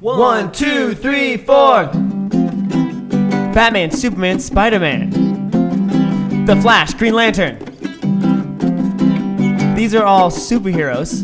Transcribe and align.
One, 0.00 0.52
two, 0.52 0.94
three, 0.94 1.36
four. 1.38 1.86
Batman, 3.52 3.90
Superman, 3.90 4.40
Spider 4.40 4.78
Man. 4.78 6.44
The 6.44 6.56
Flash, 6.56 6.94
Green 6.94 7.14
Lantern. 7.14 7.58
These 9.74 9.94
are 9.94 10.04
all 10.04 10.30
superheroes. 10.30 11.22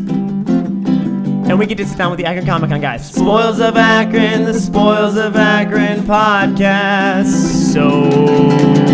And 1.48 1.58
we 1.58 1.66
get 1.66 1.76
to 1.78 1.86
sit 1.86 1.98
down 1.98 2.10
with 2.10 2.18
the 2.18 2.24
Akron 2.24 2.46
Comic 2.46 2.70
Con 2.70 2.80
guys. 2.80 3.12
Spoils 3.12 3.60
of 3.60 3.76
Akron, 3.76 4.44
the 4.44 4.54
Spoils 4.54 5.16
of 5.16 5.36
Akron 5.36 6.00
podcast. 6.00 7.26
So. 7.72 8.91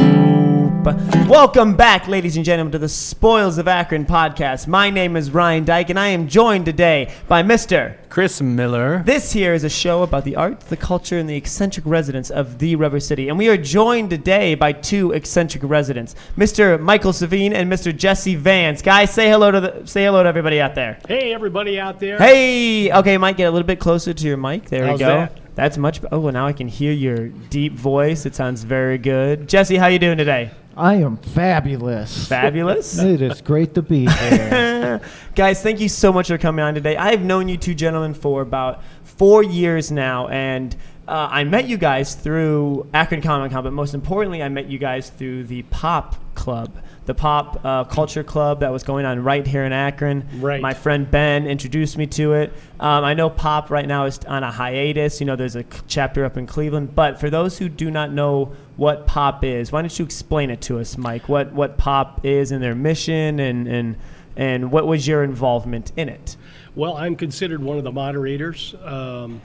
Welcome 0.89 1.77
back, 1.77 2.09
ladies 2.09 2.37
and 2.37 2.45
gentlemen, 2.47 2.73
to 2.73 2.79
the 2.79 2.89
Spoils 2.89 3.59
of 3.59 3.69
Akron 3.69 4.07
podcast. 4.07 4.67
My 4.67 4.89
name 4.89 5.17
is 5.17 5.31
Ryan 5.31 5.67
Dyke, 5.67 5.91
and 5.91 5.99
I 5.99 6.09
am 6.09 6.29
joined 6.29 6.65
today 6.65 7.13
by 7.27 7.43
Mr. 7.43 7.97
Chris 8.09 8.41
Miller. 8.41 9.03
This 9.05 9.33
here 9.33 9.53
is 9.53 9.65
a 9.65 9.69
show 9.69 10.03
about 10.03 10.25
the 10.25 10.37
art, 10.37 10.61
the 10.61 10.79
culture, 10.79 11.19
and 11.19 11.29
the 11.29 11.37
eccentric 11.37 11.85
residents 11.85 12.31
of 12.31 12.59
the 12.59 12.75
Rubber 12.77 13.01
City. 13.01 13.29
And 13.29 13.37
we 13.37 13.51
are 13.51 13.59
joined 13.59 14.09
today 14.09 14.55
by 14.55 14.73
two 14.73 15.13
eccentric 15.13 15.63
residents, 15.63 16.15
Mr. 16.39 16.81
Michael 16.81 17.13
Savine 17.13 17.53
and 17.53 17.71
Mr. 17.71 17.95
Jesse 17.95 18.35
Vance. 18.35 18.81
Guys, 18.81 19.13
say 19.13 19.29
hello 19.29 19.51
to 19.51 19.61
the, 19.61 19.87
say 19.87 20.05
hello 20.05 20.23
to 20.23 20.29
everybody 20.29 20.59
out 20.59 20.75
there. 20.75 20.99
Hey, 21.07 21.35
everybody 21.35 21.79
out 21.79 22.01
there. 22.01 22.17
Hey, 22.17 22.91
okay, 22.93 23.19
Mike, 23.19 23.37
get 23.37 23.45
a 23.45 23.51
little 23.51 23.67
bit 23.67 23.79
closer 23.79 24.15
to 24.15 24.27
your 24.27 24.39
mic. 24.39 24.71
There 24.71 24.87
How's 24.87 24.95
we 24.95 25.05
go. 25.05 25.09
that? 25.09 25.41
That's 25.55 25.77
much. 25.77 26.01
Oh, 26.11 26.21
well, 26.21 26.33
now 26.33 26.47
I 26.47 26.53
can 26.55 26.69
hear 26.69 26.93
your 26.93 27.29
deep 27.29 27.75
voice. 27.75 28.25
It 28.25 28.35
sounds 28.35 28.63
very 28.63 28.97
good. 28.97 29.49
Jesse, 29.49 29.77
how 29.77 29.89
you 29.89 29.99
doing 29.99 30.17
today? 30.17 30.53
I 30.79 30.95
am 30.95 31.17
fabulous. 31.17 32.29
Fabulous. 32.29 32.99
It 33.09 33.21
is 33.21 33.41
great 33.41 33.75
to 33.75 33.83
be 33.83 34.07
here. 34.07 35.01
Guys, 35.35 35.61
thank 35.61 35.81
you 35.81 35.89
so 35.89 36.13
much 36.13 36.29
for 36.29 36.39
coming 36.39 36.65
on 36.65 36.75
today. 36.75 36.97
I 36.97 37.11
have 37.11 37.23
known 37.23 37.49
you 37.49 37.57
two 37.57 37.75
gentlemen 37.75 38.15
for 38.15 38.43
about 38.43 38.83
four 39.03 39.43
years 39.43 39.91
now, 39.91 40.29
and 40.29 40.77
uh, 41.09 41.27
I 41.31 41.43
met 41.45 41.67
you 41.67 41.79
guys 41.79 42.15
through 42.15 42.87
Akron 42.95 43.23
Comic 43.23 43.51
Con, 43.51 43.65
but 43.65 43.73
most 43.73 43.95
importantly, 43.95 44.43
I 44.43 44.49
met 44.51 44.69
you 44.69 44.79
guys 44.79 45.11
through 45.11 45.45
the 45.45 45.63
Pop 45.63 46.15
Club, 46.35 46.71
the 47.07 47.15
Pop 47.15 47.65
uh, 47.65 47.85
Culture 47.85 48.23
Club 48.23 48.61
that 48.61 48.71
was 48.71 48.83
going 48.85 49.05
on 49.07 49.25
right 49.25 49.47
here 49.47 49.65
in 49.65 49.73
Akron. 49.73 50.29
Right. 50.39 50.61
My 50.61 50.75
friend 50.75 51.11
Ben 51.11 51.47
introduced 51.47 51.97
me 51.97 52.07
to 52.09 52.35
it. 52.35 52.53
Um, 52.79 53.05
I 53.05 53.15
know 53.15 53.31
Pop 53.31 53.71
right 53.71 53.89
now 53.89 54.05
is 54.05 54.19
on 54.29 54.45
a 54.45 54.51
hiatus. 54.53 55.19
You 55.19 55.27
know, 55.27 55.35
there's 55.35 55.57
a 55.57 55.63
c- 55.63 55.81
chapter 55.89 56.25
up 56.25 56.37
in 56.37 56.47
Cleveland, 56.47 56.95
but 56.95 57.19
for 57.19 57.31
those 57.31 57.59
who 57.59 57.69
do 57.69 57.91
not 57.91 58.13
know 58.13 58.53
what 58.79 59.09
Pop 59.09 59.43
is, 59.45 59.73
why 59.73 59.83
don't 59.83 59.99
you 59.99 60.05
explain 60.05 60.51
it 60.51 60.61
to 60.63 60.79
us, 60.79 60.97
Mike? 60.97 61.29
What 61.29 61.53
what 61.53 61.77
Pop 61.77 62.25
is 62.25 62.53
and 62.53 62.63
their 62.63 62.77
mission, 62.77 63.41
and 63.41 63.67
and 63.67 63.97
and 64.37 64.71
what 64.71 64.87
was 64.87 65.07
your 65.07 65.25
involvement 65.25 65.91
in 65.97 66.09
it? 66.09 66.37
Well, 66.77 66.97
I'm 66.97 67.17
considered 67.17 67.61
one 67.61 67.77
of 67.77 67.83
the 67.85 67.91
moderators. 67.91 68.77
Um, 68.85 69.41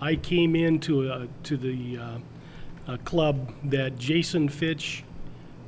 I 0.00 0.14
came 0.14 0.54
into 0.54 1.10
a, 1.10 1.26
to 1.42 1.56
the 1.56 1.98
uh, 1.98 2.92
a 2.94 2.98
club 2.98 3.52
that 3.64 3.98
Jason 3.98 4.48
Fitch 4.48 5.02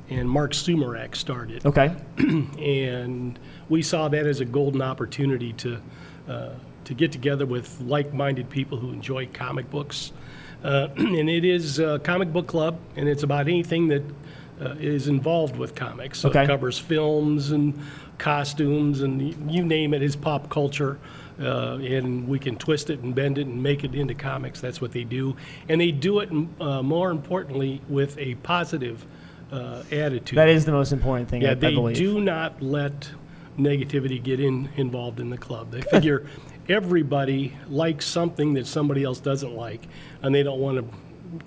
and 0.09 0.29
Marc 0.29 0.53
Sumerak 0.53 1.13
started, 1.13 1.65
Okay. 1.65 1.93
and 2.17 3.37
we 3.67 3.81
saw 3.81 4.07
that 4.07 4.25
as 4.25 4.39
a 4.39 4.45
golden 4.45 4.81
opportunity 4.81 5.51
to 5.53 5.81
uh, 6.29 6.49
to 6.85 6.93
get 6.93 7.11
together 7.11 7.45
with 7.45 7.81
like-minded 7.81 8.49
people 8.49 8.77
who 8.77 8.91
enjoy 8.91 9.27
comic 9.33 9.69
books. 9.69 10.13
Uh, 10.63 10.87
and 10.97 11.29
it 11.29 11.45
is 11.45 11.79
a 11.79 11.99
comic 11.99 12.31
book 12.33 12.47
club, 12.47 12.77
and 12.95 13.07
it's 13.07 13.23
about 13.23 13.47
anything 13.47 13.87
that 13.87 14.03
uh, 14.61 14.75
is 14.79 15.07
involved 15.07 15.55
with 15.55 15.75
comics. 15.75 16.19
So 16.19 16.29
Okay. 16.29 16.43
it 16.43 16.47
covers 16.47 16.77
films 16.77 17.51
and 17.51 17.79
costumes 18.17 19.01
and 19.01 19.49
you 19.49 19.63
name 19.63 19.93
it, 19.93 20.01
it 20.01 20.05
is 20.05 20.15
pop 20.15 20.49
culture. 20.49 20.99
Uh, 21.41 21.77
and 21.77 22.27
we 22.27 22.37
can 22.37 22.57
twist 22.57 22.89
it 22.89 22.99
and 22.99 23.15
bend 23.15 23.37
it 23.37 23.47
and 23.47 23.63
make 23.63 23.85
it 23.85 23.95
into 23.95 24.13
comics. 24.13 24.59
That's 24.59 24.81
what 24.81 24.91
they 24.91 25.05
do, 25.05 25.37
and 25.69 25.79
they 25.79 25.91
do 25.91 26.19
it 26.19 26.29
uh, 26.59 26.83
more 26.83 27.11
importantly 27.11 27.81
with 27.87 28.17
a 28.17 28.35
positive 28.35 29.05
uh, 29.49 29.83
attitude. 29.89 30.37
That 30.37 30.49
is 30.49 30.65
the 30.65 30.73
most 30.73 30.91
important 30.91 31.29
thing. 31.29 31.41
Yeah, 31.41 31.51
I 31.51 31.53
they 31.53 31.93
do 31.93 32.19
not 32.19 32.61
let 32.61 33.09
negativity 33.57 34.21
get 34.21 34.41
in 34.41 34.67
involved 34.75 35.21
in 35.21 35.29
the 35.29 35.37
club. 35.37 35.71
They 35.71 35.79
figure 35.79 36.27
everybody 36.69 37.53
likes 37.67 38.05
something 38.05 38.53
that 38.53 38.67
somebody 38.67 39.03
else 39.03 39.19
doesn't 39.19 39.53
like, 39.55 39.81
and 40.21 40.33
they 40.33 40.43
don't 40.43 40.59
want 40.59 40.77
to 40.77 40.85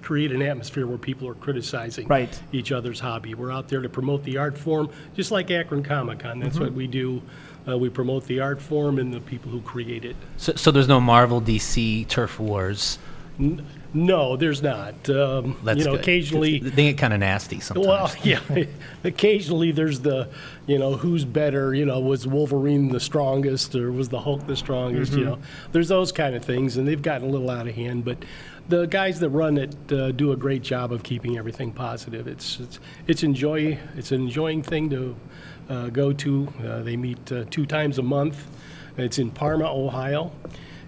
create 0.01 0.31
an 0.33 0.43
atmosphere 0.43 0.87
where 0.87 0.99
people 0.99 1.27
are 1.29 1.35
criticizing 1.35 2.07
Right. 2.07 2.41
each 2.53 2.71
other's 2.73 3.01
hobby. 3.01 3.35
We're 3.35 3.51
out 3.51 3.69
there 3.69 3.81
to 3.81 3.89
promote 3.89 4.23
the 4.25 4.37
art 4.39 4.57
form, 4.59 4.91
just 5.15 5.31
like 5.31 5.51
Akron 5.51 5.83
Comic 5.83 6.21
Con. 6.21 6.39
That's 6.41 6.55
Mm-hmm. 6.57 6.65
what 6.65 6.73
we 6.75 6.87
do. 6.87 7.23
Uh, 7.67 7.79
we 7.79 7.89
promote 7.89 8.27
the 8.27 8.41
art 8.41 8.61
form 8.61 8.99
and 8.99 9.13
the 9.15 9.21
people 9.21 9.51
who 9.51 9.61
create 9.61 10.05
it. 10.05 10.17
So, 10.37 10.53
so 10.57 10.71
there's 10.73 10.89
no 10.89 11.01
Marvel 11.01 11.41
DC 11.41 12.07
turf 12.09 12.39
wars. 12.41 12.99
N- 13.39 13.65
no, 13.95 14.37
there's 14.37 14.63
not. 14.63 15.09
Um, 15.11 15.59
That's 15.63 15.81
you 15.81 15.85
know, 15.85 15.93
good. 15.93 16.01
occasionally. 16.01 16.59
they 16.59 16.91
get 16.91 16.99
kind 16.99 17.13
of 17.13 17.21
nasty 17.21 17.61
sometimes. 17.61 17.87
Well, 17.87 18.15
yeah. 18.23 18.65
Occasionally, 19.05 19.73
there's 19.73 20.01
the, 20.01 20.29
you 20.67 20.79
know, 20.79 20.97
who's 20.97 21.25
better? 21.25 21.75
You 21.75 21.85
know, 21.85 22.01
was 22.01 22.27
Wolverine 22.27 22.89
the 22.89 23.01
strongest, 23.01 23.75
or 23.75 23.93
was 23.93 24.09
the 24.09 24.21
Hulk 24.21 24.47
the 24.47 24.57
strongest? 24.57 25.13
You 25.13 25.25
know, 25.25 25.39
there's 25.73 25.89
those 25.89 26.13
kind 26.13 26.35
of 26.35 26.45
things, 26.45 26.77
and 26.77 26.89
they've 26.89 27.03
gotten 27.03 27.29
a 27.29 27.31
little 27.31 27.51
out 27.51 27.69
of 27.69 27.75
hand. 27.75 28.05
But 28.05 28.25
the 28.69 28.87
guys 28.87 29.21
that 29.21 29.31
run 29.31 29.59
it 29.59 29.75
uh, 29.93 30.13
do 30.13 30.33
a 30.33 30.37
great 30.37 30.63
job 30.63 30.93
of 30.93 31.03
keeping 31.03 31.37
everything 31.37 31.73
positive. 31.73 32.27
It's 32.27 32.61
it's 32.61 32.81
it's 33.07 33.23
enjoy 33.23 33.79
it's 33.97 34.13
an 34.13 34.23
enjoying 34.23 34.63
thing 34.63 34.89
to 34.91 35.17
uh, 35.69 35.89
go 35.89 36.13
to. 36.13 36.53
Uh, 36.65 36.83
they 36.83 36.97
meet 36.97 37.31
uh, 37.31 37.45
two 37.51 37.67
times 37.67 37.99
a 37.99 38.03
month. 38.03 38.47
It's 38.97 39.19
in 39.19 39.31
Parma, 39.31 39.65
Ohio. 39.65 40.33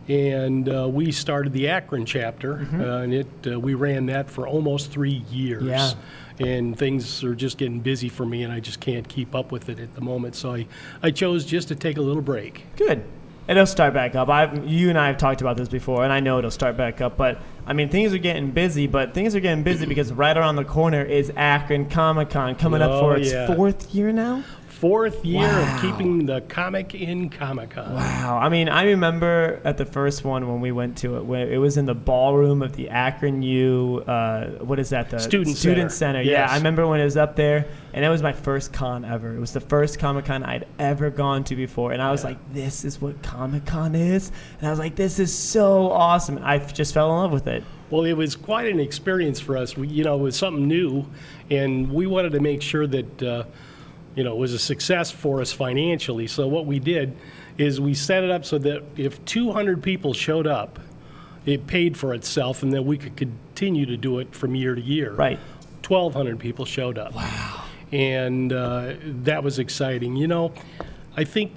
And 0.09 0.69
uh, 0.69 0.89
we 0.89 1.13
started 1.13 1.53
the 1.53 1.69
Akron 1.69 2.05
chapter, 2.05 2.67
uh, 2.75 2.99
and 3.03 3.15
it 3.15 3.27
uh, 3.47 3.59
we 3.59 3.75
ran 3.75 4.07
that 4.07 4.29
for 4.31 4.47
almost 4.47 4.91
three 4.91 5.25
years 5.31 5.63
Yeah. 5.65 5.93
and 6.41 6.77
things 6.79 7.25
are 7.25 7.35
just 7.35 7.57
getting 7.57 7.81
busy 7.81 8.09
for 8.11 8.27
me, 8.27 8.43
and 8.43 8.53
I 8.53 8.61
just 8.61 8.81
can't 8.81 9.09
keep 9.09 9.35
up 9.35 9.51
with 9.51 9.69
it 9.71 9.79
at 9.79 9.95
the 9.95 10.03
moment. 10.03 10.35
So 10.35 10.53
I, 10.55 10.67
I 11.03 11.11
chose 11.11 11.47
just 11.47 11.69
to 11.69 11.75
take 11.75 11.97
a 11.97 12.03
little 12.03 12.23
break. 12.23 12.67
Good. 12.77 13.03
It'll 13.47 13.67
start 13.67 13.93
back 13.93 14.15
up. 14.15 14.31
I've, 14.31 14.67
you 14.67 14.89
and 14.89 14.99
I 14.99 15.07
have 15.09 15.19
talked 15.19 15.43
about 15.43 15.59
this 15.59 15.69
before, 15.69 16.03
and 16.05 16.11
I 16.13 16.21
know 16.21 16.39
it'll 16.39 16.51
start 16.51 16.79
back 16.79 17.03
up. 17.03 17.19
But 17.19 17.39
I 17.67 17.75
mean, 17.75 17.91
things 17.91 18.15
are 18.15 18.19
getting 18.19 18.51
busy. 18.53 18.87
But 18.87 19.13
things 19.13 19.35
are 19.35 19.41
getting 19.41 19.63
busy 19.63 19.85
because 19.85 20.11
right 20.13 20.35
around 20.37 20.57
the 20.57 20.65
corner 20.65 21.03
is 21.03 21.31
Akron 21.37 21.89
Comic 21.91 22.31
Con 22.31 22.55
coming 22.57 22.81
up 22.81 23.01
for 23.01 23.13
Oh, 23.13 23.17
its 23.17 23.33
yeah. 23.33 23.55
fourth 23.55 23.95
year 23.95 24.13
now. 24.13 24.45
Fourth 24.85 25.25
year 25.25 25.49
Wow. 25.49 25.77
of 25.77 25.81
keeping 25.81 26.27
the 26.27 26.43
comic 26.43 26.95
in 26.95 27.31
Comic 27.31 27.71
Con. 27.71 27.95
Wow. 27.95 28.39
I 28.39 28.51
mean, 28.51 28.69
I 28.69 28.83
remember 28.83 29.59
at 29.65 29.79
the 29.79 29.87
first 29.87 30.27
one 30.27 30.47
when 30.47 30.61
we 30.61 30.73
went 30.73 30.99
to 30.99 31.17
it, 31.17 31.25
when 31.25 31.49
it 31.51 31.57
was 31.57 31.79
in 31.79 31.87
the 31.87 31.95
ballroom 31.95 32.61
of 32.61 32.77
the 32.77 32.91
Akron 32.91 33.41
U. 33.43 34.05
Uh, 34.07 34.49
what 34.63 34.79
is 34.79 34.91
that? 34.91 35.09
The 35.09 35.19
Student 35.21 35.57
Student 35.57 35.91
Center. 35.91 36.19
Center. 36.19 36.31
Yeah, 36.31 36.51
I 36.51 36.59
remember 36.59 36.87
when 36.87 37.01
it 37.01 37.05
was 37.05 37.17
up 37.17 37.35
there, 37.35 37.65
and 37.95 38.05
it 38.05 38.11
was 38.11 38.23
my 38.23 38.35
first 38.35 38.75
con 38.75 39.07
ever. 39.07 39.35
It 39.35 39.41
was 39.41 39.55
the 39.55 39.61
first 39.61 39.99
Comic 39.99 40.27
Con 40.27 40.43
I'd 40.43 40.67
ever 40.79 41.09
gone 41.09 41.45
to 41.45 41.57
before, 41.57 41.93
and 41.93 42.03
I 42.03 42.11
was 42.11 42.23
like, 42.23 42.37
"This 42.53 42.85
is 42.85 43.01
what 43.01 43.23
Comic 43.23 43.65
Con 43.65 43.95
is," 43.95 44.33
and 44.59 44.69
I 44.69 44.71
was 44.71 44.79
like, 44.79 44.97
"This 44.97 45.19
is 45.19 45.33
so 45.33 45.91
awesome." 45.93 46.39
I 46.43 46.59
just 46.59 46.93
fell 46.93 47.09
in 47.11 47.17
love 47.23 47.33
with 47.33 47.47
it. 47.47 47.65
Well, 47.89 48.05
it 48.05 48.19
was 48.19 48.37
quite 48.37 48.69
an 48.71 48.81
experience 48.81 49.41
for 49.41 49.57
us. 49.57 49.79
We, 49.79 49.89
you 49.89 50.05
know, 50.05 50.17
it 50.17 50.23
was 50.23 50.37
something 50.37 50.69
new, 50.69 51.07
and 51.51 51.91
we 51.91 52.07
wanted 52.07 52.33
to 52.33 52.41
make 52.41 52.61
sure 52.61 52.87
that, 52.87 53.23
uh, 53.23 53.45
you 54.15 54.25
know, 54.25 54.33
it 54.33 54.39
was 54.39 54.53
a 54.53 54.59
success 54.59 55.11
for 55.11 55.41
us 55.41 55.53
financially. 55.53 56.27
So 56.27 56.47
what 56.47 56.67
we 56.67 56.79
did 56.79 57.17
is 57.59 57.81
we 57.81 57.95
set 57.95 58.25
it 58.25 58.31
up 58.31 58.45
so 58.45 58.59
that 58.59 58.83
if 58.97 59.25
200 59.25 59.83
people 59.83 60.13
showed 60.13 60.47
up, 60.47 60.79
it 61.47 61.67
paid 61.67 61.97
for 61.97 62.15
itself, 62.15 62.63
and 62.63 62.73
then 62.73 62.85
we 62.87 62.97
could 62.97 63.17
continue 63.17 63.87
to 63.87 63.97
do 63.97 64.19
it 64.19 64.35
from 64.35 64.55
year 64.55 64.75
to 64.75 64.81
year. 64.81 65.13
Right. 65.13 65.39
1,200 65.87 66.39
people 66.39 66.65
showed 66.65 66.99
up. 66.99 67.15
Wow. 67.15 67.65
And 67.93 68.53
uh, 68.53 68.95
that 69.05 69.45
was 69.45 69.59
exciting. 69.59 70.17
You 70.17 70.27
know, 70.27 70.53
I 71.17 71.25
think 71.25 71.53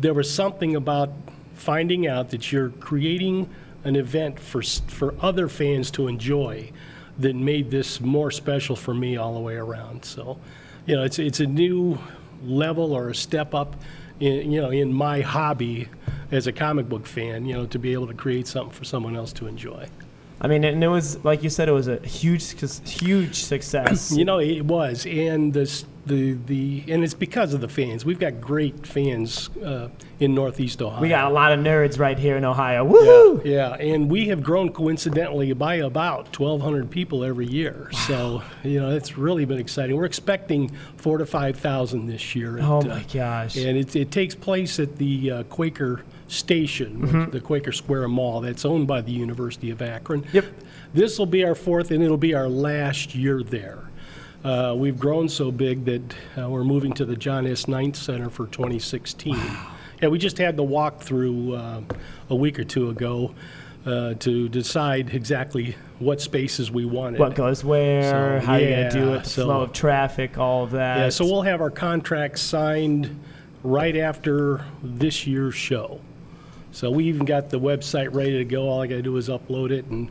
there 0.00 0.12
was 0.12 0.32
something 0.32 0.74
about 0.74 1.10
finding 1.54 2.06
out 2.06 2.30
that 2.30 2.50
you're 2.50 2.70
creating 2.70 3.48
an 3.84 3.96
event 3.96 4.40
for, 4.40 4.62
for 4.62 5.14
other 5.20 5.48
fans 5.48 5.90
to 5.92 6.08
enjoy 6.08 6.72
that 7.18 7.36
made 7.36 7.70
this 7.70 8.00
more 8.00 8.30
special 8.30 8.74
for 8.74 8.94
me 8.94 9.16
all 9.16 9.34
the 9.34 9.40
way 9.40 9.54
around. 9.54 10.04
So, 10.04 10.38
you 10.86 10.96
know, 10.96 11.02
it's, 11.02 11.18
it's 11.18 11.40
a 11.40 11.46
new 11.46 11.98
level 12.44 12.92
or 12.92 13.10
a 13.10 13.14
step 13.14 13.54
up 13.54 13.76
in, 14.20 14.50
you 14.50 14.60
know, 14.60 14.70
in 14.70 14.92
my 14.92 15.20
hobby 15.20 15.88
as 16.30 16.46
a 16.46 16.52
comic 16.52 16.88
book 16.88 17.06
fan, 17.06 17.44
you 17.44 17.54
know, 17.54 17.66
to 17.66 17.78
be 17.78 17.92
able 17.92 18.06
to 18.06 18.14
create 18.14 18.46
something 18.46 18.72
for 18.72 18.84
someone 18.84 19.16
else 19.16 19.32
to 19.34 19.46
enjoy. 19.46 19.86
I 20.40 20.48
mean, 20.48 20.64
and 20.64 20.82
it 20.82 20.88
was 20.88 21.24
like 21.24 21.44
you 21.44 21.50
said, 21.50 21.68
it 21.68 21.72
was 21.72 21.86
a 21.86 21.98
huge, 21.98 22.58
huge 22.88 23.42
success. 23.44 24.10
You 24.16 24.24
know, 24.24 24.40
it 24.40 24.64
was, 24.64 25.06
and 25.06 25.52
this, 25.52 25.84
the 26.06 26.32
the 26.46 26.82
and 26.88 27.04
it's 27.04 27.14
because 27.14 27.54
of 27.54 27.60
the 27.60 27.68
fans. 27.68 28.04
We've 28.04 28.18
got 28.18 28.40
great 28.40 28.86
fans 28.86 29.48
uh, 29.58 29.88
in 30.18 30.34
Northeast 30.34 30.82
Ohio. 30.82 31.00
we 31.00 31.08
got 31.08 31.30
a 31.30 31.34
lot 31.34 31.52
of 31.52 31.60
nerds 31.60 31.98
right 31.98 32.18
here 32.18 32.36
in 32.36 32.44
Ohio. 32.44 32.84
Woohoo! 32.88 33.44
Yeah, 33.44 33.74
and 33.74 34.10
we 34.10 34.28
have 34.28 34.42
grown 34.42 34.72
coincidentally 34.72 35.52
by 35.52 35.76
about 35.76 36.36
1,200 36.38 36.90
people 36.90 37.22
every 37.24 37.46
year. 37.46 37.88
So, 38.06 38.42
you 38.64 38.80
know, 38.80 38.90
it's 38.90 39.16
really 39.16 39.44
been 39.44 39.58
exciting. 39.58 39.96
We're 39.96 40.04
expecting 40.04 40.70
four 40.96 41.18
to 41.18 41.26
5,000 41.26 42.06
this 42.06 42.34
year. 42.34 42.58
at, 42.58 42.64
Oh 42.64 42.80
uh, 42.80 42.84
my 42.84 43.04
gosh. 43.12 43.56
And 43.56 43.76
it, 43.78 43.94
it 43.94 44.10
takes 44.10 44.34
place 44.34 44.80
at 44.80 44.96
the 44.96 45.30
uh, 45.30 45.42
Quaker 45.44 46.04
station, 46.28 47.02
Mm-hmm. 47.02 47.30
the 47.30 47.40
Quaker 47.40 47.72
Square 47.72 48.08
Mall, 48.08 48.40
that's 48.40 48.64
owned 48.64 48.86
by 48.88 49.00
the 49.02 49.12
University 49.12 49.70
of 49.70 49.82
Akron. 49.82 50.24
Yep. 50.32 50.46
This 50.94 51.18
will 51.18 51.26
be 51.26 51.44
our 51.44 51.54
fourth, 51.54 51.90
and 51.90 52.02
it'll 52.02 52.16
be 52.16 52.34
our 52.34 52.48
last 52.48 53.14
year 53.14 53.42
there. 53.42 53.84
Uh, 54.44 54.74
we've 54.76 54.98
grown 54.98 55.28
so 55.28 55.52
big 55.52 55.84
that 55.84 56.02
uh, 56.36 56.48
we're 56.48 56.64
moving 56.64 56.92
to 56.94 57.04
the 57.04 57.14
John 57.16 57.46
S. 57.46 57.68
Knight 57.68 57.94
Center 57.94 58.28
for 58.28 58.46
2016. 58.48 59.36
Yeah, 60.00 60.08
we 60.08 60.18
just 60.18 60.38
had 60.38 60.56
the 60.56 60.64
walkthrough 60.64 61.56
uh, 61.92 61.94
a 62.28 62.34
week 62.34 62.58
or 62.58 62.64
two 62.64 62.90
ago 62.90 63.34
uh, 63.86 64.14
to 64.14 64.48
decide 64.48 65.14
exactly 65.14 65.76
what 66.00 66.20
spaces 66.20 66.72
we 66.72 66.84
wanted. 66.84 67.20
What 67.20 67.36
goes 67.36 67.62
where? 67.62 68.40
So, 68.40 68.46
how 68.46 68.56
you're 68.56 68.70
gonna 68.70 68.90
do 68.90 69.14
it? 69.14 69.24
The 69.24 69.30
so- 69.30 69.44
flow 69.44 69.60
of 69.62 69.72
traffic, 69.72 70.38
all 70.38 70.64
of 70.64 70.72
that. 70.72 70.98
Yeah, 70.98 71.08
so 71.08 71.24
we'll 71.24 71.42
have 71.42 71.60
our 71.60 71.70
contract 71.70 72.40
signed 72.40 73.16
right 73.62 73.96
after 73.96 74.64
this 74.82 75.24
year's 75.24 75.54
show. 75.54 76.00
So 76.72 76.90
we 76.90 77.04
even 77.04 77.24
got 77.24 77.50
the 77.50 77.60
website 77.60 78.12
ready 78.12 78.38
to 78.38 78.44
go. 78.44 78.68
All 78.68 78.80
I 78.82 78.86
got 78.88 78.96
to 78.96 79.02
do 79.02 79.16
is 79.18 79.28
upload 79.28 79.70
it 79.70 79.84
and 79.84 80.10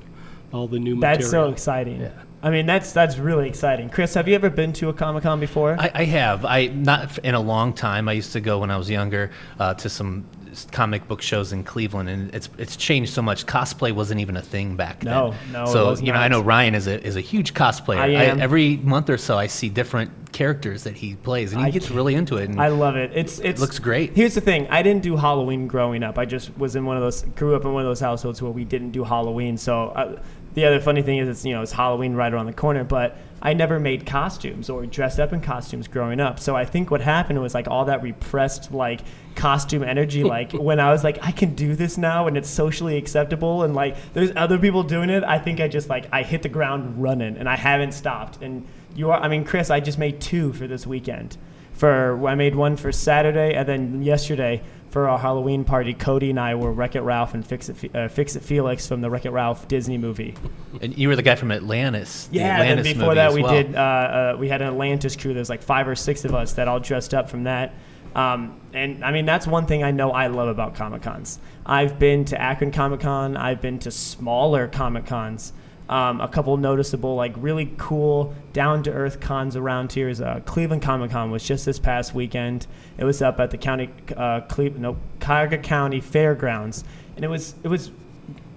all 0.53 0.67
the 0.67 0.79
new 0.79 0.99
That's 0.99 1.25
so 1.25 1.31
material. 1.31 1.51
exciting. 1.51 2.11
I 2.43 2.49
mean, 2.49 2.65
that's 2.65 2.91
that's 2.91 3.17
really 3.17 3.47
exciting. 3.47 3.89
Chris, 3.89 4.13
have 4.15 4.27
you 4.27 4.35
ever 4.35 4.49
been 4.49 4.73
to 4.73 4.89
a 4.89 4.93
Comic 4.93 5.23
Con 5.23 5.39
before? 5.39 5.75
I, 5.79 5.91
I 5.93 6.03
have. 6.05 6.43
I 6.43 6.67
not 6.67 7.19
in 7.19 7.35
a 7.35 7.39
long 7.39 7.73
time. 7.73 8.07
I 8.07 8.13
used 8.13 8.33
to 8.33 8.41
go 8.41 8.59
when 8.59 8.71
I 8.71 8.77
was 8.77 8.89
younger 8.89 9.31
uh, 9.59 9.75
to 9.75 9.89
some 9.89 10.25
comic 10.71 11.07
book 11.07 11.21
shows 11.21 11.53
in 11.53 11.63
Cleveland, 11.63 12.09
and 12.09 12.33
it's 12.33 12.49
it's 12.57 12.75
changed 12.75 13.13
so 13.13 13.21
much. 13.21 13.45
Cosplay 13.45 13.91
wasn't 13.91 14.19
even 14.21 14.37
a 14.37 14.41
thing 14.41 14.75
back 14.75 15.01
then. 15.01 15.13
No, 15.13 15.35
no, 15.51 15.63
it 15.63 15.67
So 15.67 15.95
you 15.97 16.11
know, 16.11 16.19
I 16.19 16.27
know 16.27 16.41
Ryan 16.41 16.75
is 16.75 16.87
a 16.87 17.01
is 17.05 17.15
a 17.15 17.21
huge 17.21 17.53
cosplayer. 17.53 17.97
I 17.97 18.07
am. 18.07 18.41
every 18.41 18.77
month 18.77 19.09
or 19.09 19.17
so, 19.17 19.37
I 19.37 19.47
see 19.47 19.69
different 19.69 20.31
characters 20.31 20.83
that 20.83 20.95
he 20.95 21.15
plays, 21.15 21.51
and 21.53 21.61
he 21.61 21.67
I 21.67 21.71
gets 21.71 21.91
really 21.91 22.15
into 22.15 22.37
it. 22.37 22.49
And 22.49 22.61
I 22.61 22.67
love 22.67 22.95
it. 22.95 23.11
It's 23.13 23.39
it's 23.39 23.61
looks 23.61 23.79
great. 23.79 24.15
Here's 24.15 24.35
the 24.35 24.41
thing: 24.41 24.67
I 24.69 24.81
didn't 24.81 25.03
do 25.03 25.15
Halloween 25.15 25.67
growing 25.67 26.03
up. 26.03 26.17
I 26.17 26.25
just 26.25 26.57
was 26.57 26.75
in 26.75 26.85
one 26.85 26.97
of 26.97 27.03
those, 27.03 27.21
grew 27.21 27.55
up 27.55 27.63
in 27.63 27.73
one 27.73 27.83
of 27.83 27.87
those 27.87 27.99
households 27.99 28.41
where 28.41 28.51
we 28.51 28.65
didn't 28.65 28.91
do 28.91 29.03
Halloween. 29.03 29.57
So 29.57 29.89
uh, 29.89 30.21
the 30.53 30.65
other 30.65 30.79
funny 30.79 31.01
thing 31.01 31.17
is, 31.17 31.29
it's 31.29 31.45
you 31.45 31.53
know, 31.53 31.61
it's 31.61 31.71
Halloween 31.71 32.13
right 32.13 32.33
around 32.33 32.45
the 32.45 32.53
corner, 32.53 32.83
but 32.83 33.17
I 33.41 33.53
never 33.53 33.79
made 33.79 34.05
costumes 34.05 34.69
or 34.69 34.85
dressed 34.85 35.19
up 35.19 35.33
in 35.33 35.41
costumes 35.41 35.87
growing 35.87 36.19
up. 36.19 36.39
So 36.39 36.55
I 36.55 36.65
think 36.65 36.91
what 36.91 37.01
happened 37.01 37.41
was 37.41 37.53
like 37.53 37.67
all 37.67 37.85
that 37.85 38.03
repressed 38.03 38.71
like 38.71 39.01
costume 39.35 39.83
energy. 39.83 40.23
Like 40.31 40.53
when 40.53 40.79
I 40.79 40.91
was 40.91 41.03
like, 41.03 41.17
I 41.21 41.31
can 41.31 41.55
do 41.55 41.75
this 41.75 41.97
now, 41.97 42.27
and 42.27 42.37
it's 42.37 42.49
socially 42.49 42.97
acceptable, 42.97 43.63
and 43.63 43.73
like 43.73 43.95
there's 44.13 44.31
other 44.35 44.57
people 44.57 44.83
doing 44.83 45.09
it. 45.09 45.23
I 45.23 45.39
think 45.39 45.59
I 45.59 45.67
just 45.67 45.89
like 45.89 46.07
I 46.11 46.23
hit 46.23 46.43
the 46.43 46.49
ground 46.49 47.01
running, 47.01 47.37
and 47.37 47.49
I 47.49 47.57
haven't 47.57 47.93
stopped. 47.93 48.41
And 48.41 48.67
you 48.95 49.11
are, 49.11 49.19
I 49.19 49.27
mean, 49.27 49.43
Chris, 49.43 49.69
I 49.69 49.79
just 49.79 49.97
made 49.97 50.21
two 50.21 50.53
for 50.53 50.67
this 50.67 50.87
weekend 50.87 51.37
for 51.81 52.27
I 52.27 52.35
made 52.35 52.55
one 52.55 52.77
for 52.77 52.91
Saturday, 52.91 53.55
and 53.55 53.67
then 53.67 54.01
yesterday 54.03 54.61
for 54.91 55.07
our 55.07 55.17
Halloween 55.17 55.63
party, 55.63 55.93
Cody 55.93 56.29
and 56.29 56.39
I 56.39 56.53
were 56.55 56.71
Wreck 56.71 56.95
It 56.95 57.01
Ralph 57.01 57.33
and 57.33 57.45
Fix 57.47 57.69
It, 57.69 57.95
uh, 57.95 58.09
Fix 58.09 58.35
It 58.35 58.43
Felix 58.43 58.85
from 58.87 58.99
the 58.99 59.09
Wreck 59.09 59.25
It 59.25 59.31
Ralph 59.31 59.67
Disney 59.69 59.97
movie. 59.97 60.35
and 60.81 60.97
you 60.97 61.07
were 61.07 61.15
the 61.15 61.21
guy 61.21 61.35
from 61.35 61.51
Atlantis. 61.51 62.27
the 62.27 62.39
Yeah, 62.39 62.61
and 62.61 62.83
before 62.83 63.15
that 63.15 63.31
we 63.33 63.41
well. 63.41 63.53
did 63.53 63.73
uh, 63.75 63.79
uh, 63.79 64.35
we 64.37 64.49
had 64.49 64.61
an 64.61 64.67
Atlantis 64.67 65.15
crew. 65.15 65.33
There's 65.33 65.49
like 65.49 65.63
five 65.63 65.87
or 65.87 65.95
six 65.95 66.25
of 66.25 66.35
us 66.35 66.53
that 66.53 66.67
all 66.67 66.79
dressed 66.79 67.13
up 67.13 67.29
from 67.29 67.45
that. 67.45 67.73
Um, 68.13 68.59
and 68.73 69.05
I 69.05 69.11
mean 69.11 69.25
that's 69.25 69.47
one 69.47 69.65
thing 69.65 69.83
I 69.83 69.91
know 69.91 70.11
I 70.11 70.27
love 70.27 70.49
about 70.49 70.75
Comic 70.75 71.01
Cons. 71.01 71.39
I've 71.65 71.97
been 71.97 72.25
to 72.25 72.41
Akron 72.41 72.71
Comic 72.71 72.99
Con. 72.99 73.37
I've 73.37 73.61
been 73.61 73.79
to 73.79 73.91
smaller 73.91 74.67
Comic 74.67 75.05
Cons. 75.05 75.53
Um, 75.89 76.21
a 76.21 76.27
couple 76.29 76.55
noticeable, 76.55 77.15
like 77.15 77.33
really 77.35 77.73
cool, 77.77 78.33
down 78.53 78.81
to 78.83 78.91
earth 78.93 79.19
cons 79.19 79.57
around 79.57 79.91
here 79.91 80.07
is 80.07 80.21
uh, 80.21 80.39
Cleveland 80.45 80.81
Comic 80.81 81.11
Con 81.11 81.31
was 81.31 81.43
just 81.43 81.65
this 81.65 81.79
past 81.79 82.15
weekend. 82.15 82.65
It 82.97 83.03
was 83.03 83.21
up 83.21 83.41
at 83.41 83.51
the 83.51 83.57
county, 83.57 83.89
uh, 84.15 84.39
no, 84.77 84.95
Cuyahoga 85.19 85.57
County 85.57 85.99
Fairgrounds, 85.99 86.85
and 87.17 87.25
it 87.25 87.27
was 87.27 87.55
it 87.63 87.67
was 87.67 87.91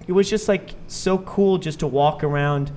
it 0.07 0.13
was 0.13 0.29
just 0.29 0.47
like 0.47 0.75
so 0.87 1.17
cool 1.17 1.57
just 1.57 1.79
to 1.79 1.87
walk 1.87 2.23
around 2.23 2.71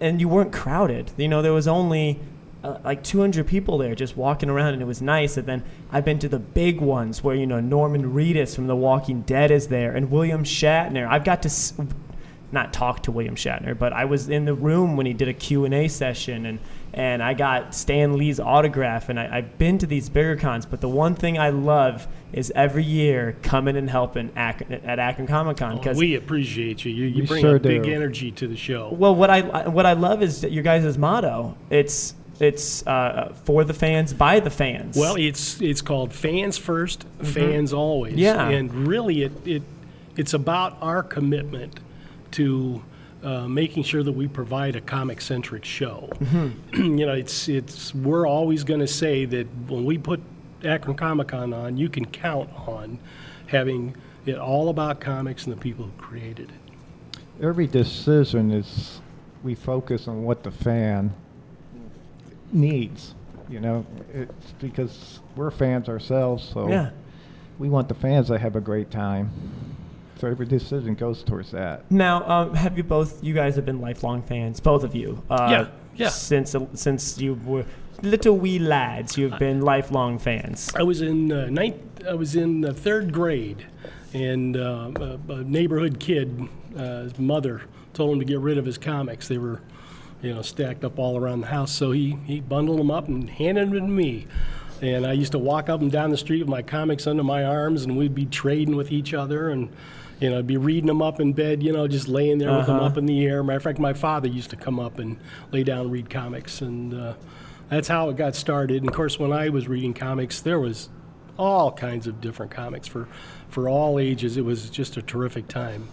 and 0.00 0.20
you 0.20 0.28
weren't 0.28 0.52
crowded. 0.52 1.12
You 1.16 1.28
know 1.28 1.40
there 1.40 1.52
was 1.52 1.68
only 1.68 2.18
uh, 2.64 2.78
like 2.84 3.04
200 3.04 3.46
people 3.46 3.78
there 3.78 3.94
just 3.94 4.16
walking 4.16 4.50
around 4.50 4.72
and 4.72 4.82
it 4.82 4.86
was 4.86 5.00
nice. 5.00 5.36
And 5.36 5.46
then 5.46 5.62
i've 5.92 6.04
been 6.04 6.18
to 6.18 6.28
the 6.28 6.38
big 6.38 6.80
ones 6.80 7.22
where 7.22 7.34
you 7.34 7.46
know 7.46 7.60
norman 7.60 8.12
reedus 8.12 8.54
from 8.54 8.66
the 8.66 8.76
walking 8.76 9.22
dead 9.22 9.50
is 9.50 9.68
there 9.68 9.94
and 9.94 10.10
william 10.10 10.42
shatner. 10.44 11.06
I've 11.08 11.24
got 11.24 11.42
to 11.42 11.48
s- 11.48 11.74
not 12.52 12.72
talk 12.72 13.02
to 13.02 13.12
william 13.12 13.36
shatner 13.36 13.76
but 13.78 13.92
i 13.92 14.04
was 14.04 14.28
in 14.28 14.44
the 14.44 14.54
room 14.54 14.96
when 14.96 15.06
he 15.06 15.12
did 15.12 15.28
a 15.28 15.34
q&a 15.34 15.88
session 15.88 16.46
and 16.46 16.58
and 16.92 17.22
i 17.22 17.34
got 17.34 17.74
stan 17.74 18.16
lee's 18.16 18.40
autograph 18.40 19.08
and 19.08 19.18
I, 19.18 19.38
i've 19.38 19.58
been 19.58 19.78
to 19.78 19.86
these 19.86 20.08
bigger 20.08 20.36
cons 20.36 20.66
but 20.66 20.80
the 20.80 20.88
one 20.88 21.14
thing 21.14 21.38
i 21.38 21.50
love 21.50 22.08
is 22.32 22.52
every 22.54 22.84
year 22.84 23.36
coming 23.42 23.76
and 23.76 23.90
helping 23.90 24.30
Akron, 24.36 24.72
at 24.84 24.98
akron 24.98 25.26
comic-con 25.26 25.78
because 25.78 25.96
we 25.96 26.14
appreciate 26.14 26.84
you. 26.84 26.92
You, 26.92 27.06
you 27.06 27.26
bring 27.26 27.40
sure 27.40 27.56
a 27.56 27.60
big 27.60 27.84
do. 27.84 27.92
energy 27.92 28.30
to 28.32 28.46
the 28.46 28.56
show. 28.56 28.90
well, 28.92 29.14
what 29.14 29.30
I 29.30 29.68
what 29.68 29.86
I 29.86 29.94
love 29.94 30.22
is 30.22 30.44
your 30.44 30.62
guys' 30.62 30.96
motto. 30.96 31.56
It's 31.70 32.14
it's 32.40 32.86
uh, 32.86 33.34
for 33.44 33.64
the 33.64 33.74
fans, 33.74 34.14
by 34.14 34.40
the 34.40 34.50
fans. 34.50 34.96
Well, 34.96 35.16
it's 35.16 35.60
it's 35.60 35.82
called 35.82 36.12
fans 36.12 36.58
1st 36.58 37.04
fans 37.26 37.72
always. 37.72 38.14
Mm-hmm. 38.14 38.20
Yeah. 38.20 38.48
and 38.48 38.86
really, 38.86 39.22
it 39.22 39.32
it 39.46 39.62
it's 40.16 40.34
about 40.34 40.76
our 40.80 41.02
commitment 41.02 41.80
to. 42.32 42.82
Uh, 43.22 43.46
making 43.46 43.82
sure 43.82 44.02
that 44.02 44.12
we 44.12 44.26
provide 44.26 44.76
a 44.76 44.80
comic 44.80 45.20
centric 45.20 45.62
show. 45.62 46.08
Mm-hmm. 46.14 46.82
you 46.98 47.04
know, 47.04 47.12
it's 47.12 47.50
it's 47.50 47.94
we're 47.94 48.26
always 48.26 48.64
going 48.64 48.80
to 48.80 48.86
say 48.86 49.26
that 49.26 49.46
when 49.68 49.84
we 49.84 49.98
put 49.98 50.22
Akron 50.64 50.96
Comic 50.96 51.28
Con 51.28 51.52
on, 51.52 51.76
you 51.76 51.90
can 51.90 52.06
count 52.06 52.48
on 52.66 52.98
having 53.48 53.94
it 54.26 54.38
all 54.38 54.68
about 54.68 55.00
comics 55.00 55.44
and 55.44 55.56
the 55.56 55.60
people 55.60 55.86
who 55.86 56.02
created 56.02 56.50
it. 56.50 57.20
Every 57.42 57.66
decision 57.66 58.50
is, 58.50 59.00
we 59.42 59.54
focus 59.54 60.06
on 60.06 60.24
what 60.24 60.42
the 60.42 60.50
fan 60.50 61.14
needs. 62.52 63.14
You 63.48 63.60
know, 63.60 63.86
it's 64.12 64.52
because 64.60 65.20
we're 65.34 65.50
fans 65.50 65.88
ourselves, 65.88 66.48
so 66.48 66.68
yeah. 66.68 66.90
we 67.58 67.68
want 67.68 67.88
the 67.88 67.94
fans 67.94 68.28
to 68.28 68.38
have 68.38 68.54
a 68.54 68.60
great 68.60 68.90
time. 68.90 69.32
So 70.20 70.28
every 70.28 70.44
decision 70.44 70.94
goes 70.96 71.22
towards 71.22 71.50
that. 71.52 71.90
Now, 71.90 72.28
um, 72.28 72.54
have 72.54 72.76
you 72.76 72.84
both? 72.84 73.24
You 73.24 73.32
guys 73.32 73.56
have 73.56 73.64
been 73.64 73.80
lifelong 73.80 74.20
fans, 74.20 74.60
both 74.60 74.84
of 74.84 74.94
you. 74.94 75.22
Uh, 75.30 75.48
Yeah, 75.50 75.68
yeah. 75.94 76.08
Since 76.10 76.54
since 76.74 77.18
you 77.18 77.34
were 77.42 77.64
little 78.02 78.36
wee 78.36 78.58
lads, 78.58 79.16
you've 79.16 79.38
been 79.38 79.62
lifelong 79.62 80.18
fans. 80.18 80.70
I 80.76 80.82
was 80.82 81.00
in 81.00 81.32
uh, 81.32 81.46
ninth. 81.46 81.76
I 82.06 82.12
was 82.14 82.36
in 82.36 82.60
the 82.60 82.74
third 82.74 83.14
grade, 83.14 83.66
and 84.12 84.58
uh, 84.58 84.90
a, 84.96 85.32
a 85.32 85.42
neighborhood 85.44 85.98
kid, 85.98 86.48
uh, 86.76 87.02
his 87.04 87.18
mother 87.18 87.62
told 87.94 88.12
him 88.12 88.18
to 88.18 88.26
get 88.26 88.40
rid 88.40 88.58
of 88.58 88.66
his 88.66 88.76
comics. 88.76 89.26
They 89.26 89.38
were, 89.38 89.62
you 90.22 90.34
know, 90.34 90.42
stacked 90.42 90.84
up 90.84 90.98
all 90.98 91.16
around 91.16 91.40
the 91.40 91.46
house. 91.46 91.72
So 91.72 91.92
he 91.92 92.18
he 92.26 92.40
bundled 92.40 92.78
them 92.78 92.90
up 92.90 93.08
and 93.08 93.30
handed 93.30 93.70
them 93.70 93.72
to 93.72 93.80
me. 93.88 94.26
And 94.82 95.06
I 95.06 95.12
used 95.12 95.32
to 95.32 95.38
walk 95.38 95.70
up 95.70 95.80
and 95.80 95.90
down 95.90 96.10
the 96.10 96.16
street 96.18 96.40
with 96.40 96.48
my 96.48 96.62
comics 96.62 97.06
under 97.06 97.22
my 97.24 97.42
arms, 97.44 97.84
and 97.84 97.96
we'd 97.96 98.14
be 98.14 98.26
trading 98.26 98.76
with 98.76 98.92
each 98.92 99.14
other, 99.14 99.48
and 99.50 99.70
you 100.20 100.28
know, 100.30 100.38
I'd 100.38 100.46
be 100.46 100.56
reading 100.56 100.86
them 100.86 101.00
up 101.02 101.18
in 101.20 101.32
bed, 101.32 101.62
you 101.62 101.72
know, 101.72 101.88
just 101.88 102.06
laying 102.08 102.38
there 102.38 102.54
with 102.56 102.66
them 102.66 102.76
Uh-huh. 102.76 102.86
up 102.86 102.98
in 102.98 103.06
the 103.06 103.24
air. 103.24 103.42
Matter 103.42 103.56
of 103.56 103.62
fact, 103.62 103.78
my 103.78 103.92
father 103.94 104.28
used 104.28 104.50
to 104.50 104.56
come 104.56 104.78
up 104.78 104.98
and 104.98 105.16
lay 105.50 105.64
down 105.64 105.80
and 105.82 105.92
read 105.92 106.10
comics, 106.10 106.60
and 106.60 106.92
uh, 106.94 107.14
that's 107.68 107.88
how 107.88 108.08
it 108.10 108.16
got 108.16 108.34
started. 108.36 108.82
And 108.82 108.88
of 108.88 108.94
course, 108.94 109.18
when 109.18 109.32
I 109.32 109.48
was 109.48 109.66
reading 109.68 109.94
comics, 109.94 110.40
there 110.40 110.60
was 110.60 110.88
all 111.38 111.72
kinds 111.72 112.06
of 112.06 112.20
different 112.20 112.52
comics 112.52 112.86
for 112.86 113.08
for 113.48 113.68
all 113.68 113.98
ages. 113.98 114.36
It 114.36 114.44
was 114.44 114.68
just 114.70 114.96
a 114.96 115.02
terrific 115.02 115.48
time, 115.48 115.88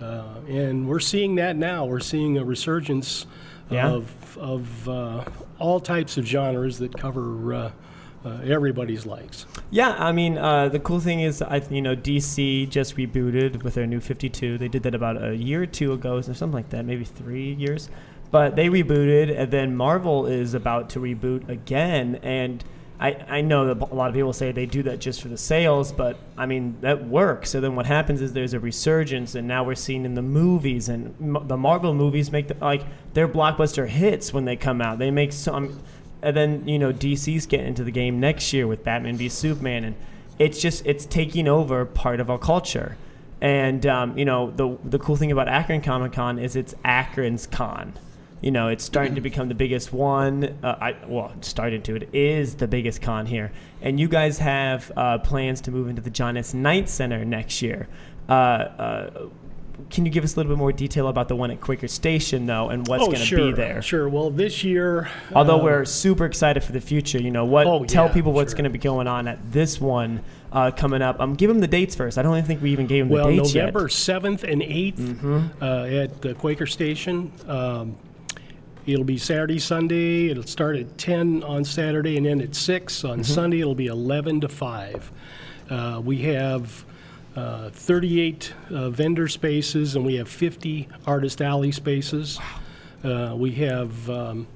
uh, 0.00 0.24
and 0.48 0.86
we're 0.86 1.00
seeing 1.00 1.36
that 1.36 1.56
now. 1.56 1.84
We're 1.86 2.00
seeing 2.00 2.36
a 2.38 2.44
resurgence 2.44 3.26
Yeah. 3.70 3.88
of 3.90 4.38
of 4.38 4.88
uh, 4.88 5.24
all 5.58 5.80
types 5.80 6.16
of 6.18 6.26
genres 6.26 6.78
that 6.80 6.96
cover 6.96 7.20
uh, 8.24 8.38
everybody's 8.44 9.06
likes. 9.06 9.46
Yeah, 9.70 9.90
I 9.98 10.12
mean, 10.12 10.36
uh, 10.36 10.68
the 10.68 10.78
cool 10.78 11.00
thing 11.00 11.20
is, 11.20 11.40
I 11.42 11.62
you 11.70 11.80
know, 11.80 11.96
DC 11.96 12.68
just 12.68 12.96
rebooted 12.96 13.62
with 13.62 13.74
their 13.74 13.86
new 13.86 14.00
52. 14.00 14.58
They 14.58 14.68
did 14.68 14.82
that 14.82 14.94
about 14.94 15.22
a 15.22 15.34
year 15.34 15.62
or 15.62 15.66
two 15.66 15.92
ago, 15.92 16.16
or 16.16 16.22
something 16.22 16.52
like 16.52 16.70
that, 16.70 16.84
maybe 16.84 17.04
three 17.04 17.54
years. 17.54 17.88
But 18.30 18.56
they 18.56 18.68
rebooted, 18.68 19.36
and 19.36 19.50
then 19.50 19.76
Marvel 19.76 20.26
is 20.26 20.54
about 20.54 20.90
to 20.90 21.00
reboot 21.00 21.48
again. 21.48 22.20
And 22.22 22.62
I, 23.00 23.16
I 23.28 23.40
know 23.40 23.72
that 23.72 23.90
a 23.90 23.94
lot 23.94 24.08
of 24.10 24.14
people 24.14 24.34
say 24.34 24.52
they 24.52 24.66
do 24.66 24.82
that 24.82 25.00
just 25.00 25.22
for 25.22 25.28
the 25.28 25.38
sales, 25.38 25.90
but 25.90 26.18
I 26.36 26.44
mean, 26.44 26.76
that 26.82 27.08
works. 27.08 27.48
So 27.48 27.60
then 27.60 27.74
what 27.74 27.86
happens 27.86 28.20
is 28.20 28.34
there's 28.34 28.52
a 28.52 28.60
resurgence, 28.60 29.34
and 29.34 29.48
now 29.48 29.64
we're 29.64 29.74
seeing 29.74 30.04
in 30.04 30.14
the 30.14 30.22
movies, 30.22 30.90
and 30.90 31.14
the 31.48 31.56
Marvel 31.56 31.94
movies 31.94 32.30
make 32.30 32.48
the, 32.48 32.56
like 32.60 32.84
their 33.14 33.26
blockbuster 33.26 33.88
hits 33.88 34.34
when 34.34 34.44
they 34.44 34.54
come 34.54 34.82
out. 34.82 34.98
They 34.98 35.10
make 35.10 35.32
some 35.32 35.80
and 36.22 36.36
then 36.36 36.66
you 36.68 36.78
know 36.78 36.92
DC's 36.92 37.46
getting 37.46 37.66
into 37.66 37.84
the 37.84 37.90
game 37.90 38.20
next 38.20 38.52
year 38.52 38.66
with 38.66 38.84
Batman 38.84 39.16
v 39.16 39.28
Superman, 39.28 39.84
and 39.84 39.94
it's 40.38 40.60
just 40.60 40.84
it's 40.86 41.06
taking 41.06 41.48
over 41.48 41.84
part 41.84 42.20
of 42.20 42.30
our 42.30 42.38
culture. 42.38 42.96
And 43.40 43.86
um, 43.86 44.16
you 44.18 44.24
know 44.24 44.50
the 44.50 44.76
the 44.84 44.98
cool 44.98 45.16
thing 45.16 45.32
about 45.32 45.48
Akron 45.48 45.80
Comic 45.80 46.12
Con 46.12 46.38
is 46.38 46.56
it's 46.56 46.74
Akron's 46.84 47.46
con. 47.46 47.94
You 48.40 48.50
know, 48.50 48.68
it's 48.68 48.84
starting 48.84 49.16
to 49.16 49.20
become 49.20 49.48
the 49.48 49.54
biggest 49.54 49.92
one. 49.92 50.56
Uh, 50.62 50.76
I 50.80 50.96
well, 51.06 51.32
starting 51.42 51.82
to. 51.82 51.96
It 51.96 52.08
is 52.14 52.54
the 52.54 52.66
biggest 52.66 53.02
con 53.02 53.26
here, 53.26 53.52
and 53.82 54.00
you 54.00 54.08
guys 54.08 54.38
have 54.38 54.90
uh, 54.96 55.18
plans 55.18 55.60
to 55.62 55.70
move 55.70 55.88
into 55.88 56.00
the 56.00 56.10
John 56.10 56.38
S. 56.38 56.54
Knight 56.54 56.88
Center 56.88 57.22
next 57.24 57.60
year. 57.60 57.86
Uh, 58.28 58.32
uh, 58.32 59.28
can 59.88 60.04
you 60.04 60.10
give 60.10 60.24
us 60.24 60.34
a 60.34 60.36
little 60.36 60.50
bit 60.52 60.58
more 60.58 60.72
detail 60.72 61.08
about 61.08 61.28
the 61.28 61.36
one 61.36 61.50
at 61.50 61.60
Quaker 61.60 61.88
Station, 61.88 62.46
though, 62.46 62.68
and 62.68 62.86
what's 62.88 63.02
oh, 63.02 63.06
going 63.06 63.18
to 63.18 63.24
sure, 63.24 63.46
be 63.50 63.52
there? 63.52 63.82
Sure. 63.82 64.08
Well, 64.08 64.30
this 64.30 64.62
year, 64.64 65.08
Although 65.34 65.60
uh, 65.60 65.64
we're 65.64 65.84
super 65.84 66.24
excited 66.24 66.62
for 66.62 66.72
the 66.72 66.80
future, 66.80 67.20
you 67.20 67.30
know, 67.30 67.44
what 67.44 67.66
Oh, 67.66 67.84
tell 67.84 68.06
yeah, 68.06 68.12
people 68.12 68.32
what's 68.32 68.52
sure. 68.52 68.56
going 68.56 68.64
to 68.64 68.70
be 68.70 68.78
going 68.78 69.06
on 69.06 69.28
at 69.28 69.52
this 69.52 69.80
one 69.80 70.22
uh, 70.52 70.70
coming 70.70 71.02
up. 71.02 71.20
Um, 71.20 71.34
give 71.34 71.48
them 71.48 71.60
the 71.60 71.68
dates 71.68 71.94
first. 71.94 72.18
I 72.18 72.22
don't 72.22 72.32
even 72.36 72.44
think 72.46 72.62
we 72.62 72.70
even 72.72 72.86
gave 72.86 73.04
them 73.04 73.10
well, 73.10 73.28
the 73.28 73.36
dates 73.36 73.54
November 73.54 73.82
yet. 73.82 73.92
seventh 73.92 74.44
and 74.44 74.62
8th 74.62 75.62
uh, 75.62 76.02
at 76.02 76.20
the 76.22 76.34
Quaker 76.34 76.66
Station. 76.66 77.32
Um, 77.46 77.96
it'll 78.86 79.04
be 79.04 79.18
Saturday, 79.18 79.58
Sunday. 79.58 80.28
It'll 80.28 80.42
start 80.42 80.76
at 80.76 80.98
ten 80.98 81.42
on 81.42 81.64
Saturday 81.64 82.16
and 82.16 82.26
end 82.26 82.42
at 82.42 82.54
six 82.54 83.04
on 83.04 83.22
Sunday. 83.22 83.60
It'll 83.60 83.74
be 83.74 83.86
eleven 83.86 84.40
to 84.40 84.48
five. 84.48 85.10
Uh, 85.68 86.00
we 86.04 86.18
have. 86.22 86.84
Uh, 87.36 87.70
38 87.70 88.54
uh, 88.70 88.90
vendor 88.90 89.28
spaces, 89.28 89.94
and 89.94 90.04
we 90.04 90.16
have 90.16 90.28
50 90.28 90.88
artist 91.06 91.40
alley 91.40 91.70
spaces. 91.70 92.40
Uh, 93.04 93.34
we 93.36 93.52
have 93.52 94.10
um, 94.10 94.48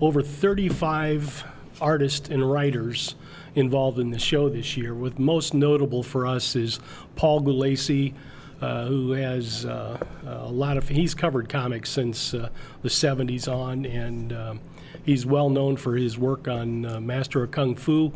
over 0.00 0.22
35 0.22 1.44
artists 1.80 2.28
and 2.28 2.48
writers 2.48 3.16
involved 3.56 3.98
in 3.98 4.10
the 4.10 4.18
show 4.18 4.48
this 4.48 4.76
year. 4.76 4.94
With 4.94 5.18
most 5.18 5.52
notable 5.52 6.02
for 6.04 6.26
us 6.26 6.54
is 6.54 6.78
Paul 7.16 7.40
Gulacy, 7.40 8.14
uh, 8.60 8.86
who 8.86 9.12
has 9.12 9.64
uh, 9.66 9.98
a 10.24 10.48
lot 10.48 10.76
of. 10.76 10.88
He's 10.88 11.14
covered 11.14 11.48
comics 11.48 11.90
since 11.90 12.34
uh, 12.34 12.50
the 12.82 12.88
70s 12.88 13.52
on, 13.52 13.84
and 13.84 14.32
um, 14.32 14.60
he's 15.04 15.26
well 15.26 15.50
known 15.50 15.76
for 15.76 15.96
his 15.96 16.16
work 16.16 16.46
on 16.46 16.86
uh, 16.86 17.00
Master 17.00 17.42
of 17.42 17.50
Kung 17.50 17.74
Fu. 17.74 18.12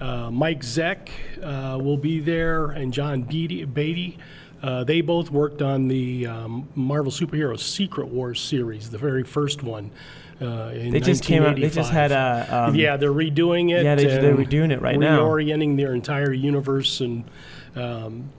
Uh, 0.00 0.30
Mike 0.30 0.60
Zeck 0.60 1.08
uh, 1.42 1.78
will 1.78 1.96
be 1.96 2.20
there, 2.20 2.66
and 2.66 2.92
John 2.92 3.22
Beatty. 3.22 3.64
Beatty. 3.64 4.18
Uh, 4.62 4.84
they 4.84 5.00
both 5.00 5.30
worked 5.30 5.62
on 5.62 5.88
the 5.88 6.26
um, 6.26 6.68
Marvel 6.74 7.12
Superhero 7.12 7.58
Secret 7.58 8.08
Wars 8.08 8.40
series, 8.40 8.90
the 8.90 8.98
very 8.98 9.22
first 9.22 9.62
one. 9.62 9.90
Uh, 10.40 10.70
in 10.74 10.90
They 10.90 11.00
just 11.00 11.24
came 11.24 11.42
out. 11.44 11.56
They 11.56 11.62
just 11.70 11.92
1985. 11.92 11.92
had 11.92 12.12
a. 12.12 12.68
Um, 12.68 12.74
yeah, 12.74 12.96
they're 12.96 13.12
redoing 13.12 13.70
it. 13.70 13.84
Yeah, 13.84 13.94
they- 13.94 14.04
they're 14.04 14.36
redoing 14.36 14.70
it 14.72 14.82
right 14.82 14.98
now. 14.98 15.20
Reorienting 15.20 15.76
their 15.76 15.94
entire 15.94 16.32
universe, 16.32 17.00
and 17.00 17.24
um, 17.74 18.30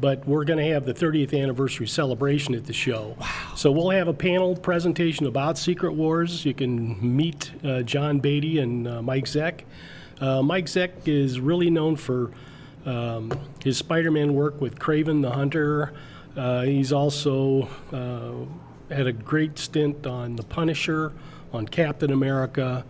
but 0.00 0.26
we're 0.28 0.44
going 0.44 0.58
to 0.58 0.72
have 0.72 0.84
the 0.84 0.94
30th 0.94 1.38
anniversary 1.38 1.86
celebration 1.86 2.54
at 2.54 2.66
the 2.66 2.72
show. 2.72 3.16
Wow! 3.18 3.26
So 3.56 3.72
we'll 3.72 3.90
have 3.90 4.08
a 4.08 4.14
panel 4.14 4.56
presentation 4.56 5.26
about 5.26 5.56
Secret 5.58 5.94
Wars. 5.94 6.44
You 6.44 6.54
can 6.54 7.16
meet 7.16 7.50
uh, 7.64 7.80
John 7.82 8.18
Beatty 8.20 8.58
and 8.58 8.86
uh, 8.86 9.02
Mike 9.02 9.24
Zeck. 9.24 9.60
Uh, 10.20 10.42
Mike 10.42 10.66
Zeck 10.66 11.06
is 11.06 11.38
really 11.40 11.70
known 11.70 11.96
for 11.96 12.30
um, 12.84 13.32
his 13.62 13.76
Spider-Man 13.76 14.34
work 14.34 14.60
with 14.60 14.78
Kraven 14.78 15.22
the 15.22 15.30
Hunter. 15.30 15.92
Uh, 16.36 16.62
he's 16.62 16.92
also 16.92 17.68
uh, 17.92 18.94
had 18.94 19.06
a 19.06 19.12
great 19.12 19.58
stint 19.58 20.06
on 20.06 20.36
The 20.36 20.42
Punisher, 20.42 21.12
on 21.52 21.66
Captain 21.66 22.12
America. 22.12 22.84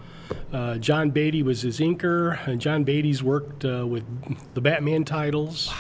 Uh, 0.53 0.77
John 0.77 1.11
Beatty 1.11 1.43
was 1.43 1.63
his 1.63 1.81
inker, 1.81 2.47
and 2.47 2.61
John 2.61 2.85
Beatty's 2.85 3.23
worked 3.23 3.65
uh, 3.65 3.87
with 3.87 4.05
the 4.55 4.61
Batman 4.61 5.05
titles, 5.05 5.73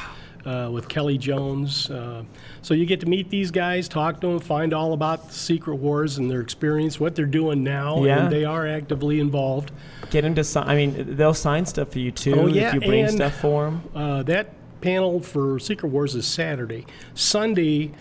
uh, 0.48 0.70
with 0.70 0.88
Kelly 0.88 1.18
Jones. 1.18 1.90
Uh, 1.90 2.22
so 2.62 2.72
you 2.74 2.86
get 2.86 3.00
to 3.00 3.06
meet 3.06 3.28
these 3.28 3.50
guys, 3.50 3.86
talk 3.88 4.20
to 4.22 4.26
them, 4.28 4.40
find 4.40 4.72
all 4.72 4.92
about 4.94 5.28
the 5.28 5.34
Secret 5.34 5.76
Wars 5.76 6.16
and 6.18 6.30
their 6.30 6.40
experience, 6.40 6.98
what 6.98 7.14
they're 7.14 7.26
doing 7.26 7.62
now, 7.62 8.02
Yeah. 8.04 8.24
and 8.24 8.32
they 8.32 8.44
are 8.44 8.66
actively 8.66 9.20
involved. 9.20 9.70
Get 10.10 10.22
them 10.22 10.34
to 10.36 10.44
sign. 10.44 10.66
I 10.68 10.74
mean, 10.74 11.16
they'll 11.16 11.34
sign 11.34 11.66
stuff 11.66 11.92
for 11.92 11.98
you 11.98 12.10
too 12.10 12.34
Oh, 12.34 12.46
yeah, 12.46 12.68
if 12.68 12.74
you 12.74 12.80
bring 12.80 13.04
and- 13.04 13.12
stuff 13.14 13.34
for 13.40 13.64
them. 13.66 13.82
Uh, 13.94 14.22
that 14.24 14.54
panel 14.80 15.20
for 15.20 15.58
Secret 15.58 15.90
Wars 15.90 16.14
is 16.14 16.26
Saturday. 16.26 16.86
Sunday, 17.14 17.92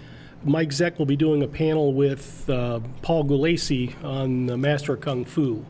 Mike 0.46 0.70
Zeck 0.70 0.98
will 1.00 1.06
be 1.08 1.16
doing 1.18 1.44
a 1.44 1.48
panel 1.48 1.94
with 1.94 2.50
uh, 2.50 2.80
Paul 3.01 3.25
Gulacy 3.25 4.01
on 4.04 4.46
the 4.46 4.56
Master 4.58 4.94
of 4.94 5.01
Kung 5.01 5.25
Fu. 5.25 5.66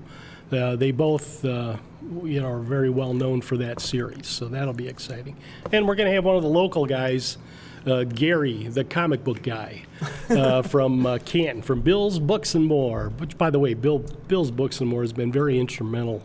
Uh, 0.51 0.75
they 0.75 0.91
both, 0.91 1.43
uh, 1.43 1.77
you 2.23 2.41
know, 2.41 2.47
are 2.47 2.59
very 2.59 2.89
well 2.89 3.13
known 3.13 3.41
for 3.41 3.57
that 3.57 3.79
series, 3.79 4.27
so 4.27 4.47
that'll 4.47 4.73
be 4.73 4.87
exciting. 4.87 5.37
And 5.71 5.87
we're 5.87 5.95
going 5.95 6.07
to 6.07 6.13
have 6.13 6.25
one 6.25 6.35
of 6.35 6.43
the 6.43 6.49
local 6.49 6.85
guys, 6.85 7.37
uh, 7.85 8.03
Gary, 8.03 8.67
the 8.67 8.83
comic 8.83 9.23
book 9.23 9.41
guy 9.43 9.83
uh, 10.29 10.61
from 10.63 11.05
uh, 11.05 11.17
Canton, 11.19 11.61
from 11.61 11.81
Bill's 11.81 12.19
Books 12.19 12.55
and 12.55 12.65
More. 12.65 13.09
Which, 13.17 13.37
by 13.37 13.49
the 13.49 13.59
way, 13.59 13.73
Bill 13.73 13.99
Bill's 13.99 14.51
Books 14.51 14.79
and 14.79 14.89
More 14.89 15.01
has 15.01 15.13
been 15.13 15.31
very 15.31 15.59
instrumental 15.59 16.23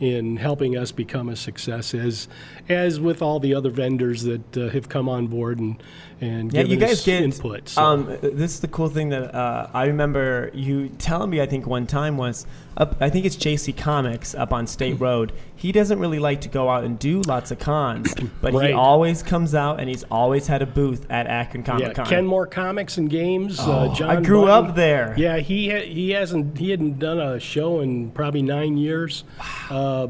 in 0.00 0.36
helping 0.36 0.76
us 0.76 0.90
become 0.90 1.28
a 1.28 1.36
success, 1.36 1.94
as 1.94 2.26
as 2.68 2.98
with 2.98 3.22
all 3.22 3.38
the 3.38 3.54
other 3.54 3.70
vendors 3.70 4.24
that 4.24 4.56
uh, 4.56 4.68
have 4.70 4.88
come 4.88 5.08
on 5.08 5.28
board 5.28 5.60
and 5.60 5.80
and 6.22 6.52
Yeah, 6.52 6.62
you 6.62 6.76
guys 6.76 7.04
get 7.04 7.22
input. 7.22 7.68
So. 7.68 7.82
Um, 7.82 8.06
this 8.22 8.54
is 8.54 8.60
the 8.60 8.68
cool 8.68 8.88
thing 8.88 9.08
that 9.10 9.34
uh, 9.34 9.68
I 9.74 9.86
remember 9.86 10.50
you 10.54 10.88
telling 10.90 11.30
me. 11.30 11.40
I 11.40 11.46
think 11.46 11.66
one 11.66 11.86
time 11.86 12.16
was 12.16 12.46
up. 12.76 12.96
I 13.00 13.10
think 13.10 13.26
it's 13.26 13.36
JC 13.36 13.76
Comics 13.76 14.34
up 14.34 14.52
on 14.52 14.66
State 14.66 15.00
Road. 15.00 15.32
He 15.56 15.72
doesn't 15.72 15.98
really 15.98 16.20
like 16.20 16.40
to 16.42 16.48
go 16.48 16.70
out 16.70 16.84
and 16.84 16.98
do 16.98 17.20
lots 17.22 17.50
of 17.50 17.58
cons, 17.58 18.14
but 18.40 18.54
he 18.54 18.72
always 18.72 19.22
comes 19.22 19.54
out 19.54 19.80
and 19.80 19.88
he's 19.88 20.04
always 20.04 20.46
had 20.46 20.62
a 20.62 20.66
booth 20.66 21.06
at 21.10 21.26
Akron 21.26 21.62
yeah, 21.62 21.66
Comic 21.66 21.94
Con. 21.96 22.06
Kenmore 22.06 22.46
Comics 22.46 22.98
and 22.98 23.10
Games. 23.10 23.58
uh, 23.58 23.92
John 23.94 24.10
I 24.10 24.20
grew 24.20 24.42
Button. 24.46 24.70
up 24.70 24.76
there. 24.76 25.14
Yeah, 25.18 25.38
he 25.38 25.70
ha- 25.70 25.84
he 25.84 26.10
hasn't 26.10 26.56
he 26.56 26.70
hadn't 26.70 26.98
done 27.00 27.18
a 27.18 27.40
show 27.40 27.80
in 27.80 28.12
probably 28.12 28.42
nine 28.42 28.76
years. 28.76 29.24
Uh, 29.68 30.06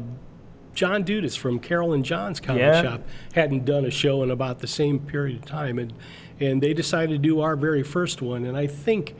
John 0.73 1.03
Dudas 1.03 1.37
from 1.37 1.59
Carol 1.59 1.93
and 1.93 2.03
John's 2.03 2.39
comic 2.39 2.61
Yeah. 2.61 2.81
shop 2.81 3.01
hadn't 3.33 3.65
done 3.65 3.85
a 3.85 3.91
show 3.91 4.23
in 4.23 4.31
about 4.31 4.59
the 4.59 4.67
same 4.67 4.99
period 4.99 5.37
of 5.37 5.45
time, 5.45 5.77
and 5.79 5.93
and 6.39 6.61
they 6.61 6.73
decided 6.73 7.09
to 7.11 7.17
do 7.17 7.41
our 7.41 7.55
very 7.55 7.83
first 7.83 8.21
one. 8.21 8.43
And 8.45 8.57
I 8.57 8.67
think 8.67 9.15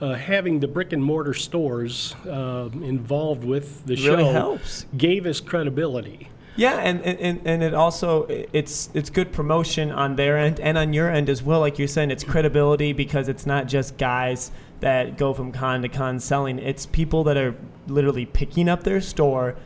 uh, 0.00 0.14
having 0.14 0.60
the 0.60 0.66
brick 0.68 0.92
and 0.92 1.04
mortar 1.04 1.34
stores 1.34 2.14
uh, 2.26 2.68
involved 2.82 3.44
with 3.44 3.84
the 3.86 3.94
show 3.96 4.16
Really 4.16 4.32
helps. 4.32 4.86
gave 4.96 5.24
us 5.26 5.40
credibility. 5.40 6.28
Yeah, 6.56 6.78
and, 6.78 7.02
and, 7.02 7.40
and 7.44 7.62
it 7.64 7.74
also 7.74 8.26
it's 8.52 8.88
it's 8.94 9.10
good 9.10 9.32
promotion 9.32 9.90
on 9.90 10.14
their 10.16 10.38
end 10.38 10.60
and 10.60 10.78
on 10.78 10.92
your 10.92 11.10
end 11.10 11.28
as 11.28 11.42
well. 11.42 11.60
Like 11.60 11.78
you're 11.80 11.88
saying, 11.88 12.10
it's 12.12 12.22
credibility 12.24 12.92
because 12.92 13.28
it's 13.28 13.44
not 13.44 13.66
just 13.66 13.98
guys 13.98 14.52
that 14.80 15.16
go 15.18 15.34
from 15.34 15.50
con 15.52 15.82
to 15.82 15.88
con 15.88 16.20
selling. 16.20 16.58
It's 16.60 16.86
people 16.86 17.24
that 17.24 17.36
are 17.36 17.54
literally 17.88 18.24
picking 18.24 18.68
up 18.68 18.84
their 18.84 19.00
store, 19.00 19.56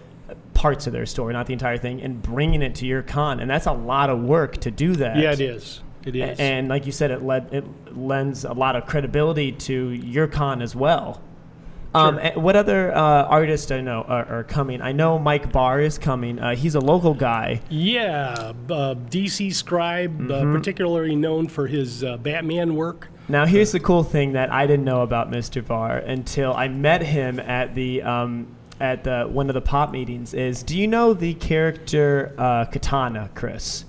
parts 0.58 0.88
of 0.88 0.92
their 0.92 1.06
story, 1.06 1.32
not 1.32 1.46
the 1.46 1.52
entire 1.52 1.78
thing, 1.78 2.02
and 2.02 2.20
bringing 2.20 2.62
it 2.62 2.74
to 2.74 2.84
your 2.86 3.02
con. 3.02 3.38
And 3.38 3.48
that's 3.48 3.66
a 3.66 3.72
lot 3.72 4.10
of 4.10 4.18
work 4.20 4.56
to 4.58 4.72
do 4.72 4.94
that. 4.96 5.16
Yeah, 5.16 5.30
it 5.32 5.40
is. 5.40 5.80
It 6.04 6.16
is. 6.16 6.38
And 6.40 6.68
like 6.68 6.84
you 6.84 6.90
said, 6.92 7.10
it 7.12 7.22
led 7.22 7.52
it 7.54 7.64
lends 7.96 8.44
a 8.44 8.52
lot 8.52 8.74
of 8.74 8.84
credibility 8.86 9.52
to 9.52 9.90
your 9.90 10.26
con 10.26 10.60
as 10.62 10.74
well. 10.74 11.22
Um, 11.94 12.16
Sure. 12.16 12.24
and 12.24 12.42
what 12.42 12.54
other 12.56 12.94
uh, 12.94 13.00
artists 13.24 13.70
I 13.70 13.80
know 13.80 14.02
are, 14.08 14.26
are 14.40 14.44
coming? 14.44 14.82
I 14.82 14.92
know 14.92 15.18
Mike 15.18 15.52
Barr 15.52 15.80
is 15.80 15.96
coming. 15.96 16.38
Uh, 16.38 16.54
he's 16.54 16.74
a 16.74 16.80
local 16.80 17.14
guy. 17.14 17.60
Yeah, 17.70 18.52
uh, 18.68 18.94
DC 18.94 19.54
Scribe, 19.54 20.18
Mm-hmm. 20.18 20.30
uh, 20.50 20.52
particularly 20.58 21.14
known 21.16 21.48
for 21.48 21.66
his 21.66 22.02
uh, 22.04 22.16
Batman 22.18 22.74
work. 22.74 23.08
Now, 23.28 23.46
here's 23.46 23.72
the 23.72 23.80
cool 23.80 24.02
thing 24.04 24.32
that 24.32 24.52
I 24.52 24.66
didn't 24.66 24.84
know 24.84 25.00
about 25.02 25.30
Mr. 25.30 25.64
Barr 25.66 25.96
until 25.98 26.52
I 26.54 26.68
met 26.68 27.02
him 27.02 27.38
at 27.40 27.74
the 27.74 28.02
um, 28.02 28.48
at 28.80 29.04
the 29.04 29.24
one 29.24 29.48
of 29.48 29.54
the 29.54 29.60
pop 29.60 29.90
meetings. 29.90 30.34
Is 30.34 30.62
do 30.62 30.78
you 30.78 30.86
know 30.86 31.12
the 31.14 31.34
character 31.34 32.34
uh, 32.38 32.64
Katana, 32.66 33.30
Chris? 33.34 33.84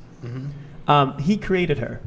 Um, 0.88 1.18
he 1.20 1.38
created 1.38 1.78
her. 1.80 2.02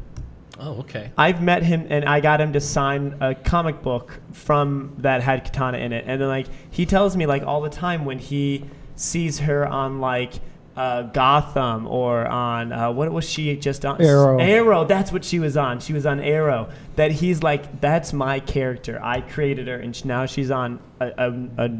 Oh, 0.58 0.80
okay. 0.80 1.10
I've 1.16 1.42
met 1.42 1.62
him 1.62 1.86
and 1.90 2.04
I 2.04 2.20
got 2.20 2.40
him 2.40 2.52
to 2.52 2.60
sign 2.60 3.16
a 3.20 3.34
comic 3.34 3.82
book 3.82 4.20
from 4.32 4.94
that 4.98 5.20
had 5.22 5.44
Katana 5.44 5.78
in 5.78 5.92
it. 5.92 6.04
And 6.06 6.20
then 6.20 6.28
like 6.28 6.46
he 6.70 6.86
tells 6.86 7.16
me 7.16 7.26
like 7.26 7.42
all 7.42 7.60
the 7.60 7.70
time 7.70 8.04
when 8.04 8.18
he 8.18 8.64
sees 8.94 9.40
her 9.40 9.66
on 9.66 10.00
like 10.00 10.34
uh, 10.76 11.02
Gotham 11.02 11.86
or 11.86 12.26
on 12.26 12.72
uh, 12.72 12.92
what 12.92 13.10
was 13.12 13.28
she 13.28 13.56
just 13.56 13.84
on? 13.84 14.00
Arrow. 14.00 14.38
Arrow. 14.38 14.84
That's 14.84 15.10
what 15.10 15.24
she 15.24 15.38
was 15.38 15.56
on. 15.56 15.80
She 15.80 15.92
was 15.92 16.06
on 16.06 16.20
Arrow. 16.20 16.70
That 16.96 17.10
he's 17.10 17.42
like 17.42 17.80
that's 17.80 18.12
my 18.12 18.38
character. 18.38 19.00
I 19.02 19.20
created 19.20 19.66
her 19.68 19.76
and 19.76 19.94
sh- 19.96 20.04
now 20.04 20.26
she's 20.26 20.50
on 20.50 20.78
a, 21.00 21.06
a, 21.18 21.64
a 21.64 21.70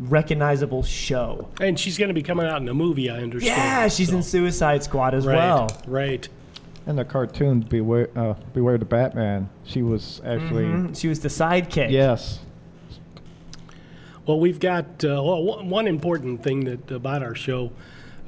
recognizable 0.00 0.82
show. 0.82 1.48
And 1.60 1.78
she's 1.78 1.98
going 1.98 2.08
to 2.08 2.14
be 2.14 2.22
coming 2.22 2.46
out 2.46 2.60
in 2.62 2.68
a 2.68 2.74
movie, 2.74 3.10
I 3.10 3.18
understand. 3.22 3.56
Yeah, 3.56 3.88
she's 3.88 4.08
so- 4.10 4.16
in 4.16 4.22
Suicide 4.22 4.82
Squad 4.82 5.14
as 5.14 5.26
right, 5.26 5.36
well. 5.36 5.68
Right. 5.86 6.28
In 6.86 6.96
the 6.96 7.04
cartoon, 7.04 7.60
Beware, 7.60 8.08
uh, 8.16 8.34
Beware 8.54 8.78
the 8.78 8.86
Batman, 8.86 9.50
she 9.64 9.82
was 9.82 10.20
actually, 10.24 10.64
Mhm. 10.64 10.98
She 10.98 11.08
was 11.08 11.20
the 11.20 11.28
sidekick. 11.28 11.90
yes. 11.90 12.40
Well, 14.26 14.38
we've 14.40 14.60
got 14.60 14.84
uh, 15.04 15.20
well, 15.22 15.42
one 15.42 15.68
one 15.70 15.86
important 15.86 16.42
thing 16.42 16.64
that 16.64 16.90
about 16.90 17.22
our 17.22 17.34
show. 17.34 17.72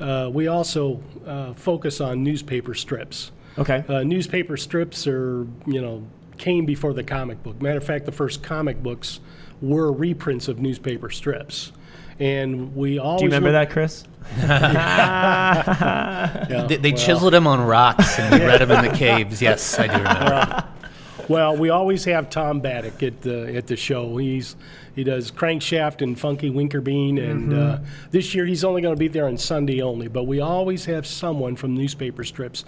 Uh, 0.01 0.29
we 0.33 0.49
also 0.49 1.01
uh, 1.27 1.55
focus 1.55 2.01
on 2.01 2.25
newspaper 2.25 2.75
strips. 2.75 3.31
Okay. 3.59 3.85
Uh, 3.89 4.03
newspaper 4.03 4.57
strips 4.57 5.07
are, 5.07 5.47
you 5.67 5.81
know, 5.81 6.03
came 6.39 6.65
before 6.65 6.93
the 6.93 7.05
comic 7.05 7.43
book. 7.43 7.61
Matter 7.63 7.79
of 7.79 7.85
fact, 7.85 8.07
the 8.07 8.13
first 8.13 8.43
comic 8.43 8.83
books 8.83 9.21
were 9.63 9.93
reprints 9.93 10.49
of 10.49 10.59
newspaper 10.59 11.09
strips. 11.09 11.73
And 12.19 12.75
we 12.77 12.99
always 12.99 13.21
Do 13.21 13.25
you 13.25 13.31
remember 13.31 13.53
look- 13.53 13.69
that, 13.69 13.73
Chris? 13.73 14.05
Yeah, 15.33 15.65
They, 16.69 16.77
they 16.77 16.93
well- 16.93 17.01
chiseled 17.01 17.35
him 17.35 17.47
on 17.47 17.61
rocks 17.61 18.19
and 18.19 18.41
we 18.41 18.47
read 18.47 18.61
him 18.61 18.71
in 18.71 18.85
the 18.85 18.97
caves. 18.97 19.41
Yes, 19.53 19.79
I 19.79 19.87
do 19.87 19.95
remember. 19.95 20.65
Well, 21.29 21.57
we 21.57 21.71
always 21.71 22.05
have 22.05 22.31
Tom 22.31 22.61
Batiuk 22.61 23.03
at 23.07 23.23
the 23.23 23.57
at 23.57 23.67
the 23.67 23.77
show. 23.77 24.17
He's 24.17 24.57
he 24.95 25.05
does 25.05 25.31
Crankshaft 25.31 26.03
and 26.03 26.19
Funky 26.19 26.51
Winkerbean, 26.51 27.23
and 27.23 27.55
uh, 27.55 27.79
this 28.11 28.35
year 28.35 28.45
he's 28.45 28.65
only 28.65 28.83
going 28.83 28.95
to 28.95 28.99
be 28.99 29.09
there 29.09 29.27
on 29.27 29.39
Sunday 29.39 29.81
only. 29.83 30.09
But 30.09 30.25
we 30.25 30.41
always 30.41 30.85
have 30.87 31.07
someone 31.07 31.57
from 31.57 31.75
newspaper 31.75 32.25
strips. 32.25 32.65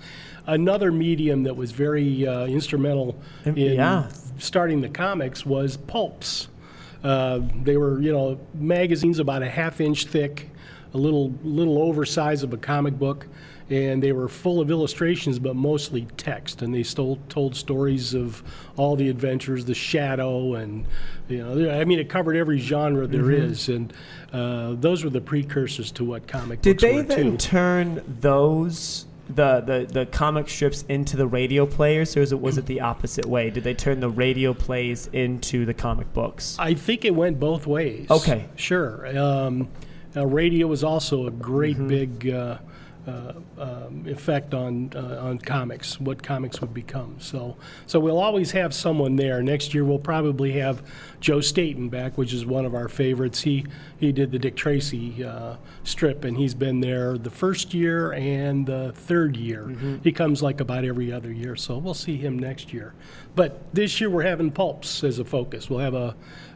Another 0.46 0.92
medium 0.92 1.42
that 1.42 1.56
was 1.56 1.72
very 1.72 2.26
uh, 2.26 2.46
instrumental 2.46 3.16
in 3.44 3.56
yeah. 3.56 4.08
starting 4.38 4.80
the 4.80 4.88
comics 4.88 5.44
was 5.44 5.76
pulps. 5.76 6.48
Uh, 7.04 7.40
they 7.62 7.76
were 7.76 8.00
you 8.00 8.10
know 8.12 8.40
magazines 8.54 9.18
about 9.20 9.42
a 9.42 9.48
half 9.48 9.80
inch 9.80 10.06
thick, 10.06 10.50
a 10.94 10.98
little 10.98 11.32
little 11.44 11.78
oversized 11.78 12.42
of 12.42 12.52
a 12.52 12.56
comic 12.58 12.98
book 12.98 13.26
and 13.70 14.02
they 14.02 14.12
were 14.12 14.28
full 14.28 14.60
of 14.60 14.70
illustrations, 14.70 15.38
but 15.38 15.56
mostly 15.56 16.06
text. 16.18 16.60
And 16.60 16.74
they 16.74 16.82
stole, 16.82 17.18
told 17.30 17.56
stories 17.56 18.12
of 18.12 18.42
all 18.76 18.94
the 18.94 19.08
adventures, 19.08 19.64
the 19.64 19.72
Shadow, 19.74 20.56
and 20.56 20.84
you 21.28 21.38
know, 21.38 21.70
I 21.70 21.82
mean, 21.86 21.98
it 21.98 22.10
covered 22.10 22.36
every 22.36 22.58
genre 22.58 23.06
there 23.06 23.22
Mm-hmm. 23.22 23.50
is, 23.52 23.70
and 23.70 23.90
uh, 24.34 24.74
those 24.74 25.02
were 25.02 25.08
the 25.08 25.22
precursors 25.22 25.90
to 25.92 26.04
what 26.04 26.26
comic 26.28 26.60
Did 26.60 26.76
books 26.76 26.82
they 26.82 27.00
then 27.00 27.32
too. 27.32 27.36
turn 27.38 28.02
those 28.20 29.06
the, 29.28 29.60
the 29.60 29.86
the 29.90 30.06
comic 30.06 30.48
strips 30.50 30.84
into 30.88 31.16
the 31.16 31.26
radio 31.26 31.64
players, 31.66 32.16
or 32.16 32.20
is 32.20 32.32
it, 32.32 32.40
was 32.40 32.58
it 32.58 32.66
the 32.66 32.80
opposite 32.80 33.24
way? 33.26 33.50
Did 33.50 33.64
they 33.64 33.74
turn 33.74 34.00
the 34.00 34.10
radio 34.10 34.52
plays 34.52 35.08
into 35.12 35.64
the 35.64 35.74
comic 35.74 36.12
books? 36.12 36.56
I 36.58 36.74
think 36.74 37.04
it 37.04 37.14
went 37.14 37.40
both 37.40 37.66
ways. 37.66 38.06
Okay. 38.10 38.44
Sure. 38.56 39.16
Um, 39.18 39.68
uh, 40.16 40.26
radio 40.26 40.66
was 40.66 40.84
also 40.84 41.26
a 41.26 41.30
great 41.30 41.76
Mm-hmm. 41.76 41.88
big 41.88 42.30
uh, 42.30 42.58
uh, 43.06 43.32
um, 43.58 44.04
effect 44.06 44.54
on 44.54 44.90
uh, 44.94 45.18
on 45.20 45.38
comics, 45.38 46.00
what 46.00 46.22
comics 46.22 46.60
would 46.60 46.72
become. 46.72 47.16
So 47.18 47.56
so 47.86 48.00
we'll 48.00 48.18
always 48.18 48.50
have 48.52 48.72
someone 48.74 49.16
there. 49.16 49.42
Next 49.42 49.74
year 49.74 49.84
we'll 49.84 49.98
probably 49.98 50.52
have 50.52 50.82
Joe 51.20 51.40
Staton 51.40 51.88
back, 51.88 52.16
which 52.16 52.32
is 52.32 52.46
one 52.46 52.64
of 52.64 52.74
our 52.74 52.88
favorites. 52.88 53.42
He 53.42 53.66
he 53.98 54.12
did 54.12 54.32
the 54.32 54.38
Dick 54.38 54.56
Tracy 54.56 55.24
uh, 55.24 55.56
strip, 55.82 56.24
and 56.24 56.36
he's 56.36 56.54
been 56.54 56.80
there 56.80 57.18
the 57.18 57.30
first 57.30 57.74
year 57.74 58.12
and 58.12 58.66
the 58.66 58.92
third 58.92 59.36
year. 59.36 59.68
He 60.02 60.12
comes 60.12 60.42
like 60.42 60.60
about 60.60 60.84
every 60.84 61.12
other 61.12 61.32
year, 61.32 61.56
so 61.56 61.78
we'll 61.78 61.94
see 61.94 62.16
him 62.16 62.38
next 62.38 62.72
year. 62.72 62.94
But 63.34 63.74
this 63.74 64.00
year 64.00 64.10
we're 64.10 64.22
having 64.22 64.50
pulps 64.50 65.02
as 65.04 65.18
a 65.18 65.24
focus. 65.24 65.68
We'll 65.68 65.80
have 65.80 65.94
a 65.94 66.14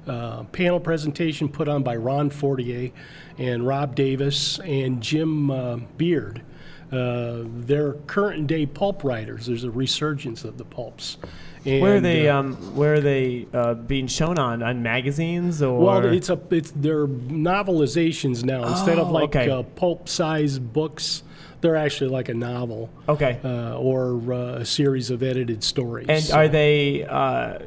uh, 0.09 0.45
panel 0.45 0.81
presentation 0.81 1.49
put 1.49 1.69
on 1.69 1.83
by 1.83 1.97
Ron 1.97 2.31
Fortier 2.31 2.91
and 3.39 3.67
Rob 3.67 3.95
Davis 3.95 4.59
and 4.61 5.01
Jim 5.03 5.51
uh, 5.51 5.77
Beard. 5.97 6.43
Uh, 6.91 7.43
they're 7.45 7.93
current 8.07 8.47
day 8.47 8.65
pulp 8.65 9.05
writers. 9.05 9.47
There's 9.47 9.65
a 9.65 9.71
resurgence 9.71 10.45
of 10.45 10.57
the 10.57 10.65
pulps. 10.65 11.19
And, 11.67 11.83
Where 11.83 11.97
are 11.97 12.01
they? 12.01 12.29
uh, 12.29 12.39
Um, 12.39 12.55
where 12.77 12.95
are 12.95 13.01
they 13.01 13.47
uh, 13.53 13.75
being 13.75 14.07
shown 14.07 14.39
on? 14.39 14.63
On 14.63 14.83
magazines 14.83 15.61
or? 15.61 15.79
well, 15.79 16.05
it's 16.07 16.31
a 16.31 16.41
it's 16.51 16.71
they're 16.71 17.07
novelizations 17.07 18.45
now 18.45 18.67
instead 18.67 18.99
of 18.99 19.09
Oh, 19.09 19.13
like 19.13 19.37
okay. 19.37 19.51
uh, 19.51 19.63
pulp 19.65 20.09
size 20.09 20.59
books. 20.59 21.23
They're 21.61 21.75
actually 21.77 22.11
like 22.11 22.29
a 22.29 22.35
novel 22.35 22.89
okay. 23.09 23.41
uh, 23.45 23.77
or 23.77 24.33
uh, 24.33 24.37
a 24.61 24.65
series 24.65 25.11
of 25.11 25.25
edited 25.25 25.65
stories. 25.65 26.07
and 26.09 26.23
So- 26.23 26.37
are 26.37 26.47
they 26.49 27.03
uh, 27.05 27.59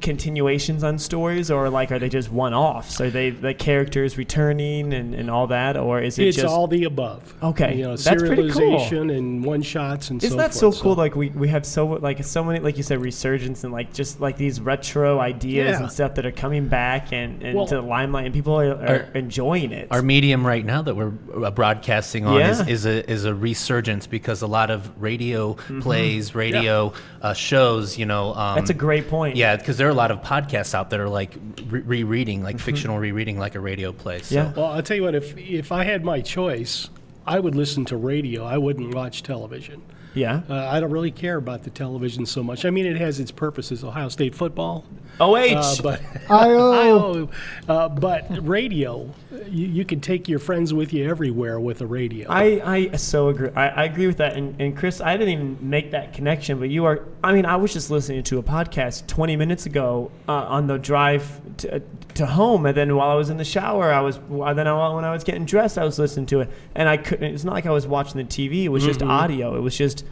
continuations 0.00 0.84
on 0.84 0.98
stories, 0.98 1.50
or 1.50 1.68
like 1.70 1.90
are 1.92 1.98
they 1.98 2.08
just 2.08 2.30
one-offs? 2.30 3.00
Are 3.00 3.10
they 3.10 3.30
the 3.30 3.54
characters 3.54 4.16
returning 4.18 4.92
and, 4.92 5.14
and 5.14 5.30
all 5.30 5.46
that, 5.48 5.76
or 5.76 6.00
is 6.00 6.18
it 6.18 6.28
It's 6.28 6.36
just? 6.36 6.46
all 6.48 6.66
the 6.66 6.84
above. 6.84 7.34
Okay, 7.42 7.76
you 7.76 7.82
know, 7.84 7.96
that's 7.96 8.22
pretty 8.22 8.50
cool. 8.50 8.60
serialization 8.78 9.16
and 9.16 9.44
one 9.44 9.62
shots 9.62 10.10
and 10.10 10.22
Isn't 10.22 10.36
so 10.36 10.42
that 10.42 10.54
forth. 10.54 10.74
so 10.76 10.82
cool? 10.82 10.94
Like 10.94 11.16
we, 11.16 11.30
we 11.30 11.48
have 11.48 11.64
so 11.66 11.86
like 11.86 12.22
so 12.24 12.42
many 12.44 12.60
like 12.60 12.76
you 12.76 12.82
said 12.82 13.00
resurgence 13.00 13.64
and 13.64 13.72
like 13.72 13.92
just 13.92 14.20
like 14.20 14.36
these 14.36 14.60
retro 14.60 15.18
ideas 15.20 15.70
Yeah. 15.76 15.82
and 15.82 15.92
stuff 15.92 16.14
that 16.16 16.26
are 16.26 16.32
coming 16.32 16.68
back 16.68 17.12
and, 17.12 17.42
and 17.42 17.56
Well- 17.56 17.66
to 17.66 17.76
the 17.76 17.82
limelight 17.82 18.26
and 18.26 18.34
people 18.34 18.60
are, 18.60 18.72
are 18.72 18.86
Our- 18.86 19.08
enjoying 19.14 19.72
it. 19.72 19.88
Our 19.90 20.02
medium 20.02 20.46
right 20.46 20.64
now 20.64 20.82
that 20.82 20.94
we're 20.96 21.12
uh, 21.44 21.50
broadcasting 21.50 22.26
on 22.26 22.38
Yeah. 22.38 22.50
is, 22.50 22.68
is 22.68 22.86
a 22.86 23.10
is 23.10 23.24
a 23.24 23.34
resurgence 23.34 24.06
because 24.06 24.42
a 24.42 24.46
lot 24.46 24.70
of 24.70 24.90
radio 25.00 25.54
plays, 25.80 26.34
radio 26.34 26.92
uh, 27.22 27.32
shows, 27.34 27.98
you 27.98 28.06
know. 28.06 28.34
Um, 28.34 28.46
Mm-hmm. 28.46 28.56
That's 28.60 28.70
a 28.70 28.74
great 28.74 29.08
point. 29.10 29.36
Yeah, 29.36 29.56
because 29.56 29.76
there 29.86 29.92
are 29.92 29.94
a 29.94 29.96
lot 29.96 30.10
of 30.10 30.20
podcasts 30.20 30.74
out 30.74 30.90
that 30.90 30.98
are 30.98 31.08
like 31.08 31.36
re- 31.68 31.82
rereading, 31.82 32.42
like 32.42 32.58
fictional 32.58 32.98
rereading, 32.98 33.38
like 33.38 33.54
a 33.54 33.60
radio 33.60 33.92
play. 33.92 34.20
So. 34.20 34.34
Mm-hmm. 34.34 34.48
Yeah. 34.48 34.52
Well, 34.60 34.72
I'll 34.72 34.82
tell 34.82 34.96
you 34.96 35.04
what. 35.04 35.14
If 35.14 35.38
if 35.38 35.70
I 35.70 35.84
had 35.84 36.04
my 36.04 36.20
choice, 36.20 36.90
I 37.24 37.38
would 37.38 37.54
listen 37.54 37.84
to 37.86 37.96
radio. 37.96 38.44
I 38.44 38.58
wouldn't 38.58 38.92
watch 38.92 39.22
television. 39.22 39.82
Yeah. 40.16 40.40
Uh, 40.50 40.66
I 40.66 40.80
don't 40.80 40.90
really 40.90 41.10
care 41.12 41.36
about 41.36 41.62
the 41.62 41.70
television 41.70 42.26
so 42.26 42.42
much. 42.42 42.64
I 42.64 42.70
mean, 42.70 42.86
it 42.86 42.96
has 42.96 43.20
its 43.20 43.30
purposes. 43.30 43.84
Ohio 43.84 44.08
State 44.08 44.34
football, 44.34 44.84
OH. 45.20 45.34
uh, 45.36 45.74
but 45.82 46.00
I-O. 46.28 46.72
I-O. 47.68 47.72
Uh, 47.72 47.88
but 47.90 48.26
radio, 48.46 49.08
you, 49.48 49.66
you 49.68 49.84
can 49.84 50.00
take 50.00 50.28
your 50.28 50.38
friends 50.38 50.72
with 50.74 50.92
you 50.92 51.08
everywhere 51.08 51.60
with 51.60 51.82
a 51.82 51.86
radio. 51.86 52.28
I, 52.30 52.88
I 52.92 52.96
so 52.96 53.28
agree. 53.28 53.50
I, 53.54 53.68
I 53.68 53.84
agree 53.84 54.06
with 54.06 54.16
that. 54.16 54.36
And, 54.36 54.58
and 54.60 54.76
Chris, 54.76 55.00
I 55.00 55.16
didn't 55.16 55.34
even 55.34 55.58
make 55.60 55.90
that 55.90 56.12
connection, 56.14 56.58
but 56.58 56.70
you 56.70 56.86
are. 56.86 57.04
I 57.22 57.32
mean, 57.34 57.44
I 57.44 57.56
was 57.56 57.72
just 57.72 57.90
listening 57.90 58.22
to 58.24 58.38
a 58.38 58.42
podcast 58.42 59.06
20 59.06 59.36
minutes 59.36 59.66
ago 59.66 60.10
uh, 60.28 60.32
on 60.32 60.66
the 60.66 60.78
drive 60.78 61.40
to, 61.58 61.82
to 62.14 62.24
home, 62.26 62.64
and 62.66 62.74
then 62.76 62.96
while 62.96 63.10
I 63.10 63.14
was 63.14 63.28
in 63.28 63.36
the 63.36 63.44
shower, 63.44 63.92
I 63.92 64.00
was. 64.00 64.16
uh, 64.18 64.54
Then 64.54 64.66
I, 64.66 64.94
when 64.94 65.04
I 65.04 65.12
was 65.12 65.24
getting 65.24 65.44
dressed, 65.44 65.76
I 65.76 65.84
was 65.84 65.98
listening 65.98 66.26
to 66.26 66.40
it, 66.40 66.50
and 66.74 66.88
I 66.88 66.96
couldn't. 66.96 67.34
It's 67.34 67.44
not 67.44 67.52
like 67.52 67.66
I 67.66 67.70
was 67.70 67.86
watching 67.86 68.16
the 68.18 68.24
TV. 68.24 68.64
It 68.64 68.68
was 68.70 68.82
just 68.84 69.02
audio. 69.02 69.56
It 69.56 69.60
was 69.60 69.76
just. 69.76 70.04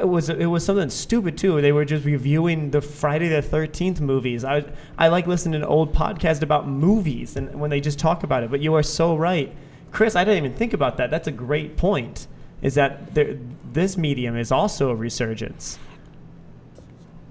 It 0.00 0.08
was 0.08 0.28
it 0.28 0.46
was 0.46 0.64
something 0.64 0.90
stupid 0.90 1.36
too. 1.36 1.60
They 1.60 1.72
were 1.72 1.84
just 1.84 2.04
reviewing 2.04 2.70
the 2.70 2.80
Friday 2.80 3.28
the 3.28 3.42
Thirteenth 3.42 4.00
movies. 4.00 4.44
I 4.44 4.64
I 4.96 5.08
like 5.08 5.26
listening 5.26 5.60
to 5.60 5.66
old 5.66 5.92
podcasts 5.92 6.42
about 6.42 6.68
movies 6.68 7.36
and 7.36 7.58
when 7.60 7.70
they 7.70 7.80
just 7.80 7.98
talk 7.98 8.22
about 8.22 8.42
it. 8.42 8.50
But 8.50 8.60
you 8.60 8.74
are 8.74 8.82
so 8.82 9.16
right, 9.16 9.54
Chris. 9.90 10.14
I 10.14 10.24
didn't 10.24 10.44
even 10.44 10.56
think 10.56 10.72
about 10.72 10.96
that. 10.98 11.10
That's 11.10 11.26
a 11.28 11.32
great 11.32 11.76
point. 11.76 12.26
Is 12.60 12.74
that 12.74 13.14
there, 13.14 13.38
this 13.72 13.96
medium 13.96 14.36
is 14.36 14.52
also 14.52 14.90
a 14.90 14.94
resurgence? 14.94 15.78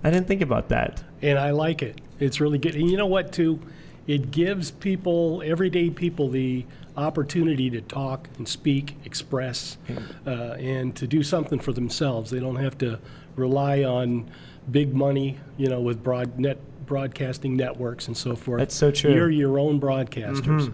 I 0.04 0.10
didn't 0.10 0.28
think 0.28 0.42
about 0.42 0.70
that. 0.70 1.04
and 1.22 1.38
I 1.40 1.52
like 1.52 1.82
it. 1.82 2.02
It's 2.20 2.42
really 2.42 2.58
good. 2.58 2.76
And 2.76 2.90
you 2.90 2.98
know 2.98 3.06
what, 3.06 3.32
too? 3.32 3.60
It 4.08 4.32
gives 4.32 4.72
people, 4.72 5.42
everyday 5.46 5.90
people, 5.90 6.30
the 6.30 6.66
opportunity 6.98 7.70
to 7.70 7.82
talk 7.82 8.28
and 8.38 8.48
speak, 8.48 8.96
express, 9.06 9.78
uh, 10.26 10.30
and 10.30 10.96
to 10.96 11.08
do 11.08 11.24
something 11.24 11.60
for 11.60 11.74
themselves. 11.74 12.32
They 12.32 12.40
don't 12.40 12.58
have 12.58 12.78
to 12.80 13.00
rely 13.36 13.84
on 13.84 14.30
big 14.70 14.94
money, 14.94 15.38
you 15.58 15.68
know, 15.68 15.82
with 15.82 16.04
broad 16.04 16.38
net 16.40 16.58
broadcasting 16.86 17.56
networks 17.56 18.08
and 18.08 18.18
so 18.18 18.36
forth. 18.36 18.60
That's 18.60 18.76
so 18.76 18.92
true. 18.92 19.12
Mm-hmm. 19.12 19.18
You're 19.18 19.30
your 19.30 19.60
own 19.60 19.80
broadcasters. 19.80 20.74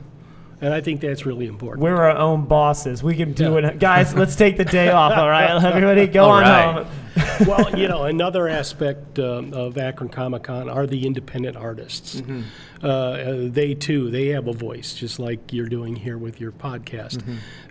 And 0.60 0.73
I 0.73 0.82
think 0.82 1.01
that's 1.01 1.23
really 1.27 1.45
important. 1.45 1.84
We're 1.84 1.95
our 1.95 2.17
own 2.17 2.45
bosses. 2.45 3.03
We 3.03 3.15
can 3.15 3.34
do 3.34 3.51
Yeah. 3.60 3.67
it, 3.67 3.80
guys. 3.80 4.15
Let's 4.15 4.36
take 4.36 4.58
the 4.58 4.65
day 4.65 4.89
off. 4.89 5.15
All 5.15 5.30
right, 5.30 5.63
everybody, 5.63 6.08
go 6.08 6.23
All 6.25 6.32
on 6.32 6.41
right. 6.41 6.86
home. 6.86 6.88
well, 7.47 7.77
you 7.77 7.88
know, 7.88 8.03
another 8.06 8.47
aspect 8.47 9.19
um, 9.19 9.53
of 9.53 9.77
Akron 9.77 10.10
Comic 10.10 10.43
Con 10.43 10.69
are 10.69 10.88
the 10.88 11.06
independent 11.06 11.56
artists. 11.56 12.21
Uh, 12.21 12.41
uh, 12.83 13.49
they 13.49 13.73
too, 13.73 14.11
they 14.11 14.27
have 14.27 14.47
a 14.47 14.53
voice, 14.53 14.93
just 14.93 15.19
like 15.19 15.51
you're 15.51 15.67
doing 15.69 15.95
here 15.95 16.17
with 16.17 16.39
your 16.39 16.51
podcast. 16.51 17.23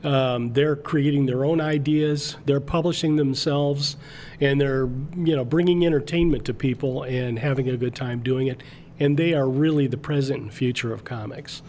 Um, 0.04 0.52
they're 0.52 0.76
creating 0.76 1.26
their 1.26 1.44
own 1.44 1.60
ideas. 1.60 2.36
They're 2.44 2.60
publishing 2.60 3.16
themselves, 3.16 3.96
and 4.40 4.60
they're 4.60 4.88
you 5.16 5.36
know 5.36 5.44
bringing 5.44 5.86
entertainment 5.86 6.44
to 6.46 6.54
people 6.54 7.02
and 7.04 7.38
having 7.38 7.68
a 7.68 7.76
good 7.76 7.94
time 7.94 8.20
doing 8.20 8.48
it. 8.48 8.62
And 8.98 9.16
they 9.16 9.34
are 9.34 9.48
really 9.48 9.86
the 9.86 9.98
present 9.98 10.42
and 10.42 10.52
future 10.52 10.92
of 10.92 11.04
comics. 11.04 11.62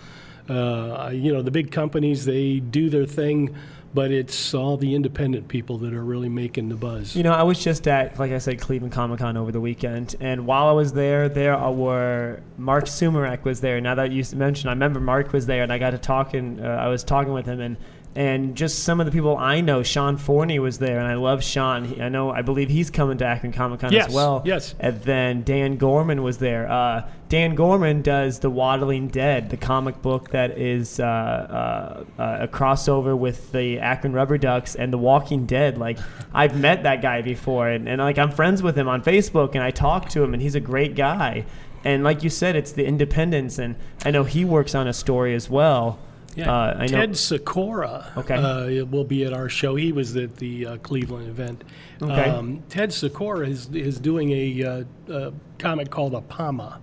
Uh, 0.50 1.12
you 1.14 1.34
know, 1.34 1.42
the 1.42 1.52
big 1.52 1.72
companies 1.72 2.26
they 2.26 2.60
do 2.60 2.90
their 2.90 3.06
thing. 3.06 3.54
But 3.98 4.12
it's 4.12 4.54
all 4.54 4.78
the 4.78 4.94
independent 4.94 5.48
people 5.48 5.80
that 5.80 5.92
are 5.92 6.04
really 6.04 6.30
making 6.30 6.70
the 6.70 6.76
buzz. 6.76 7.16
You 7.16 7.24
know, 7.24 7.34
I 7.34 7.42
was 7.42 7.58
just 7.64 7.88
at, 7.88 8.20
like 8.20 8.32
I 8.32 8.38
said, 8.38 8.62
Cleveland 8.62 8.94
Comic 8.94 9.18
Con 9.22 9.36
over 9.38 9.52
the 9.52 9.60
weekend, 9.60 10.16
and 10.20 10.46
while 10.46 10.68
I 10.68 10.72
was 10.72 10.94
there, 10.94 11.28
there 11.28 11.58
were 11.72 12.40
Marc 12.60 12.86
Sumerak 12.86 13.44
was 13.44 13.60
there. 13.60 13.82
Now 13.82 13.96
that 13.96 14.12
you 14.12 14.24
mentioned, 14.36 14.70
I 14.70 14.74
remember 14.74 15.00
Mark 15.00 15.34
was 15.34 15.48
there, 15.48 15.64
and 15.64 15.74
I 15.74 15.80
got 15.80 15.92
to 15.92 15.98
talking. 15.98 16.60
Uh, 16.64 16.68
I 16.68 16.90
was 16.90 17.04
talking 17.04 17.34
with 17.34 17.48
him, 17.48 17.60
and 17.60 17.76
and 18.18 18.56
just 18.56 18.84
some 18.84 19.00
of 19.00 19.06
the 19.06 19.12
people 19.12 19.38
I 19.38 19.62
know. 19.62 19.84
Sean 19.84 20.18
Forney 20.18 20.58
was 20.58 20.80
there, 20.80 20.98
and 20.98 21.08
I 21.08 21.14
love 21.14 21.44
Sean. 21.44 21.86
He, 21.86 22.02
I 22.02 22.10
know, 22.10 22.32
I 22.32 22.42
believe 22.42 22.68
he's 22.68 22.90
coming 22.90 23.20
to 23.20 23.26
Akron 23.26 23.54
Comic 23.54 23.82
Con 23.82 23.94
Yes, 23.94 24.08
as 24.08 24.14
well. 24.16 24.42
yes. 24.44 24.74
And 24.80 25.00
then 25.04 25.44
Dan 25.44 25.78
Gorman 25.78 26.24
was 26.24 26.40
there. 26.40 26.68
Uh, 26.68 27.08
Dan 27.30 27.54
Gorman 27.54 28.02
does 28.02 28.40
the 28.40 28.50
Waddling 28.50 29.10
Dead, 29.10 29.52
the 29.52 29.58
comic 29.58 30.02
book 30.02 30.32
that 30.32 30.58
is 30.58 31.00
uh, 31.00 31.04
uh, 31.06 32.04
uh, 32.20 32.38
a 32.42 32.48
crossover 32.48 33.16
with 33.16 33.52
the 33.52 33.78
Akron 33.80 34.14
Rubber 34.14 34.40
Ducks 34.40 34.74
and 34.74 34.92
The 34.92 34.98
Walking 34.98 35.46
Dead. 35.46 35.78
Like 35.78 36.00
I've 36.34 36.58
met 36.60 36.84
that 36.84 37.04
guy 37.04 37.22
before, 37.22 37.70
and, 37.70 37.88
and 37.88 38.00
like 38.02 38.18
I'm 38.18 38.32
friends 38.32 38.64
with 38.64 38.76
him 38.76 38.88
on 38.88 39.04
Facebook, 39.04 39.54
and 39.54 39.64
I 39.64 39.70
talk 39.70 40.10
to 40.10 40.24
him, 40.24 40.34
and 40.34 40.42
he's 40.42 40.56
a 40.56 40.60
great 40.60 40.96
guy. 40.96 41.46
And 41.84 42.04
like 42.04 42.24
you 42.24 42.32
said, 42.32 42.56
it's 42.56 42.72
the 42.72 42.86
independence, 42.86 43.60
and 43.60 43.76
I 44.04 44.10
know 44.10 44.24
he 44.24 44.44
works 44.44 44.74
on 44.74 44.88
a 44.88 44.94
story 44.94 45.36
as 45.36 45.50
well. 45.52 46.00
Yeah, 46.36 46.52
Uh, 46.54 46.78
know. 46.82 46.88
Ted 46.88 47.18
Sikora 47.18 48.12
Okay. 48.18 48.36
uh, 48.36 48.86
will 48.86 49.04
be 49.04 49.24
at 49.26 49.34
our 49.34 49.50
show. 49.50 49.76
He 49.76 49.92
was 49.92 50.16
at 50.16 50.36
the 50.38 50.66
uh, 50.66 50.78
Cleveland 50.78 51.28
event. 51.30 51.64
Okay. 52.02 52.30
Um, 52.30 52.62
Ted 52.70 52.94
Sikora 52.94 53.48
is, 53.48 53.70
is 53.74 54.00
doing 54.00 54.32
a, 54.32 54.64
uh, 54.64 54.84
a 55.14 55.34
comic 55.58 55.90
called 55.90 56.14
Apama, 56.14 56.78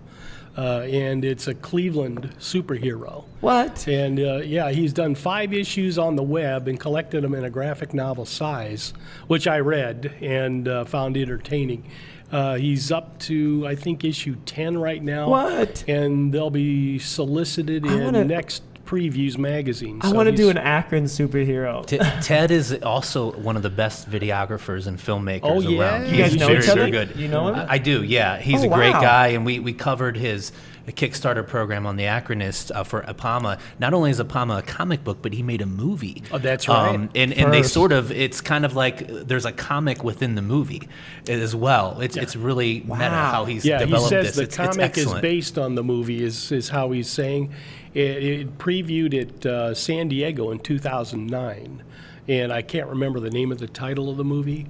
uh, 0.58 0.80
and 0.90 1.24
it's 1.24 1.46
a 1.46 1.54
Cleveland 1.54 2.32
superhero. 2.40 3.24
What? 3.40 3.86
And 3.86 4.18
uh, 4.18 4.36
yeah, 4.38 4.70
he's 4.70 4.92
done 4.92 5.14
five 5.14 5.52
issues 5.52 5.98
on 5.98 6.16
the 6.16 6.22
web 6.24 6.66
and 6.66 6.78
collected 6.80 7.22
them 7.22 7.34
in 7.34 7.44
a 7.44 7.50
graphic 7.50 7.94
novel 7.94 8.24
size, 8.26 8.92
which 9.28 9.46
I 9.46 9.60
read 9.60 10.14
and 10.20 10.66
uh, 10.66 10.84
found 10.84 11.16
entertaining. 11.16 11.84
Uh, 12.32 12.54
he's 12.56 12.90
up 12.90 13.18
to, 13.20 13.64
I 13.68 13.76
think, 13.76 14.02
issue 14.02 14.34
10 14.46 14.78
right 14.78 15.02
now. 15.02 15.28
What? 15.28 15.84
And 15.86 16.32
they'll 16.32 16.50
be 16.50 16.98
solicited 16.98 17.86
I 17.86 17.92
in 17.94 18.04
wanna- 18.04 18.24
next 18.24 18.62
Previews 18.94 19.36
magazine. 19.36 19.98
I 20.02 20.10
So 20.10 20.14
want 20.14 20.28
to 20.28 20.36
do 20.36 20.50
an 20.50 20.56
Akron 20.58 21.04
superhero. 21.04 21.84
T- 21.84 21.98
Ted 22.22 22.50
is 22.52 22.72
also 22.82 23.32
one 23.32 23.56
of 23.56 23.62
the 23.62 23.70
best 23.70 24.08
videographers 24.08 24.86
and 24.86 24.98
filmmakers 24.98 25.40
Oh, 25.42 25.60
yeah? 25.60 25.80
around. 25.80 26.06
You 26.10 26.16
guys 26.18 26.32
He's 26.32 26.40
know 26.40 26.46
very, 26.46 26.58
each 26.60 26.68
other? 26.68 26.80
very 26.82 26.90
good. 26.92 27.16
You 27.16 27.26
know 27.28 27.48
him? 27.48 27.54
I, 27.56 27.72
I 27.72 27.78
do. 27.78 28.04
Yeah, 28.04 28.38
he's 28.38 28.60
Oh, 28.62 28.66
a 28.70 28.74
great 28.74 28.92
wow. 28.92 29.00
guy, 29.00 29.26
and 29.28 29.44
we, 29.44 29.58
we 29.58 29.72
covered 29.72 30.16
his 30.16 30.52
Kickstarter 30.92 31.46
program 31.46 31.86
on 31.86 31.96
the 31.96 32.04
Acronist 32.04 32.70
uh, 32.74 32.84
for 32.84 33.02
Apama. 33.02 33.58
Not 33.78 33.94
only 33.94 34.10
is 34.10 34.20
Apama 34.20 34.58
a 34.58 34.62
comic 34.62 35.02
book, 35.04 35.18
but 35.22 35.32
he 35.32 35.42
made 35.42 35.62
a 35.62 35.66
movie. 35.66 36.22
Um, 36.26 36.34
Oh, 36.34 36.38
that's 36.38 36.68
right. 36.68 37.08
and 37.14 37.32
and 37.32 37.52
they 37.52 37.62
sort 37.62 37.92
of 37.92 38.10
it's 38.12 38.40
kind 38.40 38.64
of 38.64 38.74
like 38.76 39.06
there's 39.08 39.44
a 39.46 39.52
comic 39.52 40.04
within 40.04 40.34
the 40.34 40.42
movie 40.42 40.82
as 41.28 41.54
well. 41.56 42.00
It's 42.00 42.16
it's 42.16 42.36
really 42.36 42.80
meta 42.80 42.88
Wow. 43.10 43.30
how 43.32 43.44
he's 43.46 43.64
Yeah, 43.64 43.84
he 43.84 43.96
says 43.98 44.10
this. 44.10 44.36
the 44.36 44.42
it's, 44.42 44.58
it's 44.58 44.76
comic 44.76 44.98
is 44.98 45.12
based 45.14 45.58
on 45.58 45.74
the 45.74 45.82
movie, 45.84 46.22
is, 46.22 46.52
is 46.52 46.68
how 46.68 46.90
he's 46.90 47.08
saying. 47.08 47.52
It, 47.94 48.24
it 48.24 48.58
previewed 48.58 49.14
at 49.20 49.46
uh, 49.46 49.72
San 49.74 50.08
Diego 50.08 50.50
in 50.50 50.58
2009. 50.58 51.82
And 52.26 52.52
I 52.52 52.62
can't 52.62 52.88
remember 52.88 53.20
the 53.20 53.30
name 53.30 53.52
of 53.52 53.58
the 53.58 53.66
title 53.66 54.08
of 54.08 54.16
the 54.16 54.24
movie. 54.24 54.66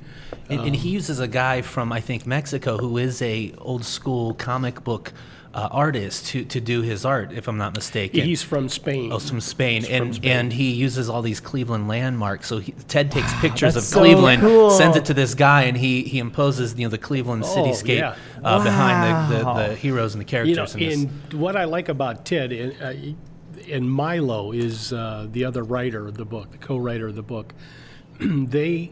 And, 0.50 0.60
and 0.60 0.76
he 0.76 0.88
uses 0.90 1.20
a 1.20 1.28
guy 1.28 1.62
from 1.62 1.92
I 1.92 2.00
think 2.00 2.26
Mexico 2.26 2.76
who 2.78 2.98
is 2.98 3.22
a 3.22 3.54
old 3.58 3.84
school 3.84 4.34
comic 4.34 4.82
book 4.84 5.12
uh, 5.54 5.68
artist 5.70 6.26
to, 6.26 6.44
to 6.44 6.60
do 6.60 6.82
his 6.82 7.04
art, 7.04 7.30
if 7.32 7.46
I'm 7.46 7.56
not 7.56 7.74
mistaken. 7.76 8.24
He's 8.24 8.42
from 8.42 8.68
Spain. 8.68 9.12
Oh, 9.12 9.20
from 9.20 9.40
Spain, 9.40 9.82
He's 9.82 9.86
from 9.96 10.06
and 10.08 10.14
Spain. 10.16 10.30
and 10.32 10.52
he 10.52 10.72
uses 10.72 11.08
all 11.08 11.22
these 11.22 11.38
Cleveland 11.38 11.86
landmarks. 11.86 12.48
So 12.48 12.58
he, 12.58 12.72
Ted 12.88 13.12
takes 13.12 13.32
pictures 13.40 13.68
of 13.76 13.82
that's 13.82 13.86
so 13.86 14.00
Cleveland, 14.00 14.42
cool. 14.42 14.70
sends 14.70 14.96
it 14.96 15.04
to 15.04 15.14
this 15.14 15.34
guy, 15.34 15.62
and 15.62 15.76
he 15.76 16.02
he 16.02 16.18
imposes 16.18 16.74
you 16.76 16.84
know 16.86 16.90
the 16.90 16.98
Cleveland 16.98 17.44
Oh, 17.46 17.56
cityscape 17.56 17.98
yeah. 17.98 18.16
uh, 18.42 18.64
behind 18.64 19.32
the, 19.32 19.38
the, 19.38 19.52
the 19.68 19.74
heroes 19.76 20.14
and 20.16 20.26
the 20.26 20.38
You 20.44 20.56
know, 20.56 20.64
characters. 20.66 20.74
in 20.74 20.80
this. 20.80 20.98
and 21.32 21.40
what 21.40 21.54
I 21.54 21.64
like 21.64 21.88
about 21.88 22.24
Ted 22.26 22.50
and, 22.50 22.82
uh, 22.82 23.72
and 23.72 23.88
Milo 23.88 24.50
is 24.50 24.92
uh, 24.92 25.28
the 25.30 25.44
other 25.44 25.62
writer 25.62 26.08
of 26.08 26.16
the 26.16 26.24
book, 26.24 26.50
the 26.50 26.58
co-writer 26.58 27.06
of 27.06 27.14
the 27.14 27.22
book. 27.22 27.54
they, 28.20 28.90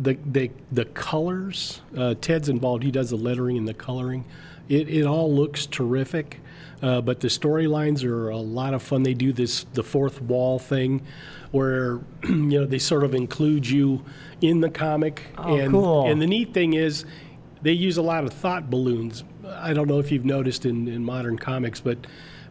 the 0.00 0.16
the 0.26 0.50
the 0.70 0.84
colors. 0.84 1.80
Uh, 1.96 2.14
Ted's 2.20 2.48
involved. 2.48 2.84
He 2.84 2.90
does 2.92 3.10
the 3.10 3.16
lettering 3.16 3.56
and 3.58 3.66
the 3.66 3.74
coloring. 3.74 4.24
It 4.68 4.88
it 4.88 5.04
all 5.04 5.32
looks 5.32 5.66
terrific. 5.66 6.40
Uh, 6.82 7.00
but 7.00 7.20
the 7.20 7.28
storylines 7.28 8.04
are 8.04 8.28
a 8.28 8.36
lot 8.36 8.74
of 8.74 8.82
fun. 8.82 9.02
They 9.02 9.14
do 9.14 9.32
this 9.32 9.64
the 9.72 9.82
fourth 9.82 10.20
wall 10.20 10.58
thing, 10.58 11.02
where 11.50 12.00
you 12.24 12.34
know 12.34 12.66
they 12.66 12.78
sort 12.78 13.02
of 13.02 13.14
include 13.14 13.68
you 13.68 14.04
in 14.40 14.60
the 14.60 14.70
comic. 14.70 15.22
Oh, 15.38 15.56
and, 15.56 15.72
cool. 15.72 16.10
And 16.10 16.20
the 16.20 16.26
neat 16.26 16.52
thing 16.52 16.74
is, 16.74 17.04
they 17.62 17.72
use 17.72 17.96
a 17.96 18.02
lot 18.02 18.24
of 18.24 18.32
thought 18.32 18.68
balloons. 18.68 19.24
I 19.48 19.72
don't 19.72 19.88
know 19.88 20.00
if 20.00 20.12
you've 20.12 20.24
noticed 20.24 20.66
in, 20.66 20.86
in 20.88 21.02
modern 21.04 21.38
comics, 21.38 21.80
but 21.80 21.98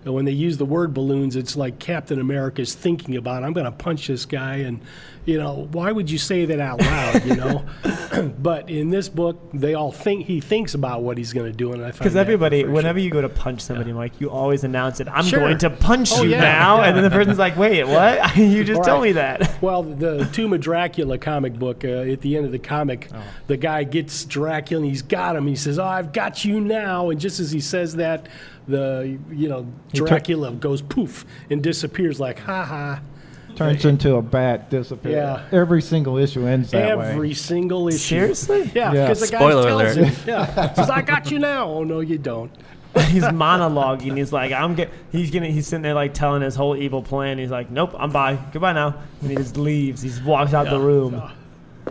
when 0.04 0.26
they 0.26 0.32
use 0.32 0.58
the 0.58 0.66
word 0.66 0.94
balloons, 0.94 1.36
it's 1.36 1.56
like 1.56 1.80
Captain 1.80 2.20
America 2.20 2.62
is 2.62 2.74
thinking 2.74 3.16
about, 3.16 3.44
I'm 3.44 3.54
going 3.54 3.66
to 3.66 3.72
punch 3.72 4.08
this 4.08 4.26
guy. 4.26 4.58
And, 4.58 4.82
you 5.26 5.38
know, 5.40 5.68
why 5.72 5.92
would 5.92 6.10
you 6.10 6.18
say 6.18 6.46
that 6.46 6.60
out 6.60 6.80
loud, 6.80 7.26
you 7.26 7.36
know? 7.36 7.66
but 8.40 8.70
in 8.70 8.90
this 8.90 9.10
book, 9.10 9.40
they 9.54 9.74
all 9.74 9.92
think, 9.92 10.26
he 10.28 10.40
thinks 10.40 10.74
about 10.76 11.02
what 11.02 11.18
he's 11.18 11.34
going 11.34 11.52
to 11.52 11.58
do. 11.58 11.74
And 11.74 11.84
I 11.84 11.92
Because 11.92 12.16
everybody, 12.16 12.64
whenever 12.64 13.00
you 13.00 13.10
go 13.10 13.22
to 13.22 13.30
punch 13.30 13.62
somebody, 13.62 13.92
Mike, 13.92 14.22
you 14.22 14.30
always 14.30 14.64
announce 14.64 15.00
it. 15.00 15.08
I'm 15.08 15.24
Sure. 15.26 15.40
going 15.40 15.58
to 15.60 15.70
punch 15.72 16.12
Oh, 16.14 16.24
you 16.24 16.30
yeah, 16.30 16.42
now, 16.42 16.78
yeah. 16.78 16.86
and 16.88 16.98
then 16.98 17.04
the 17.04 17.10
person's 17.10 17.40
like, 17.40 17.58
"Wait, 17.58 17.84
what? 17.86 18.38
you 18.38 18.64
just 18.64 18.84
told 18.84 19.02
me 19.04 19.14
that." 19.14 19.62
Well, 19.62 19.82
the 19.84 20.26
Tomb 20.32 20.54
of 20.54 20.62
Dracula 20.62 21.18
comic 21.18 21.54
book, 21.58 21.84
uh, 21.84 21.88
at 21.88 22.22
the 22.22 22.38
end 22.38 22.46
of 22.46 22.52
the 22.52 22.60
comic, 22.60 23.10
Oh. 23.14 23.22
the 23.48 23.58
guy 23.58 23.84
gets 23.84 24.26
Dracula 24.26 24.82
and 24.84 24.90
he's 24.90 25.02
got 25.02 25.36
him. 25.36 25.48
He 25.48 25.56
says, 25.56 25.80
Oh, 25.80 25.86
I've 25.86 26.14
got 26.14 26.46
you 26.46 26.62
now. 26.62 27.10
And 27.10 27.20
just 27.20 27.40
as 27.40 27.52
he 27.52 27.60
says 27.60 27.96
that, 27.96 28.28
the, 28.68 29.18
you 29.32 29.48
know, 29.50 29.68
Dracula 29.94 30.52
goes 30.52 30.82
poof 30.82 31.26
and 31.50 31.62
disappears 31.64 32.20
like, 32.20 32.40
ha 32.40 32.64
ha. 32.64 33.00
Turns 33.56 33.86
into 33.86 34.16
a 34.16 34.22
bat, 34.22 34.70
disappears. 34.70 35.16
Yeah. 35.16 35.46
Every 35.52 35.82
single 35.82 36.18
issue 36.18 36.46
ends 36.46 36.72
that 36.72 36.84
Every 36.90 37.06
way. 37.06 37.12
Every 37.12 37.34
single 37.34 37.88
issue. 37.88 37.98
Seriously? 37.98 38.72
Yeah, 38.76 38.94
Yeah. 38.94 39.08
because 39.08 39.22
the 39.22 39.28
guy 39.28 39.38
Spoiler 39.40 39.64
tells 39.64 39.96
alert. 39.98 40.08
him, 40.08 40.24
yeah, 40.28 40.74
says, 40.74 40.90
I 40.90 41.02
got 41.02 41.32
you 41.32 41.40
now. 41.40 41.68
Oh, 41.68 41.84
no, 41.84 42.00
you 42.02 42.18
don't. 42.18 42.52
he's 43.10 43.24
monologuing. 43.24 44.18
He's 44.18 44.32
like, 44.32 44.54
"I'm 44.54 44.74
get." 44.74 44.90
He's 45.12 45.30
gonna. 45.30 45.48
He's 45.48 45.68
sitting 45.68 45.82
there 45.82 45.94
like 45.94 46.14
telling 46.14 46.42
his 46.42 46.56
whole 46.56 46.78
evil 46.78 47.04
plan. 47.04 47.38
He's 47.38 47.52
like, 47.52 47.70
"Nope, 47.70 47.94
I'm 47.98 48.10
bye. 48.10 48.40
Goodbye 48.54 48.72
now." 48.72 48.96
And 49.22 49.30
he 49.32 49.36
just 49.36 49.58
leaves. 49.58 50.02
He 50.02 50.08
just 50.08 50.24
walks 50.24 50.54
out 50.54 50.70
the 50.70 50.80
room. 50.80 51.16
Yeah. 51.16 51.32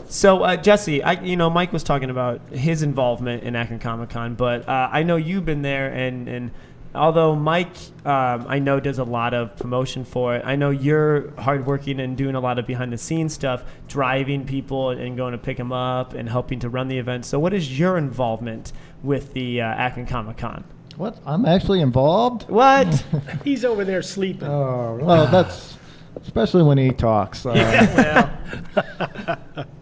So, 0.08 0.42
uh, 0.42 0.56
Jesse, 0.56 1.02
I, 1.02 1.12
you 1.22 1.36
know, 1.36 1.50
Mike 1.50 1.74
was 1.74 1.82
talking 1.82 2.08
about 2.08 2.40
his 2.52 2.82
involvement 2.82 3.42
in 3.44 3.54
Akron 3.54 3.80
Comic 3.80 4.08
Con, 4.08 4.34
but 4.34 4.66
uh, 4.66 4.88
I 4.90 5.02
know 5.02 5.16
you've 5.16 5.44
been 5.44 5.60
there, 5.62 5.88
and, 5.92 6.26
and 6.26 6.50
although 6.94 7.34
Mike, 7.34 7.76
um, 8.04 8.46
I 8.48 8.58
know, 8.58 8.80
does 8.80 8.98
a 8.98 9.04
lot 9.04 9.34
of 9.34 9.56
promotion 9.56 10.04
for 10.04 10.36
it, 10.36 10.42
I 10.44 10.56
know 10.56 10.70
you're 10.70 11.30
hardworking 11.40 12.00
and 12.00 12.16
doing 12.16 12.34
a 12.34 12.40
lot 12.40 12.58
of 12.58 12.66
behind 12.66 12.92
the 12.92 12.98
scenes 12.98 13.34
stuff, 13.34 13.64
driving 13.88 14.46
people 14.46 14.90
and 14.90 15.16
going 15.16 15.32
to 15.32 15.38
pick 15.38 15.56
them 15.56 15.72
up 15.72 16.14
and 16.14 16.28
helping 16.28 16.60
to 16.60 16.68
run 16.68 16.88
the 16.88 16.98
event. 16.98 17.24
So, 17.24 17.38
what 17.38 17.52
is 17.52 17.78
your 17.78 17.98
involvement 17.98 18.72
with 19.02 19.32
the 19.32 19.60
uh, 19.60 19.66
Akron 19.66 20.06
Comic 20.06 20.38
Con? 20.38 20.64
What? 20.96 21.18
I'm 21.26 21.44
actually 21.44 21.80
involved? 21.80 22.48
What? 22.48 23.04
He's 23.44 23.64
over 23.64 23.84
there 23.84 24.02
sleeping. 24.02 24.48
Oh, 24.48 24.98
well, 25.02 25.26
that's 25.26 25.76
especially 26.22 26.62
when 26.62 26.78
he 26.78 26.90
talks. 26.90 27.44
Uh, 27.44 28.30
well, 29.56 29.66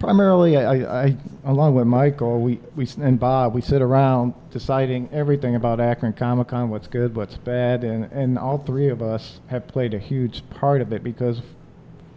primarily, 0.00 0.56
I, 0.56 1.04
I, 1.04 1.16
along 1.44 1.76
with 1.76 1.86
Michael, 1.86 2.40
we, 2.40 2.58
we 2.74 2.88
and 3.00 3.20
Bob, 3.20 3.54
we 3.54 3.60
sit 3.60 3.80
around 3.82 4.34
deciding 4.50 5.08
everything 5.12 5.54
about 5.54 5.78
Akron 5.78 6.14
Comic 6.14 6.48
Con, 6.48 6.70
what's 6.70 6.88
good, 6.88 7.14
what's 7.14 7.36
bad, 7.36 7.84
and, 7.84 8.10
and 8.10 8.36
all 8.36 8.58
three 8.58 8.88
of 8.88 9.00
us 9.02 9.38
have 9.46 9.68
played 9.68 9.94
a 9.94 9.98
huge 10.00 10.42
part 10.50 10.80
of 10.80 10.92
it 10.92 11.04
because 11.04 11.42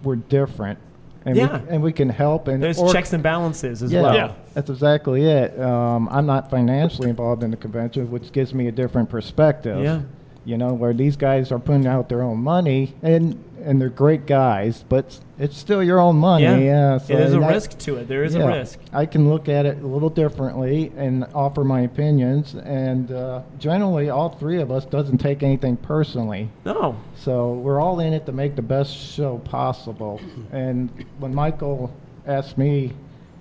we're 0.01 0.15
different, 0.15 0.79
and 1.25 1.35
Yeah. 1.35 1.59
we, 1.61 1.69
and 1.69 1.83
we 1.83 1.93
can 1.93 2.09
help 2.09 2.47
and 2.47 2.63
There's 2.63 2.79
or- 2.79 2.91
checks 2.91 3.13
and 3.13 3.21
balances 3.21 3.83
as 3.83 3.91
yeah, 3.91 4.01
well. 4.01 4.15
Yeah. 4.15 4.31
that's 4.53 4.69
exactly 4.69 5.25
it. 5.25 5.59
Um, 5.59 6.09
I'm 6.09 6.25
not 6.25 6.49
financially 6.49 7.09
involved 7.09 7.43
in 7.43 7.51
the 7.51 7.57
convention, 7.57 8.09
which 8.09 8.31
gives 8.31 8.53
me 8.53 8.67
a 8.67 8.71
different 8.71 9.09
perspective. 9.09 9.83
Yeah. 9.83 10.01
You 10.45 10.57
know, 10.57 10.73
where 10.73 10.93
these 10.93 11.15
guys 11.15 11.53
are 11.53 11.59
putting 11.59 11.87
out 11.87 12.09
their 12.09 12.21
own 12.21 12.39
money, 12.39 12.95
and 13.01 13.41
and 13.63 13.79
they're 13.81 13.89
great 13.89 14.25
guys, 14.25 14.83
but 14.87 15.19
it's 15.39 15.57
still 15.57 15.81
your 15.83 15.99
own 15.99 16.17
money. 16.17 16.43
Yeah. 16.43 16.57
Yeah, 16.57 16.97
so 16.97 17.15
There's 17.15 17.33
a 17.33 17.39
I- 17.39 17.51
risk 17.53 17.77
to 17.79 17.95
it. 17.97 18.07
There 18.07 18.23
is 18.23 18.35
a 18.35 18.45
risk. 18.47 18.79
I 18.91 19.05
can 19.05 19.29
look 19.29 19.49
at 19.49 19.65
it 19.65 19.81
a 19.81 19.87
little 19.87 20.09
differently 20.09 20.91
and 20.97 21.25
offer 21.33 21.63
my 21.63 21.81
opinions, 21.81 22.53
and 22.55 23.11
uh, 23.11 23.41
generally, 23.59 24.09
all 24.09 24.29
three 24.29 24.59
of 24.61 24.71
us 24.71 24.85
doesn't 24.85 25.17
take 25.19 25.43
anything 25.43 25.77
personally. 25.77 26.49
No. 26.65 26.95
So 27.15 27.53
we're 27.53 27.79
all 27.79 27.99
in 27.99 28.13
it 28.13 28.25
to 28.27 28.31
make 28.31 28.55
the 28.55 28.61
best 28.61 28.95
show 28.95 29.39
possible. 29.39 30.19
And 30.51 30.89
when 31.19 31.33
Michael 31.33 31.91
asked 32.27 32.57
me 32.57 32.93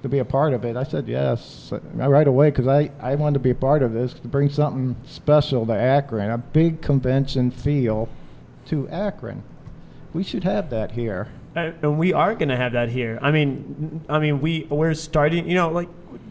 to 0.03 0.09
be 0.09 0.19
a 0.19 0.25
part 0.25 0.53
of 0.53 0.65
it, 0.65 0.77
I 0.77 0.83
said 0.83 1.07
yes 1.07 1.71
uh, 1.73 1.79
right 1.93 2.27
away 2.27 2.51
because 2.51 2.67
I, 2.67 2.91
I 3.01 3.15
wanted 3.15 3.35
to 3.35 3.41
be 3.41 3.51
a 3.51 3.55
part 3.55 3.83
of 3.83 3.93
this 3.93 4.15
to 4.15 4.29
bring 4.29 4.49
something 4.51 4.97
special 5.07 5.65
to 5.67 5.73
Akron, 5.75 6.31
a 6.31 6.39
big 6.39 6.81
convention 6.81 7.51
feel 7.51 8.09
to 8.67 8.89
Akron. 8.89 9.43
We 10.13 10.23
should 10.23 10.45
have 10.45 10.71
that 10.71 10.93
here. 10.93 11.29
and 11.55 11.75
and 11.83 11.99
we 11.99 12.13
are 12.13 12.35
going 12.35 12.49
to 12.49 12.57
have 12.57 12.73
that 12.73 12.89
here. 12.91 13.19
I 13.23 13.31
mean, 13.31 14.05
I 14.09 14.19
mean, 14.19 14.41
we 14.41 14.67
we're 14.71 14.95
starting. 14.95 15.49
You 15.49 15.55
know, 15.55 15.71
like 15.71 15.89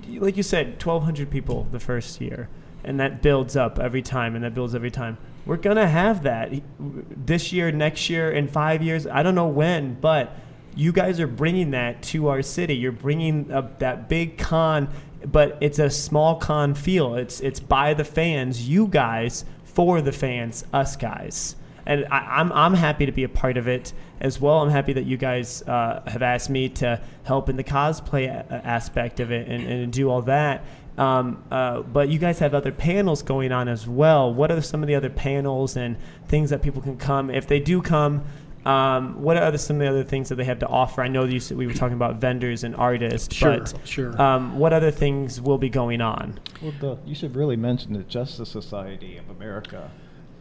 like 0.07 0.37
you 0.37 0.43
said, 0.43 0.79
twelve 0.79 1.03
hundred 1.03 1.29
people 1.29 1.67
the 1.71 1.79
first 1.79 2.21
year, 2.21 2.47
and 2.83 2.99
that 2.99 3.21
builds 3.21 3.55
up 3.55 3.79
every 3.79 4.01
time, 4.01 4.35
and 4.35 4.43
that 4.43 4.53
builds 4.53 4.75
every 4.75 4.91
time. 4.91 5.17
We're 5.45 5.57
gonna 5.57 5.87
have 5.87 6.23
that 6.23 6.51
this 6.79 7.51
year, 7.51 7.71
next 7.71 8.09
year, 8.09 8.31
in 8.31 8.47
five 8.47 8.83
years. 8.83 9.07
I 9.07 9.23
don't 9.23 9.35
know 9.35 9.47
when, 9.47 9.95
but 9.95 10.35
you 10.75 10.91
guys 10.91 11.19
are 11.19 11.27
bringing 11.27 11.71
that 11.71 12.03
to 12.03 12.27
our 12.27 12.41
city. 12.43 12.75
You're 12.75 12.91
bringing 12.91 13.51
up 13.51 13.79
that 13.79 14.07
big 14.07 14.37
con, 14.37 14.89
but 15.25 15.57
it's 15.59 15.79
a 15.79 15.89
small 15.89 16.35
con 16.35 16.75
feel. 16.75 17.15
It's 17.15 17.39
it's 17.41 17.59
by 17.59 17.95
the 17.95 18.05
fans, 18.05 18.69
you 18.69 18.87
guys 18.87 19.45
for 19.63 20.01
the 20.01 20.11
fans, 20.11 20.65
us 20.71 20.95
guys. 20.95 21.55
And 21.85 22.05
I, 22.11 22.39
I'm 22.39 22.51
I'm 22.51 22.73
happy 22.73 23.05
to 23.05 23.11
be 23.11 23.23
a 23.23 23.29
part 23.29 23.57
of 23.57 23.67
it 23.67 23.93
as 24.19 24.39
well. 24.39 24.59
I'm 24.59 24.69
happy 24.69 24.93
that 24.93 25.05
you 25.05 25.17
guys 25.17 25.63
uh, 25.63 26.01
have 26.07 26.21
asked 26.21 26.49
me 26.49 26.69
to 26.69 27.01
help 27.23 27.49
in 27.49 27.55
the 27.57 27.63
cosplay 27.63 28.27
a- 28.27 28.53
aspect 28.65 29.19
of 29.19 29.31
it 29.31 29.47
and, 29.47 29.65
and 29.67 29.93
do 29.93 30.09
all 30.09 30.21
that. 30.23 30.63
Um, 30.97 31.43
uh, 31.49 31.81
but 31.81 32.09
you 32.09 32.19
guys 32.19 32.39
have 32.39 32.53
other 32.53 32.71
panels 32.71 33.23
going 33.23 33.51
on 33.51 33.67
as 33.67 33.87
well. 33.87 34.33
What 34.33 34.51
are 34.51 34.61
some 34.61 34.83
of 34.83 34.87
the 34.87 34.95
other 34.95 35.09
panels 35.09 35.77
and 35.77 35.97
things 36.27 36.49
that 36.51 36.61
people 36.61 36.81
can 36.81 36.97
come 36.97 37.29
if 37.29 37.47
they 37.47 37.59
do 37.59 37.81
come? 37.81 38.23
Um, 38.65 39.23
what 39.23 39.37
are 39.37 39.49
the, 39.49 39.57
some 39.57 39.77
of 39.77 39.79
the 39.81 39.89
other 39.89 40.03
things 40.03 40.29
that 40.29 40.35
they 40.35 40.43
have 40.43 40.59
to 40.59 40.67
offer? 40.67 41.01
I 41.01 41.07
know 41.07 41.23
you 41.23 41.39
said 41.39 41.57
we 41.57 41.65
were 41.65 41.73
talking 41.73 41.95
about 41.95 42.17
vendors 42.17 42.63
and 42.63 42.75
artists, 42.75 43.33
Sure, 43.33 43.57
but 43.57 43.87
sure. 43.87 44.21
Um, 44.21 44.59
what 44.59 44.71
other 44.71 44.91
things 44.91 45.41
will 45.41 45.57
be 45.57 45.69
going 45.69 45.99
on? 46.01 46.39
Well, 46.61 46.73
the, 46.79 46.97
you 47.03 47.15
should 47.15 47.35
really 47.35 47.55
mention 47.55 47.93
the 47.93 48.03
Justice 48.03 48.49
Society 48.49 49.17
of 49.17 49.29
America. 49.31 49.89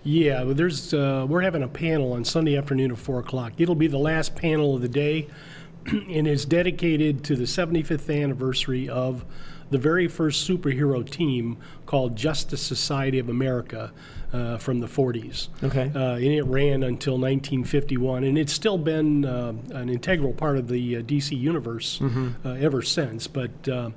Yeah, 0.02 0.44
well, 0.44 0.54
there's 0.54 0.94
uh, 0.94 1.26
we're 1.28 1.42
having 1.42 1.62
a 1.62 1.68
panel 1.68 2.12
on 2.14 2.24
Sunday 2.24 2.56
afternoon 2.56 2.90
at 2.90 2.98
four 2.98 3.20
o'clock. 3.20 3.52
It'll 3.58 3.74
be 3.74 3.86
the 3.86 3.98
last 3.98 4.34
panel 4.34 4.74
of 4.74 4.82
the 4.82 4.88
day, 4.88 5.28
and 5.86 6.26
it's 6.26 6.44
dedicated 6.44 7.22
to 7.24 7.36
the 7.36 7.44
75th 7.44 8.22
anniversary 8.22 8.88
of 8.88 9.24
the 9.70 9.78
very 9.78 10.08
first 10.08 10.48
superhero 10.48 11.08
team 11.08 11.56
called 11.86 12.16
Justice 12.16 12.60
Society 12.60 13.18
of 13.18 13.28
America 13.28 13.92
uh, 14.32 14.58
from 14.58 14.80
the 14.80 14.86
40s. 14.86 15.48
Okay. 15.62 15.90
Uh, 15.94 16.14
and 16.14 16.24
it 16.24 16.42
ran 16.42 16.82
until 16.82 17.14
1951, 17.14 18.24
and 18.24 18.36
it's 18.36 18.52
still 18.52 18.78
been 18.78 19.24
uh, 19.24 19.52
an 19.70 19.88
integral 19.88 20.32
part 20.32 20.58
of 20.58 20.68
the 20.68 20.96
uh, 20.96 21.02
DC 21.02 21.38
universe 21.38 22.00
uh, 22.44 22.50
ever 22.50 22.82
since. 22.82 23.26
But 23.26 23.68
uh, 23.68 23.90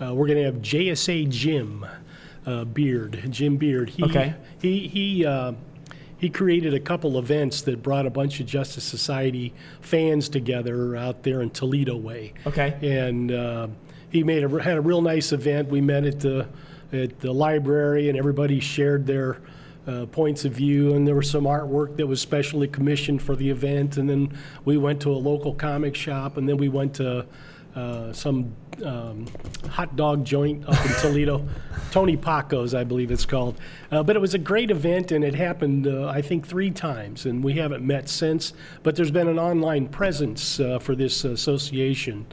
uh, 0.00 0.14
we're 0.14 0.26
going 0.26 0.38
to 0.38 0.44
have 0.44 0.56
JSA 0.56 1.28
Jim 1.28 1.86
uh, 2.46 2.64
Beard, 2.64 3.22
Jim 3.30 3.56
Beard. 3.56 3.90
He, 3.90 4.04
Okay. 4.04 4.34
He 4.60 4.88
he. 4.88 5.26
Uh, 5.26 5.52
he 6.18 6.28
created 6.28 6.74
a 6.74 6.80
couple 6.80 7.18
events 7.18 7.62
that 7.62 7.82
brought 7.82 8.04
a 8.04 8.10
bunch 8.10 8.40
of 8.40 8.46
Justice 8.46 8.84
Society 8.84 9.54
fans 9.80 10.28
together 10.28 10.94
out 10.94 11.22
there 11.22 11.40
in 11.40 11.48
Toledo 11.48 11.96
way. 11.96 12.34
Okay. 12.46 12.76
And 12.82 13.32
uh, 13.32 13.68
he 14.10 14.22
made 14.22 14.44
a 14.44 14.62
had 14.62 14.76
a 14.76 14.82
real 14.82 15.00
nice 15.00 15.32
event. 15.32 15.68
We 15.68 15.80
met 15.80 16.04
at 16.04 16.20
the 16.20 16.46
at 16.92 17.20
the 17.20 17.32
library, 17.32 18.10
and 18.10 18.18
everybody 18.18 18.60
shared 18.60 19.06
their 19.06 19.38
uh, 19.86 20.04
points 20.06 20.44
of 20.44 20.52
view. 20.52 20.92
And 20.92 21.08
there 21.08 21.14
was 21.14 21.30
some 21.30 21.44
artwork 21.44 21.96
that 21.96 22.06
was 22.06 22.20
specially 22.20 22.68
commissioned 22.68 23.22
for 23.22 23.34
the 23.34 23.48
event. 23.48 23.96
And 23.96 24.10
then 24.10 24.36
we 24.66 24.76
went 24.76 25.00
to 25.02 25.10
a 25.12 25.16
local 25.16 25.54
comic 25.54 25.96
shop, 25.96 26.36
and 26.36 26.46
then 26.46 26.58
we 26.58 26.68
went 26.68 26.94
to 26.96 27.24
uh, 27.74 28.12
some 28.12 28.54
um, 28.82 29.26
hot 29.68 29.96
dog 29.96 30.24
joint 30.24 30.66
up 30.68 30.84
in 30.84 30.92
Toledo, 31.00 31.46
Tony 31.90 32.16
Packo's, 32.16 32.74
I 32.74 32.84
believe 32.84 33.10
it's 33.10 33.26
called. 33.26 33.58
Uh, 33.90 34.02
but 34.02 34.16
it 34.16 34.18
was 34.18 34.34
a 34.34 34.38
great 34.38 34.70
event, 34.70 35.12
and 35.12 35.24
it 35.24 35.34
happened, 35.34 35.86
uh, 35.86 36.08
I 36.08 36.22
think, 36.22 36.46
three 36.46 36.70
times, 36.70 37.26
and 37.26 37.42
we 37.42 37.54
haven't 37.54 37.86
met 37.86 38.08
since. 38.08 38.52
But 38.82 38.96
there's 38.96 39.10
been 39.10 39.28
an 39.28 39.38
online 39.38 39.88
presence 39.88 40.60
uh, 40.60 40.78
for 40.78 40.94
this 40.94 41.24
association, 41.24 42.26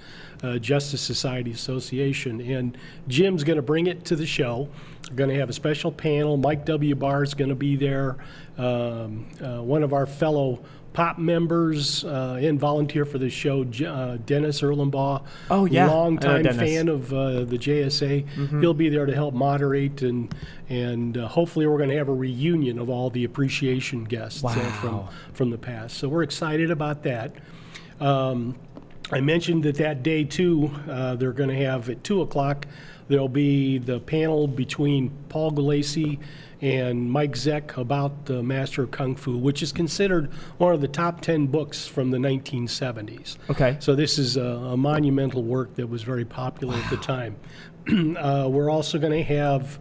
uh, 0.44 0.58
Justice 0.58 1.02
Society 1.02 1.52
Association, 1.52 2.42
and 2.42 2.78
Jim's 3.08 3.44
going 3.44 3.58
to 3.58 3.64
bring 3.64 3.88
it 3.88 4.06
to 4.06 4.16
the 4.16 4.26
show. 4.26 4.70
We're 5.10 5.16
going 5.16 5.30
to 5.30 5.40
have 5.40 5.50
a 5.50 5.54
special 5.54 5.92
panel. 5.92 6.38
Mike 6.38 6.66
W. 6.66 6.94
Barr 6.96 7.24
is 7.24 7.34
going 7.34 7.50
to 7.50 7.56
be 7.56 7.76
there. 7.76 8.18
Um, 8.58 9.28
uh, 9.42 9.62
one 9.62 9.84
of 9.84 9.94
our 9.94 10.06
fellow 10.06 10.60
pop 10.98 11.20
members 11.20 12.04
uh, 12.06 12.40
and 12.42 12.60
volunteer 12.60 13.06
for 13.06 13.20
the 13.20 13.30
show, 13.30 13.62
uh, 13.62 14.18
Dennis 14.26 14.62
Erlenbaugh. 14.62 15.24
Oh, 15.52 15.66
yeah. 15.66 15.88
Longtime 15.92 16.44
fan 16.56 16.90
of 16.90 17.14
uh, 17.14 17.44
the 17.44 17.60
JSA. 17.60 18.60
He'll 18.60 18.74
be 18.74 18.90
there 18.90 19.06
to 19.06 19.14
help 19.14 19.36
moderate, 19.36 20.02
and 20.02 20.34
and 20.70 21.16
uh, 21.16 21.28
hopefully 21.28 21.68
we're 21.68 21.78
going 21.78 21.92
to 21.92 21.98
have 21.98 22.10
a 22.10 22.14
reunion 22.16 22.80
of 22.80 22.90
all 22.90 23.12
the 23.12 23.26
appreciation 23.26 24.06
guests 24.06 24.44
uh, 24.44 24.50
from 24.82 25.08
from 25.34 25.52
the 25.52 25.58
past. 25.60 25.98
So 25.98 26.10
we're 26.10 26.24
excited 26.24 26.72
about 26.72 27.04
that. 27.04 27.32
Um, 28.00 28.56
I 29.12 29.22
mentioned 29.22 29.66
that 29.66 29.76
that 29.76 30.02
day 30.02 30.24
too, 30.24 30.72
uh, 30.90 31.14
they're 31.14 31.32
going 31.32 31.50
to 31.50 31.64
have 31.64 31.92
at 31.92 32.04
two 32.04 32.24
o'clock. 32.24 32.66
There'll 33.08 33.30
be 33.30 33.78
the 33.78 34.00
panel 34.00 34.48
between 34.48 35.12
Paul 35.30 35.52
Gulacy 35.52 36.20
and 36.62 37.12
Mike 37.12 37.34
Zeck 37.34 37.78
about 37.78 38.26
the 38.26 38.42
Master 38.42 38.84
of 38.84 38.92
Kung 38.92 39.16
Fu, 39.16 39.38
which 39.38 39.62
is 39.62 39.72
considered 39.72 40.32
one 40.58 40.74
of 40.74 40.82
the 40.82 40.88
top 40.88 41.22
ten 41.22 41.48
books 41.48 41.88
from 41.88 42.12
the 42.12 42.18
1970s. 42.18 43.38
Okay. 43.50 43.78
So 43.80 43.96
this 43.96 44.18
is 44.18 44.38
a, 44.38 44.44
a 44.44 44.78
monumental 44.78 45.44
work 45.44 45.76
that 45.76 45.88
was 45.88 46.04
very 46.04 46.26
popular 46.26 46.76
at 46.76 46.90
the 46.90 46.98
time. 46.98 47.36
uh, 48.18 48.48
we're 48.50 48.70
also 48.70 48.98
going 48.98 49.14
to 49.14 49.24
have 49.24 49.80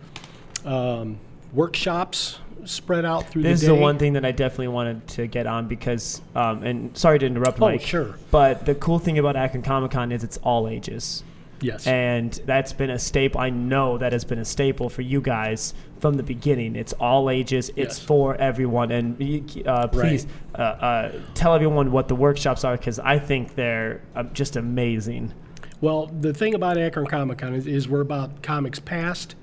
um, 0.64 1.18
workshops 1.52 2.38
spread 2.64 3.04
out 3.04 3.28
through 3.28 3.42
This 3.42 3.60
the 3.60 3.66
is 3.66 3.68
the 3.68 3.74
one 3.74 3.98
thing 3.98 4.14
that 4.14 4.24
I 4.24 4.32
definitely 4.32 4.68
wanted 4.68 5.06
to 5.08 5.26
get 5.26 5.46
on 5.46 5.68
because, 5.68 6.20
um, 6.34 6.62
and 6.62 6.96
sorry 6.96 7.18
to 7.18 7.26
interrupt, 7.26 7.58
Mike. 7.58 7.80
Oh, 7.82 7.84
sure. 7.84 8.14
But 8.30 8.66
the 8.66 8.74
cool 8.74 8.98
thing 8.98 9.18
about 9.18 9.36
Akron 9.36 9.62
Comic 9.62 9.92
Con 9.92 10.12
is 10.12 10.24
it's 10.24 10.36
all 10.38 10.68
ages. 10.68 11.22
Yes. 11.60 11.86
And 11.86 12.32
that's 12.44 12.72
been 12.72 12.90
a 12.90 12.98
staple. 12.98 13.40
I 13.40 13.50
know 13.50 13.98
that 13.98 14.12
has 14.12 14.24
been 14.24 14.38
a 14.38 14.44
staple 14.44 14.88
for 14.88 15.02
you 15.02 15.20
guys 15.20 15.74
from 16.00 16.14
the 16.14 16.22
beginning. 16.22 16.76
It's 16.76 16.92
all 16.94 17.30
ages. 17.30 17.70
It's 17.70 17.98
Yes. 17.98 18.00
for 18.00 18.36
everyone. 18.36 18.90
And 18.90 19.66
uh, 19.66 19.88
please 19.88 20.26
uh, 20.54 20.58
uh, 20.58 21.12
tell 21.34 21.54
everyone 21.54 21.92
what 21.92 22.08
the 22.08 22.14
workshops 22.14 22.64
are 22.64 22.76
because 22.76 22.98
I 22.98 23.18
think 23.18 23.54
they're 23.54 24.02
uh, 24.14 24.24
just 24.24 24.56
amazing. 24.56 25.32
Well, 25.80 26.06
the 26.06 26.32
thing 26.32 26.54
about 26.54 26.78
Akron 26.78 27.06
Comic 27.06 27.38
Con 27.38 27.54
is, 27.54 27.66
is 27.66 27.88
we're 27.88 28.00
about 28.00 28.42
comics 28.42 28.78
past, 28.78 29.34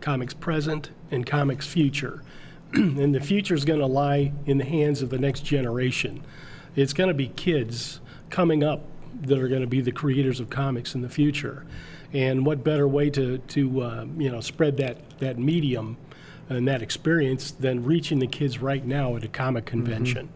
comics 0.00 0.34
present, 0.34 0.90
and 1.10 1.24
comics 1.26 1.66
future. 1.66 2.22
and 2.72 3.14
the 3.14 3.20
future 3.20 3.54
is 3.54 3.64
going 3.64 3.80
to 3.80 3.86
lie 3.86 4.32
in 4.46 4.58
the 4.58 4.64
hands 4.64 5.02
of 5.02 5.10
the 5.10 5.18
next 5.18 5.44
generation. 5.44 6.24
It's 6.76 6.92
going 6.94 7.08
to 7.08 7.14
be 7.14 7.28
kids 7.28 8.00
coming 8.30 8.64
up 8.64 8.84
that 9.22 9.38
are 9.38 9.48
going 9.48 9.60
to 9.60 9.66
be 9.66 9.80
the 9.80 9.92
creators 9.92 10.40
of 10.40 10.50
comics 10.50 10.94
in 10.94 11.02
the 11.02 11.08
future. 11.08 11.64
And 12.12 12.44
what 12.44 12.62
better 12.62 12.86
way 12.86 13.10
to, 13.10 13.38
to 13.38 13.80
uh, 13.80 14.06
you 14.18 14.30
know, 14.30 14.40
spread 14.40 14.76
that, 14.78 15.18
that 15.20 15.38
medium 15.38 15.96
and 16.48 16.68
that 16.68 16.82
experience 16.82 17.52
than 17.52 17.84
reaching 17.84 18.18
the 18.18 18.26
kids 18.26 18.58
right 18.58 18.84
now 18.84 19.16
at 19.16 19.24
a 19.24 19.28
comic 19.28 19.64
convention. 19.64 20.28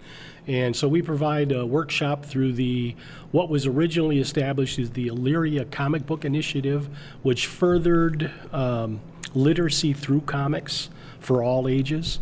And 0.46 0.74
so 0.76 0.86
we 0.88 1.02
provide 1.02 1.50
a 1.52 1.66
workshop 1.66 2.24
through 2.24 2.52
the 2.52 2.94
what 3.32 3.48
was 3.48 3.66
originally 3.66 4.20
established 4.20 4.78
as 4.78 4.90
the 4.90 5.08
Elyria 5.08 5.68
Comic 5.70 6.06
Book 6.06 6.24
Initiative, 6.24 6.88
which 7.22 7.46
furthered 7.46 8.30
um, 8.52 9.00
literacy 9.34 9.92
through 9.92 10.20
comics 10.22 10.88
for 11.18 11.42
all 11.42 11.66
ages. 11.66 12.20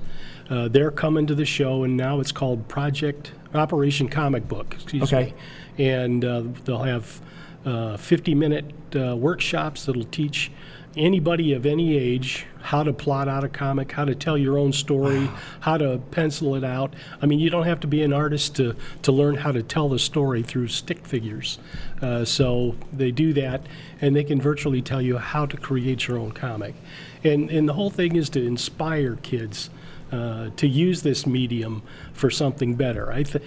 Uh, 0.48 0.68
they're 0.68 0.90
coming 0.90 1.26
to 1.26 1.34
the 1.34 1.44
show, 1.44 1.84
and 1.84 1.96
now 1.96 2.20
it's 2.20 2.32
called 2.32 2.66
Project 2.66 3.32
Operation 3.54 4.08
Comic 4.08 4.48
Book. 4.48 4.74
Excuse 4.74 5.12
Okay. 5.12 5.26
me. 5.26 5.34
And 5.78 6.24
uh, 6.24 6.44
they'll 6.64 6.82
have 6.82 7.20
uh, 7.64 7.96
50-minute 7.96 8.72
uh, 8.94 9.16
workshops 9.16 9.86
that'll 9.86 10.04
teach 10.04 10.50
anybody 10.96 11.52
of 11.52 11.66
any 11.66 11.96
age 11.96 12.46
how 12.62 12.82
to 12.82 12.92
plot 12.92 13.28
out 13.28 13.44
a 13.44 13.48
comic, 13.48 13.92
how 13.92 14.04
to 14.04 14.14
tell 14.14 14.38
your 14.38 14.56
own 14.56 14.72
story, 14.72 15.28
how 15.60 15.76
to 15.76 15.98
pencil 16.10 16.54
it 16.54 16.64
out. 16.64 16.94
I 17.20 17.26
mean, 17.26 17.38
you 17.38 17.50
don't 17.50 17.66
have 17.66 17.80
to 17.80 17.86
be 17.86 18.02
an 18.02 18.12
artist 18.12 18.56
to, 18.56 18.74
to 19.02 19.12
learn 19.12 19.34
how 19.34 19.52
to 19.52 19.62
tell 19.62 19.88
the 19.88 19.98
story 19.98 20.42
through 20.42 20.68
stick 20.68 21.06
figures. 21.06 21.58
Uh, 22.00 22.24
so 22.24 22.74
they 22.92 23.10
do 23.10 23.34
that, 23.34 23.66
and 24.00 24.16
they 24.16 24.24
can 24.24 24.40
virtually 24.40 24.80
tell 24.80 25.02
you 25.02 25.18
how 25.18 25.44
to 25.44 25.56
create 25.56 26.08
your 26.08 26.16
own 26.18 26.32
comic. 26.32 26.74
And, 27.22 27.50
and 27.50 27.68
the 27.68 27.74
whole 27.74 27.90
thing 27.90 28.16
is 28.16 28.30
to 28.30 28.44
inspire 28.44 29.16
kids 29.16 29.68
uh, 30.10 30.50
to 30.56 30.66
use 30.66 31.02
this 31.02 31.26
medium 31.26 31.82
for 32.12 32.30
something 32.30 32.76
better. 32.76 33.12
I, 33.12 33.24
th- 33.24 33.44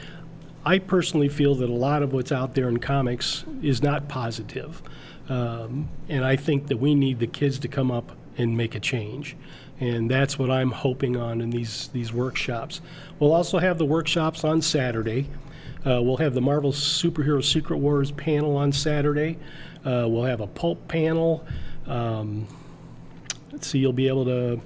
I 0.67 0.79
personally 0.79 1.29
feel 1.29 1.55
that 1.55 1.69
a 1.69 1.73
lot 1.73 2.03
of 2.03 2.11
what's 2.11 2.29
out 2.29 2.53
there 2.53 2.67
in 2.67 2.79
comics 2.79 3.45
is 3.63 3.81
not 3.81 4.09
positive. 4.09 4.81
Um, 5.29 5.87
and 6.09 6.25
I 6.25 6.35
think 6.35 6.67
that 6.67 6.75
we 6.75 6.93
need 6.93 7.19
the 7.19 7.27
kids 7.27 7.57
to 7.59 7.69
come 7.69 7.89
up 7.89 8.11
and 8.37 8.57
make 8.57 8.75
a 8.75 8.81
change. 8.81 9.37
And 9.79 10.11
that's 10.11 10.37
what 10.37 10.51
I'm 10.51 10.71
hoping 10.71 11.15
on 11.15 11.39
in 11.39 11.51
these, 11.51 11.87
these 11.93 12.11
workshops. 12.11 12.81
We'll 13.17 13.31
also 13.31 13.59
have 13.59 13.77
the 13.77 13.85
workshops 13.85 14.43
on 14.43 14.61
Saturday. 14.61 15.29
Uh, 15.85 16.01
we'll 16.03 16.17
have 16.17 16.33
the 16.33 16.41
Marvel 16.41 16.73
Superhero 16.73 17.41
Secret 17.41 17.77
Wars 17.77 18.11
panel 18.11 18.57
on 18.57 18.73
Saturday. 18.73 19.37
Uh, 19.85 20.03
we'll 20.09 20.25
have 20.25 20.41
a 20.41 20.47
pulp 20.47 20.85
panel. 20.89 21.47
Um, 21.85 22.45
let's 23.53 23.67
see, 23.67 23.79
you'll 23.79 23.93
be 23.93 24.09
able 24.09 24.25
to 24.25 24.59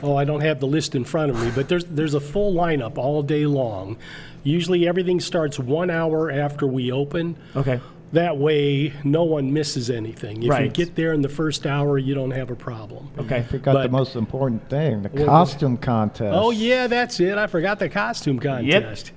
Oh, 0.00 0.14
I 0.14 0.24
don't 0.24 0.42
have 0.42 0.60
the 0.60 0.66
list 0.66 0.94
in 0.94 1.04
front 1.04 1.30
of 1.30 1.42
me, 1.42 1.50
but 1.54 1.68
there's 1.68 1.84
there's 1.84 2.14
a 2.14 2.20
full 2.20 2.54
lineup 2.54 2.98
all 2.98 3.22
day 3.22 3.46
long. 3.46 3.98
Usually 4.42 4.88
everything 4.88 5.20
starts 5.20 5.58
one 5.58 5.90
hour 5.90 6.30
after 6.30 6.66
we 6.66 6.92
open. 6.92 7.36
Okay. 7.56 7.80
That 8.12 8.38
way, 8.38 8.94
no 9.04 9.24
one 9.24 9.52
misses 9.52 9.90
anything. 9.90 10.42
If 10.42 10.58
you 10.58 10.68
get 10.68 10.94
there 10.94 11.12
in 11.12 11.20
the 11.20 11.28
first 11.28 11.66
hour, 11.66 11.98
you 11.98 12.14
don't 12.14 12.30
have 12.30 12.50
a 12.50 12.56
problem. 12.56 13.10
Okay. 13.18 13.38
I 13.38 13.42
forgot 13.42 13.82
the 13.82 13.88
most 13.90 14.16
important 14.16 14.68
thing: 14.70 15.02
the 15.02 15.10
it? 15.12 15.26
costume 15.26 15.76
contest. 15.76 16.34
Oh 16.34 16.50
yeah, 16.50 16.86
that's 16.86 17.20
it. 17.20 17.36
I 17.36 17.46
forgot 17.46 17.78
the 17.78 17.90
costume 17.90 18.38
contest. 18.38 19.12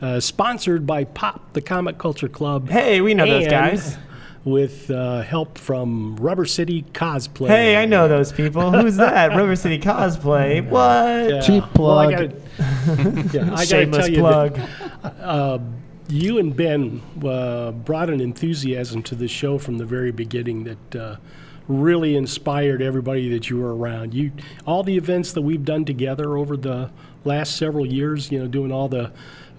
Uh, 0.00 0.18
sponsored 0.18 0.84
by 0.84 1.04
Pop, 1.04 1.52
the 1.52 1.60
Comic 1.60 1.98
Culture 1.98 2.28
Club. 2.28 2.68
Hey, 2.68 3.00
we 3.00 3.14
know 3.14 3.24
those 3.24 3.46
guys. 3.46 3.96
With 4.44 4.90
uh, 4.90 5.22
help 5.22 5.56
from 5.56 6.16
Rubber 6.16 6.46
City 6.46 6.84
Cosplay. 6.94 7.46
Hey, 7.46 7.76
I 7.76 7.84
know 7.84 8.08
those 8.08 8.32
people. 8.32 8.72
Who's 8.72 8.96
that? 8.96 9.28
Rubber 9.36 9.54
City 9.54 9.78
Cosplay. 9.78 10.68
What? 10.68 11.30
Yeah. 11.30 11.40
Cheap 11.42 11.78
Well, 11.78 11.96
I 11.98 12.06
plug. 12.16 12.32
gotta, 12.32 12.34
yeah, 13.32 13.42
I 13.42 13.46
gotta 13.48 13.66
Shameless 13.66 14.06
tell 14.06 14.14
you 14.14 14.20
plug. 14.20 14.54
That, 14.56 15.14
uh, 15.20 15.58
you 16.08 16.38
and 16.38 16.56
Ben 16.56 17.00
uh, 17.24 17.70
brought 17.70 18.10
an 18.10 18.20
enthusiasm 18.20 19.04
to 19.04 19.14
the 19.14 19.28
show 19.28 19.58
from 19.58 19.78
the 19.78 19.86
very 19.86 20.10
beginning 20.10 20.64
that 20.64 20.96
uh, 20.96 21.16
really 21.68 22.16
inspired 22.16 22.82
everybody 22.82 23.28
that 23.30 23.48
you 23.48 23.58
were 23.58 23.76
around. 23.76 24.12
You, 24.12 24.32
all 24.66 24.82
the 24.82 24.96
events 24.96 25.32
that 25.34 25.42
we've 25.42 25.64
done 25.64 25.84
together 25.84 26.36
over 26.36 26.56
the 26.56 26.90
last 27.24 27.56
several 27.56 27.86
years, 27.86 28.32
you 28.32 28.40
know, 28.40 28.48
doing 28.48 28.72
all 28.72 28.88
the 28.88 29.12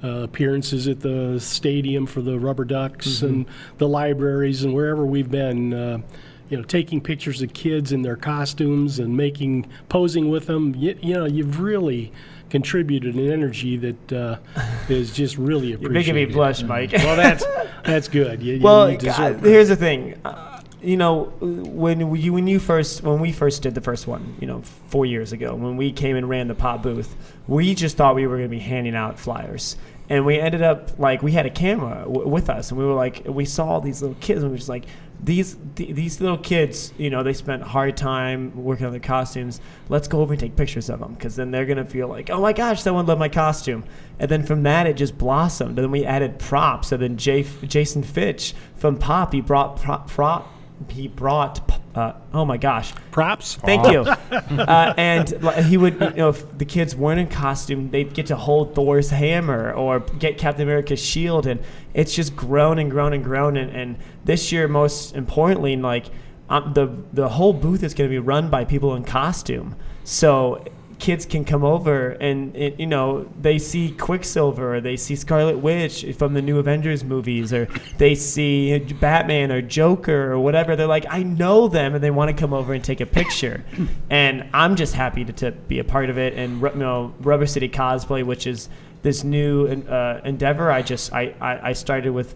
uh, 0.03 0.07
appearances 0.23 0.87
at 0.87 0.99
the 0.99 1.39
stadium 1.39 2.05
for 2.05 2.21
the 2.21 2.39
Rubber 2.39 2.65
Ducks 2.65 3.21
and 3.21 3.45
the 3.77 3.87
libraries 3.87 4.63
and 4.63 4.73
wherever 4.73 5.05
we've 5.05 5.31
been. 5.31 5.73
Uh, 5.73 6.01
you 6.49 6.57
know, 6.57 6.63
taking 6.63 7.01
pictures 7.01 7.41
of 7.41 7.51
kids 7.53 7.91
in 7.91 8.03
their 8.03 8.17
costumes 8.17 8.99
and 8.99 9.17
making 9.17 9.67
posing 9.89 10.29
with 10.29 10.45
them. 10.45 10.75
You, 10.75 10.95
you 11.01 11.13
know, 11.15 11.25
you've 11.25 11.59
really 11.59 12.11
contributed 12.49 13.15
an 13.15 13.31
energy 13.31 13.77
that 13.77 14.13
uh, 14.13 14.37
is 14.89 15.13
just 15.13 15.37
really 15.37 15.69
You're 15.69 15.77
appreciated. 15.77 16.13
making 16.13 16.27
me 16.27 16.33
blush, 16.33 16.61
Mike. 16.61 16.91
Well, 16.91 17.15
that's 17.15 17.43
that's 17.85 18.07
good. 18.07 18.43
You, 18.43 18.59
Well, 18.61 18.91
you 18.91 18.97
deserve 18.97 19.41
God, 19.41 19.49
here's 19.49 19.69
the 19.69 19.75
thing. 19.75 20.19
Uh, 20.23 20.52
you 20.83 20.97
know, 20.97 21.25
when 21.39 22.15
you 22.15 22.33
when 22.33 22.47
you 22.47 22.59
first 22.59 23.03
when 23.03 23.19
we 23.19 23.31
first 23.31 23.61
did 23.61 23.73
the 23.73 23.81
first 23.81 24.05
one, 24.05 24.35
you 24.39 24.47
know, 24.47 24.61
four 24.87 25.05
years 25.05 25.31
ago, 25.31 25.55
when 25.55 25.77
we 25.77 25.91
came 25.91 26.15
and 26.15 26.27
ran 26.27 26.47
the 26.47 26.55
pop 26.55 26.83
booth, 26.83 27.15
we 27.47 27.73
just 27.73 27.95
thought 27.95 28.15
we 28.15 28.27
were 28.27 28.37
going 28.37 28.49
to 28.49 28.55
be 28.55 28.59
handing 28.59 28.95
out 28.95 29.17
flyers, 29.17 29.77
and 30.13 30.25
we 30.25 30.39
ended 30.39 30.61
up 30.61 30.99
like 30.99 31.23
we 31.23 31.31
had 31.31 31.45
a 31.45 31.49
camera 31.49 32.03
w- 32.05 32.27
with 32.27 32.49
us, 32.49 32.69
and 32.69 32.79
we 32.79 32.85
were 32.85 32.93
like, 32.93 33.23
we 33.25 33.45
saw 33.45 33.79
these 33.79 34.01
little 34.01 34.17
kids, 34.19 34.43
and 34.43 34.51
we 34.51 34.53
were 34.53 34.57
just 34.57 34.69
like. 34.69 34.85
These 35.23 35.55
th- 35.77 35.95
these 35.95 36.19
little 36.19 36.37
kids, 36.37 36.93
you 36.97 37.09
know, 37.09 37.23
they 37.23 37.31
spent 37.31 37.63
hard 37.63 37.95
time 37.95 38.51
working 38.61 38.85
on 38.85 38.91
their 38.91 38.99
costumes. 38.99 39.61
Let's 39.87 40.09
go 40.09 40.19
over 40.19 40.33
and 40.33 40.39
take 40.39 40.57
pictures 40.57 40.89
of 40.89 40.99
them, 40.99 41.13
because 41.13 41.37
then 41.37 41.49
they're 41.49 41.65
gonna 41.65 41.85
feel 41.85 42.09
like, 42.09 42.29
oh 42.29 42.41
my 42.41 42.51
gosh, 42.51 42.81
someone 42.81 43.05
loved 43.05 43.19
my 43.19 43.29
costume. 43.29 43.85
And 44.19 44.29
then 44.29 44.43
from 44.43 44.63
that, 44.63 44.85
it 44.85 44.97
just 44.97 45.17
blossomed. 45.17 45.77
And 45.79 45.85
then 45.85 45.91
we 45.91 46.03
added 46.03 46.39
props. 46.39 46.91
And 46.91 47.01
then 47.01 47.15
Jason 47.15 48.03
Fitch 48.03 48.53
from 48.75 48.97
Pop, 48.97 49.31
he 49.31 49.39
brought 49.39 49.77
prop, 49.77 50.09
prop 50.09 50.53
he 50.89 51.07
brought. 51.07 51.61
Uh, 51.95 52.13
oh 52.33 52.43
my 52.43 52.57
gosh! 52.57 52.93
props. 53.11 53.55
Thank 53.55 53.91
you. 53.91 54.01
uh, 54.31 54.93
and 54.97 55.29
he 55.65 55.77
would, 55.77 55.93
you 55.93 56.09
know, 56.15 56.29
if 56.29 56.57
the 56.57 56.65
kids 56.65 56.95
weren't 56.95 57.19
in 57.19 57.27
costume, 57.27 57.91
they'd 57.91 58.13
get 58.13 58.25
to 58.27 58.35
hold 58.35 58.75
Thor's 58.75 59.11
hammer 59.11 59.71
or 59.71 59.99
get 59.99 60.37
Captain 60.37 60.63
America's 60.63 60.99
shield, 60.99 61.47
and 61.47 61.61
it's 61.93 62.13
just 62.13 62.35
grown 62.35 62.79
and 62.79 62.91
grown 62.91 63.13
and 63.13 63.23
grown. 63.23 63.55
And, 63.55 63.71
and 63.71 63.97
this 64.25 64.51
year, 64.51 64.67
most 64.67 65.15
importantly, 65.15 65.77
like 65.77 66.07
um, 66.49 66.73
the 66.73 66.87
the 67.13 67.29
whole 67.29 67.53
booth 67.53 67.83
is 67.83 67.93
going 67.93 68.09
to 68.09 68.13
be 68.13 68.19
run 68.19 68.49
by 68.49 68.65
people 68.65 68.95
in 68.95 69.03
costume, 69.03 69.75
so 70.03 70.65
kids 71.03 71.25
can 71.25 71.43
come 71.43 71.65
over 71.65 72.11
and 72.11 72.55
it, 72.55 72.79
you 72.79 72.87
know 72.87 73.29
they 73.41 73.59
see 73.59 73.91
Quicksilver, 73.91 74.75
or 74.75 74.79
they 74.79 74.95
see 74.95 75.17
Scarlet 75.17 75.57
Witch 75.57 76.05
from 76.17 76.33
the 76.33 76.41
new 76.41 76.59
Avengers 76.59 77.03
movies, 77.03 77.51
or 77.51 77.67
they 77.97 78.15
see 78.15 78.79
Batman 78.79 79.51
or 79.51 79.61
Joker 79.61 80.31
or 80.31 80.39
whatever. 80.39 80.77
They're 80.77 80.87
like, 80.87 81.05
I 81.09 81.21
know 81.23 81.67
them, 81.67 81.93
and 81.93 82.01
they 82.01 82.09
want 82.09 82.29
to 82.29 82.41
come 82.41 82.53
over 82.53 82.73
and 82.73 82.81
take 82.81 83.01
a 83.01 83.05
picture. 83.05 83.65
and 84.09 84.49
I'm 84.53 84.77
just 84.77 84.95
happy 84.95 85.25
to, 85.25 85.33
to 85.33 85.51
be 85.51 85.79
a 85.79 85.83
part 85.83 86.09
of 86.09 86.17
it. 86.17 86.35
And 86.35 86.61
you 86.61 86.71
know, 86.75 87.13
Rubber 87.19 87.47
City 87.47 87.67
Cosplay, 87.67 88.23
which 88.25 88.47
is 88.47 88.69
this 89.01 89.25
new 89.25 89.67
uh, 89.67 90.21
endeavor. 90.23 90.71
I 90.71 90.83
just 90.83 91.11
I, 91.11 91.35
I, 91.41 91.69
I 91.69 91.73
started 91.73 92.11
with 92.11 92.33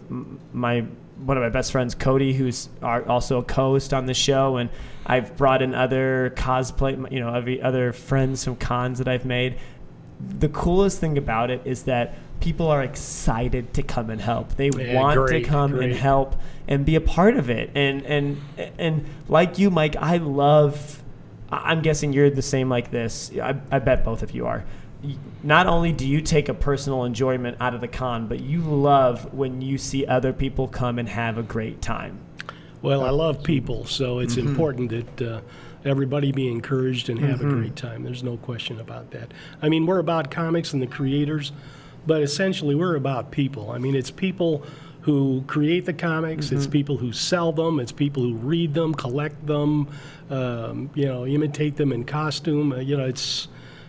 my 0.52 0.84
one 1.24 1.36
of 1.36 1.42
my 1.42 1.48
best 1.48 1.72
friends, 1.72 1.94
Cody, 1.94 2.32
who's 2.32 2.68
also 2.82 3.38
a 3.38 3.42
co-host 3.42 3.92
on 3.92 4.06
the 4.06 4.14
show, 4.14 4.56
and 4.56 4.70
I've 5.06 5.36
brought 5.36 5.62
in 5.62 5.74
other 5.74 6.32
cosplay, 6.36 7.10
you 7.10 7.20
know, 7.20 7.30
other 7.62 7.92
friends 7.92 8.44
from 8.44 8.56
cons 8.56 8.98
that 8.98 9.08
I've 9.08 9.24
made. 9.24 9.58
The 10.20 10.48
coolest 10.48 10.98
thing 11.00 11.16
about 11.16 11.50
it 11.50 11.62
is 11.64 11.84
that 11.84 12.16
people 12.40 12.68
are 12.68 12.82
excited 12.82 13.74
to 13.74 13.82
come 13.82 14.10
and 14.10 14.20
help. 14.20 14.54
They 14.56 14.70
Yeah, 14.70 14.94
want 14.94 15.16
great, 15.16 15.42
to 15.44 15.48
come 15.48 15.78
and 15.80 15.92
help 15.92 16.36
and 16.66 16.84
be 16.84 16.94
a 16.94 17.00
part 17.00 17.36
of 17.36 17.50
it. 17.50 17.70
And 17.74 18.04
and 18.04 18.40
and 18.78 19.06
like 19.28 19.58
you, 19.58 19.70
Mike, 19.70 19.96
I 19.96 20.18
love. 20.18 21.02
I'm 21.50 21.80
guessing 21.80 22.12
you're 22.12 22.30
the 22.30 22.42
same 22.42 22.68
like 22.68 22.90
this. 22.90 23.30
I, 23.40 23.56
I 23.70 23.78
bet 23.78 24.04
both 24.04 24.22
of 24.22 24.32
you 24.32 24.46
are. 24.46 24.64
Y- 25.02 25.14
Not 25.42 25.66
only 25.66 25.92
do 25.92 26.06
you 26.06 26.20
take 26.20 26.48
a 26.48 26.54
personal 26.54 27.04
enjoyment 27.04 27.56
out 27.60 27.74
of 27.74 27.80
the 27.80 27.88
con, 27.88 28.26
but 28.26 28.40
you 28.40 28.60
love 28.60 29.32
when 29.32 29.60
you 29.60 29.78
see 29.78 30.04
other 30.06 30.32
people 30.32 30.66
come 30.68 30.98
and 30.98 31.08
have 31.08 31.38
a 31.38 31.42
great 31.42 31.80
time. 31.80 32.18
Well, 32.82 33.04
I 33.04 33.10
love 33.10 33.42
people, 33.42 33.84
so 33.86 34.18
it's 34.20 34.36
Mm-hmm. 34.36 34.48
important 34.48 34.90
that 34.90 35.22
uh, 35.22 35.40
everybody 35.84 36.32
be 36.32 36.48
encouraged 36.48 37.08
and 37.08 37.18
have 37.20 37.40
Mm-hmm. 37.40 37.48
a 37.48 37.52
great 37.54 37.76
time. 37.76 38.02
There's 38.02 38.22
no 38.24 38.36
question 38.36 38.80
about 38.80 39.10
that. 39.12 39.32
I 39.62 39.68
mean, 39.68 39.86
we're 39.86 39.98
about 40.00 40.30
comics 40.30 40.72
and 40.72 40.82
the 40.82 40.86
creators, 40.86 41.52
but 42.06 42.22
essentially 42.22 42.74
we're 42.74 42.96
about 42.96 43.30
people. 43.30 43.70
I 43.70 43.78
mean, 43.78 43.94
it's 43.94 44.10
people 44.10 44.64
who 45.02 45.42
create 45.46 45.86
the 45.86 45.92
comics, 45.92 46.50
it's 46.52 46.62
Mm-hmm. 46.64 46.72
people 46.72 46.96
who 46.98 47.12
sell 47.12 47.52
them, 47.52 47.78
it's 47.80 47.92
people 47.92 48.22
who 48.22 48.34
read 48.34 48.74
them, 48.74 48.94
collect 48.94 49.46
them, 49.46 49.88
um, 50.30 50.90
you 50.94 51.06
know, 51.06 51.24
imitate 51.26 51.76
them 51.76 51.92
in 51.92 52.04
costume. 52.04 52.72
Uh, 52.72 52.76
you 52.78 52.96
know, 52.96 53.06
it's, 53.06 53.48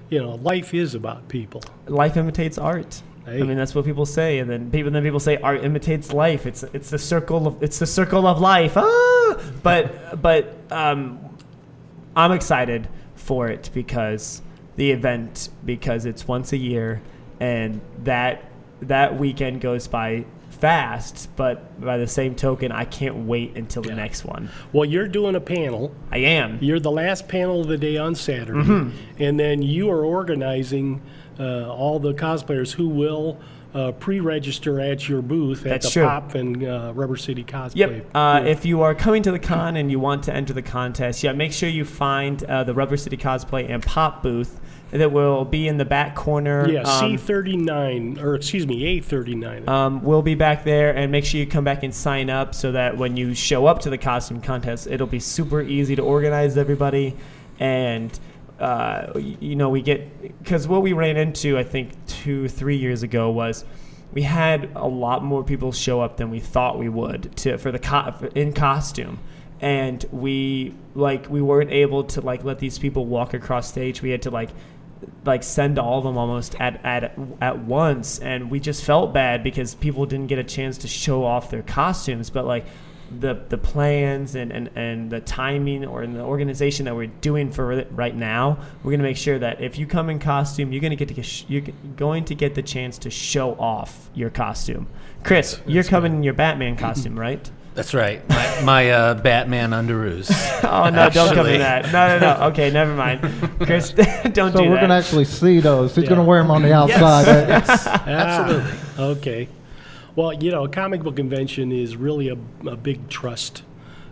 you 0.10 0.20
know, 0.20 0.36
life 0.36 0.74
is 0.74 0.96
about 0.96 1.28
people. 1.28 1.62
Life 1.88 2.18
imitates 2.18 2.58
art. 2.58 3.02
Hey. 3.26 3.42
I 3.42 3.44
mean, 3.44 3.58
that's 3.58 3.76
what 3.76 3.86
people 3.86 4.06
say, 4.06 4.40
and 4.40 4.50
then 4.50 4.72
people 4.72 4.92
then 4.92 5.04
people 5.04 5.20
say 5.20 5.38
art 5.38 5.64
imitates 5.64 6.12
life. 6.14 6.46
It's 6.46 6.64
it's 6.74 6.90
the 6.90 6.98
circle 6.98 7.48
of 7.48 7.62
it's 7.62 7.80
the 7.80 7.86
circle 7.86 8.26
of 8.26 8.40
life. 8.40 8.74
Ah! 8.76 9.40
But 9.62 10.22
but 10.22 10.56
um, 10.72 11.20
I'm 12.16 12.32
excited 12.32 12.88
for 13.16 13.48
it 13.50 13.70
because 13.74 14.42
the 14.78 14.92
event 14.92 15.50
because 15.66 16.06
it's 16.06 16.28
once 16.28 16.54
a 16.54 16.58
year, 16.58 17.02
and 17.40 17.82
that 18.04 18.46
that 18.82 19.18
weekend 19.20 19.62
goes 19.62 19.88
by 19.88 20.26
fast. 20.60 21.30
But 21.36 21.80
by 21.82 21.98
the 21.98 22.08
same 22.08 22.36
token, 22.36 22.72
I 22.72 22.86
can't 22.86 23.26
wait 23.28 23.56
until 23.56 23.82
the 23.82 23.90
Yeah. 23.90 23.96
next 23.96 24.26
one. 24.26 24.50
Well, 24.74 24.86
you're 24.86 25.08
doing 25.08 25.36
a 25.36 25.40
panel. 25.42 25.92
I 26.12 26.18
am. 26.20 26.58
You're 26.62 26.80
the 26.80 26.92
last 26.92 27.28
panel 27.28 27.62
of 27.62 27.68
the 27.68 27.78
day 27.78 27.98
on 27.98 28.16
Saturday, 28.16 28.60
Mm-hmm. 28.60 28.90
and 29.24 29.40
then 29.40 29.62
you 29.62 29.90
are 29.90 30.04
organizing 30.04 31.02
uh, 31.40 31.70
all 31.72 32.00
the 32.00 32.14
cosplayers 32.14 32.74
who 32.74 32.90
will 32.90 33.38
uh, 33.74 33.92
pre-register 33.94 34.80
at 34.82 35.08
your 35.08 35.22
booth 35.22 35.60
at 35.60 35.70
That's 35.70 35.86
the 35.88 35.92
true. 36.00 36.04
Pop 36.06 36.34
and 36.36 36.64
uh, 36.64 36.92
Rubber 36.96 37.16
City 37.16 37.44
Cosplay. 37.44 37.76
Yep. 37.76 38.06
Uh, 38.16 38.44
if 38.46 38.66
you 38.66 38.82
are 38.82 38.96
coming 38.96 39.22
to 39.24 39.32
the 39.32 39.40
con 39.40 39.78
and 39.78 39.92
you 39.92 40.00
want 40.00 40.24
to 40.24 40.34
enter 40.34 40.54
the 40.54 40.62
contest, 40.64 41.24
yeah, 41.24 41.32
make 41.34 41.54
sure 41.54 41.70
you 41.70 41.86
find 41.86 42.44
uh, 42.46 42.64
the 42.64 42.74
Rubber 42.74 42.98
City 42.98 43.16
Cosplay 43.16 43.70
and 43.70 43.84
Pop 43.84 44.24
booth 44.24 44.60
that 44.92 45.12
will 45.12 45.46
be 45.46 45.68
in 45.68 45.78
the 45.78 45.86
back 45.86 46.16
corner. 46.16 46.68
yeah, 46.70 46.82
Um, 46.82 47.18
C39 47.18 48.22
or 48.22 48.36
excuse 48.36 48.66
me, 48.66 49.00
A39. 49.00 49.68
um, 49.68 50.04
we'll 50.04 50.22
be 50.22 50.36
back 50.36 50.64
there, 50.64 50.96
and 50.96 51.12
make 51.12 51.26
sure 51.26 51.40
you 51.40 51.46
come 51.48 51.64
back 51.64 51.84
and 51.84 51.94
sign 51.94 52.30
up 52.30 52.56
so 52.56 52.72
that 52.72 52.98
when 52.98 53.16
you 53.18 53.34
show 53.34 53.66
up 53.66 53.80
to 53.82 53.90
the 53.90 53.98
costume 53.98 54.42
contest, 54.42 54.88
it'll 54.88 55.08
be 55.08 55.20
super 55.20 55.62
easy 55.62 55.96
to 55.96 56.02
organize 56.02 56.58
everybody. 56.58 57.16
And 57.60 58.18
uh, 58.60 59.14
you 59.16 59.56
know, 59.56 59.70
we 59.70 59.82
get 59.82 60.42
because 60.44 60.68
what 60.68 60.82
we 60.82 60.94
ran 60.94 61.18
into, 61.18 61.58
I 61.58 61.64
think, 61.64 61.92
two, 62.08 62.48
three 62.50 62.78
years 62.78 63.04
ago 63.04 63.30
was 63.32 63.64
we 64.12 64.24
had 64.24 64.72
a 64.76 64.88
lot 64.88 65.24
more 65.24 65.44
people 65.44 65.72
show 65.72 66.02
up 66.02 66.18
than 66.18 66.30
we 66.30 66.40
thought 66.40 66.80
we 66.80 66.90
would 66.90 67.36
to 67.38 67.58
for 67.58 67.72
the 67.72 67.80
co- 67.80 68.14
in 68.36 68.54
costume 68.54 69.20
and 69.62 70.04
we 70.12 70.74
like 70.96 71.30
we 71.30 71.42
weren't 71.42 71.70
able 71.72 72.04
to 72.06 72.22
like 72.22 72.44
let 72.46 72.60
these 72.60 72.80
people 72.80 73.06
walk 73.06 73.34
across 73.34 73.68
stage 73.68 74.02
we 74.02 74.10
had 74.10 74.22
to 74.22 74.30
like 74.32 74.50
like 75.26 75.44
send 75.44 75.80
all 75.80 76.00
of 76.00 76.04
them 76.04 76.18
almost 76.18 76.56
at, 76.60 76.84
at 76.86 77.18
at 77.42 77.60
once. 77.60 78.20
And 78.20 78.50
we 78.50 78.60
just 78.60 78.84
felt 78.84 79.14
bad 79.14 79.44
because 79.44 79.76
people 79.76 80.06
didn't 80.06 80.28
get 80.28 80.40
a 80.40 80.44
chance 80.44 80.78
to 80.80 80.88
show 80.88 81.24
off 81.24 81.50
their 81.50 81.64
costumes. 81.64 82.30
But 82.30 82.46
like 82.46 82.66
the 83.20 83.34
the 83.50 83.58
plans 83.58 84.36
and, 84.36 84.52
and, 84.52 84.70
and 84.76 85.10
the 85.10 85.20
timing 85.20 85.86
or 85.86 86.04
in 86.04 86.14
the 86.14 86.22
organization 86.22 86.86
that 86.86 86.96
we're 86.96 87.08
doing 87.08 87.52
for 87.52 87.72
it 87.72 87.88
right 87.92 88.16
now 88.16 88.60
we're 88.84 88.92
going 88.92 89.00
to 89.00 89.06
make 89.06 89.18
sure 89.18 89.40
that 89.40 89.62
if 89.62 89.78
you 89.78 89.88
come 89.88 90.10
in 90.10 90.20
costume 90.20 90.72
you're 90.72 90.82
going 90.82 90.92
to 90.92 90.96
get 90.96 91.08
to 91.08 91.14
get 91.14 91.26
sh- 91.26 91.44
you're 91.48 91.64
going 91.96 92.24
to 92.24 92.36
get 92.36 92.54
the 92.54 92.62
chance 92.62 92.98
to 93.00 93.10
show 93.10 93.56
off 93.56 94.10
your 94.14 94.30
costume. 94.30 94.88
Chris 95.24 95.60
you're 95.66 95.84
coming 95.84 96.14
in 96.14 96.24
your 96.24 96.34
batman 96.34 96.78
costume 96.78 97.18
right 97.18 97.50
That's 97.76 97.94
right. 97.94 98.28
My, 98.30 98.62
my 98.64 98.90
uh, 98.92 99.14
Batman 99.16 99.72
underoos. 99.72 100.30
Oh 100.72 100.90
no! 100.90 101.10
Don't 101.10 101.30
cover 101.34 101.50
Actually. 101.50 101.58
that. 101.60 101.92
No, 101.92 102.20
no, 102.20 102.20
no. 102.20 102.42
Okay, 102.50 102.70
never 102.70 102.94
mind. 102.94 103.22
Chris, 103.62 103.90
don't 104.34 104.52
So 104.52 104.62
do 104.64 104.70
we're 104.70 104.76
that. 104.76 104.82
gonna 104.82 104.94
actually 104.98 105.26
see 105.26 105.60
those. 105.60 105.96
He's 105.96 106.04
Yeah. 106.04 106.10
gonna 106.10 106.24
wear 106.24 106.42
them 106.42 106.52
on 106.52 106.62
the 106.62 106.74
outside. 106.74 107.64
Ah, 107.68 108.04
Absolutely. 108.06 109.04
Okay. 109.04 109.48
Well, 110.16 110.34
you 110.34 110.52
know, 110.52 110.66
a 110.66 110.70
comic 110.70 111.02
book 111.02 111.16
convention 111.16 111.72
is 111.72 111.96
really 111.96 112.28
a, 112.30 112.38
a 112.68 112.76
big 112.76 113.08
trust 113.10 113.64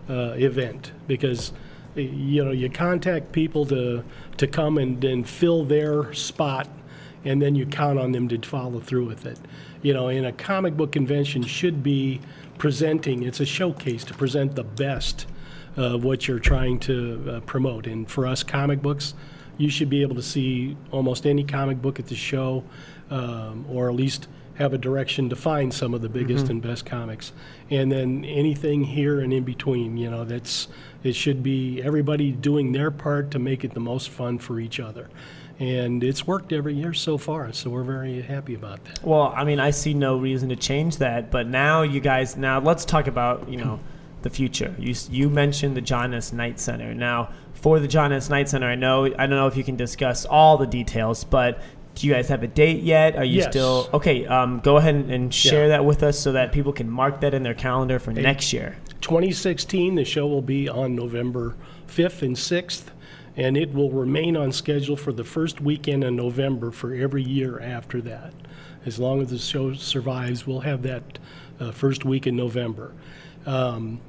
uh, 0.09 0.33
event 0.37 0.93
because 1.05 1.51
you 1.95 2.43
know 2.43 2.51
you 2.51 2.69
contact 2.69 3.31
people 3.33 3.65
to 3.67 4.03
to 4.37 4.47
come 4.47 4.77
and, 4.77 5.03
and 5.03 5.27
fill 5.27 5.63
their 5.65 6.11
spot, 6.13 6.67
and 7.25 7.39
then 7.41 7.53
you 7.55 7.65
count 7.67 7.99
on 7.99 8.13
them 8.13 8.27
to 8.29 8.39
follow 8.39 8.79
through 8.79 9.05
with 9.05 9.25
it. 9.25 9.37
You 9.83 9.93
know, 9.93 10.07
in 10.07 10.25
a 10.25 10.31
comic 10.31 10.75
book 10.77 10.91
convention 10.91 11.43
should 11.43 11.83
be 11.83 12.21
presenting. 12.57 13.23
It's 13.23 13.39
a 13.39 13.45
showcase 13.45 14.03
to 14.05 14.13
present 14.13 14.55
the 14.55 14.63
best 14.63 15.27
of 15.75 16.03
what 16.03 16.27
you're 16.27 16.39
trying 16.39 16.79
to 16.79 17.25
uh, 17.29 17.39
promote. 17.41 17.87
And 17.87 18.09
for 18.09 18.25
us, 18.25 18.43
comic 18.43 18.81
books, 18.81 19.13
you 19.57 19.69
should 19.69 19.89
be 19.89 20.01
able 20.01 20.15
to 20.15 20.21
see 20.21 20.75
almost 20.91 21.25
any 21.25 21.43
comic 21.43 21.81
book 21.81 21.99
at 21.99 22.07
the 22.07 22.15
show, 22.15 22.63
um, 23.09 23.65
or 23.69 23.89
at 23.89 23.95
least 23.95 24.27
have 24.55 24.73
a 24.73 24.77
direction 24.77 25.29
to 25.29 25.35
find 25.35 25.71
some 25.71 25.93
of 25.93 26.01
the 26.01 26.09
biggest 26.09 26.49
and 26.49 26.63
best 26.63 26.83
comics. 26.83 27.31
And 27.69 27.91
then 27.91 28.25
anything 28.25 28.83
here 28.83 29.19
and 29.19 29.31
in 29.31 29.43
between, 29.43 29.97
you 29.97 30.09
know, 30.09 30.25
that's 30.25 30.67
it 31.03 31.15
should 31.15 31.43
be 31.43 31.81
everybody 31.83 32.31
doing 32.31 32.71
their 32.71 32.89
part 32.89 33.29
to 33.31 33.39
make 33.39 33.63
it 33.63 33.75
the 33.75 33.79
most 33.79 34.09
fun 34.09 34.39
for 34.39 34.59
each 34.59 34.79
other. 34.79 35.09
And 35.59 36.03
it's 36.03 36.27
worked 36.27 36.53
every 36.53 36.75
year 36.75 36.93
so 36.93 37.17
far, 37.17 37.51
so 37.51 37.71
we're 37.71 37.83
very 37.83 38.21
happy 38.21 38.53
about 38.53 38.83
that. 38.85 39.03
Well, 39.03 39.33
I 39.35 39.43
mean, 39.43 39.59
I 39.59 39.71
see 39.71 39.93
no 39.95 40.17
reason 40.17 40.49
to 40.49 40.55
change 40.55 40.97
that. 40.97 41.31
But 41.31 41.47
now, 41.47 41.81
you 41.81 41.99
guys, 41.99 42.37
now 42.37 42.59
let's 42.59 42.85
talk 42.85 43.07
about 43.07 43.49
you 43.49 43.57
know 43.57 43.79
the 44.21 44.29
future. 44.29 44.75
You 44.77 44.93
you 45.09 45.29
mentioned 45.29 45.75
the 45.75 45.81
John 45.81 46.13
S. 46.13 46.31
Knight 46.31 46.59
Center. 46.59 46.93
Now, 46.93 47.29
for 47.53 47.79
the 47.79 47.87
John 47.87 48.13
S. 48.13 48.29
Knight 48.29 48.49
Center, 48.49 48.67
I 48.67 48.75
know 48.75 49.05
I 49.05 49.09
don't 49.25 49.31
know 49.31 49.47
if 49.47 49.57
you 49.57 49.63
can 49.63 49.75
discuss 49.75 50.25
all 50.25 50.57
the 50.57 50.67
details, 50.67 51.23
but 51.23 51.59
do 51.95 52.05
you 52.05 52.13
guys 52.13 52.27
have 52.29 52.43
a 52.43 52.47
date 52.47 52.83
yet? 52.83 53.15
Are 53.15 53.23
you 53.25 53.37
Yes. 53.39 53.49
still 53.49 53.89
okay? 53.95 54.27
Um, 54.27 54.59
go 54.59 54.77
ahead 54.77 54.93
and, 54.93 55.09
and 55.09 55.33
share 55.33 55.63
Yeah. 55.63 55.69
that 55.69 55.85
with 55.85 56.03
us 56.03 56.19
so 56.19 56.33
that 56.33 56.51
people 56.51 56.71
can 56.71 56.87
mark 56.87 57.21
that 57.21 57.33
in 57.33 57.41
their 57.41 57.55
calendar 57.55 57.97
for 57.97 58.11
next 58.11 58.53
year. 58.53 58.75
2016, 59.01 59.95
the 59.95 60.05
show 60.05 60.27
will 60.27 60.43
be 60.43 60.69
on 60.69 60.95
November 60.95 61.55
5th 61.87 62.21
and 62.21 62.35
6th, 62.37 62.91
and 63.37 63.55
it 63.55 63.71
will 63.71 63.91
remain 63.91 64.35
on 64.35 64.51
schedule 64.51 64.97
for 64.97 65.13
the 65.13 65.23
first 65.23 65.61
weekend 65.61 66.03
in 66.03 66.15
November 66.15 66.71
for 66.71 66.93
every 66.93 67.23
year 67.23 67.59
after 67.59 68.01
that. 68.01 68.33
As 68.85 68.99
long 68.99 69.21
as 69.21 69.29
the 69.29 69.37
show 69.37 69.73
survives, 69.73 70.47
we'll 70.47 70.61
have 70.61 70.81
that 70.83 71.19
uh, 71.59 71.71
first 71.71 72.03
week 72.03 72.25
in 72.25 72.35
November. 72.35 72.93
Um, 73.45 74.01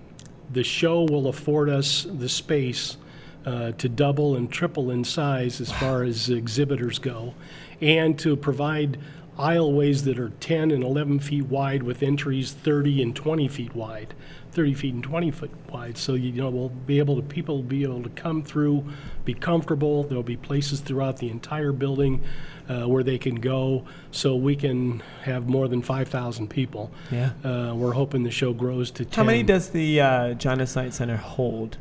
the 0.50 0.64
show 0.64 1.02
will 1.02 1.28
afford 1.28 1.68
us 1.68 2.06
the 2.10 2.28
space 2.28 2.96
uh, 3.44 3.72
to 3.72 3.88
double 3.88 4.36
and 4.36 4.50
triple 4.50 4.90
in 4.90 5.04
size 5.04 5.60
as 5.60 5.70
far 5.70 6.02
as 6.02 6.30
exhibitors 6.30 6.98
go, 6.98 7.34
and 7.80 8.18
to 8.18 8.34
provide 8.34 8.98
aisleways 9.38 10.04
that 10.04 10.18
are 10.18 10.30
10 10.40 10.70
and 10.70 10.82
11 10.82 11.20
feet 11.20 11.46
wide 11.46 11.82
with 11.82 12.02
entries 12.02 12.52
30 12.52 13.02
and 13.02 13.14
20 13.14 13.46
feet 13.48 13.74
wide, 13.74 14.14
30 14.58 14.74
feet 14.74 14.94
and 14.94 15.04
20 15.04 15.30
foot 15.30 15.50
wide. 15.70 15.96
So 15.96 16.14
you 16.14 16.32
know 16.32 16.50
we'll 16.50 16.68
be 16.68 16.98
able 16.98 17.14
to 17.14 17.22
people 17.22 17.58
will 17.58 17.62
be 17.62 17.84
able 17.84 18.02
to 18.02 18.08
come 18.08 18.42
through, 18.42 18.84
be 19.24 19.32
comfortable. 19.32 20.02
There'll 20.02 20.24
be 20.24 20.36
places 20.36 20.80
throughout 20.80 21.18
the 21.18 21.30
entire 21.30 21.70
building 21.70 22.24
uh, 22.68 22.82
where 22.88 23.04
they 23.04 23.18
can 23.18 23.36
go, 23.36 23.84
so 24.10 24.34
we 24.34 24.56
can 24.56 25.00
have 25.22 25.48
more 25.48 25.68
than 25.68 25.80
5,000 25.80 26.48
people. 26.48 26.90
Yeah. 27.12 27.30
Uh, 27.44 27.72
we're 27.76 27.92
hoping 27.92 28.24
the 28.24 28.32
show 28.32 28.52
grows 28.52 28.90
to 28.90 29.04
10. 29.04 29.14
How 29.14 29.22
many 29.22 29.44
does 29.44 29.68
the 29.68 30.00
uh, 30.00 30.34
John 30.34 30.60
S. 30.60 30.74
Knight 30.74 30.92
Center 30.92 31.16
hold? 31.16 31.78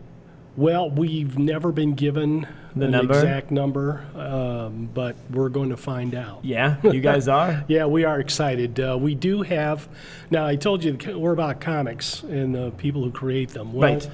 Well, 0.58 0.90
we've 0.90 1.38
never 1.38 1.72
been 1.72 1.94
given 1.94 2.48
The 2.76 2.86
an 2.86 2.92
number? 2.92 3.14
exact 3.14 3.52
number, 3.52 4.04
um, 4.16 4.90
but 4.92 5.16
we're 5.32 5.50
going 5.50 5.70
to 5.70 5.78
find 5.78 6.16
out. 6.16 6.44
Yeah, 6.44 6.78
you 6.84 7.00
guys 7.00 7.28
are. 7.40 7.64
Yeah, 7.68 7.86
we 7.86 8.04
are 8.06 8.20
excited. 8.20 8.80
Uh, 8.80 8.98
we 9.00 9.14
do 9.14 9.44
have. 9.44 9.88
Now, 10.32 10.48
I 10.48 10.56
told 10.56 10.84
you 10.84 10.98
we're 11.16 11.32
about 11.32 11.62
comics 11.62 12.24
and 12.24 12.56
the 12.56 12.72
people 12.72 13.04
who 13.04 13.12
create 13.12 13.50
them. 13.50 13.72
Well, 13.72 13.94
Right. 13.94 14.10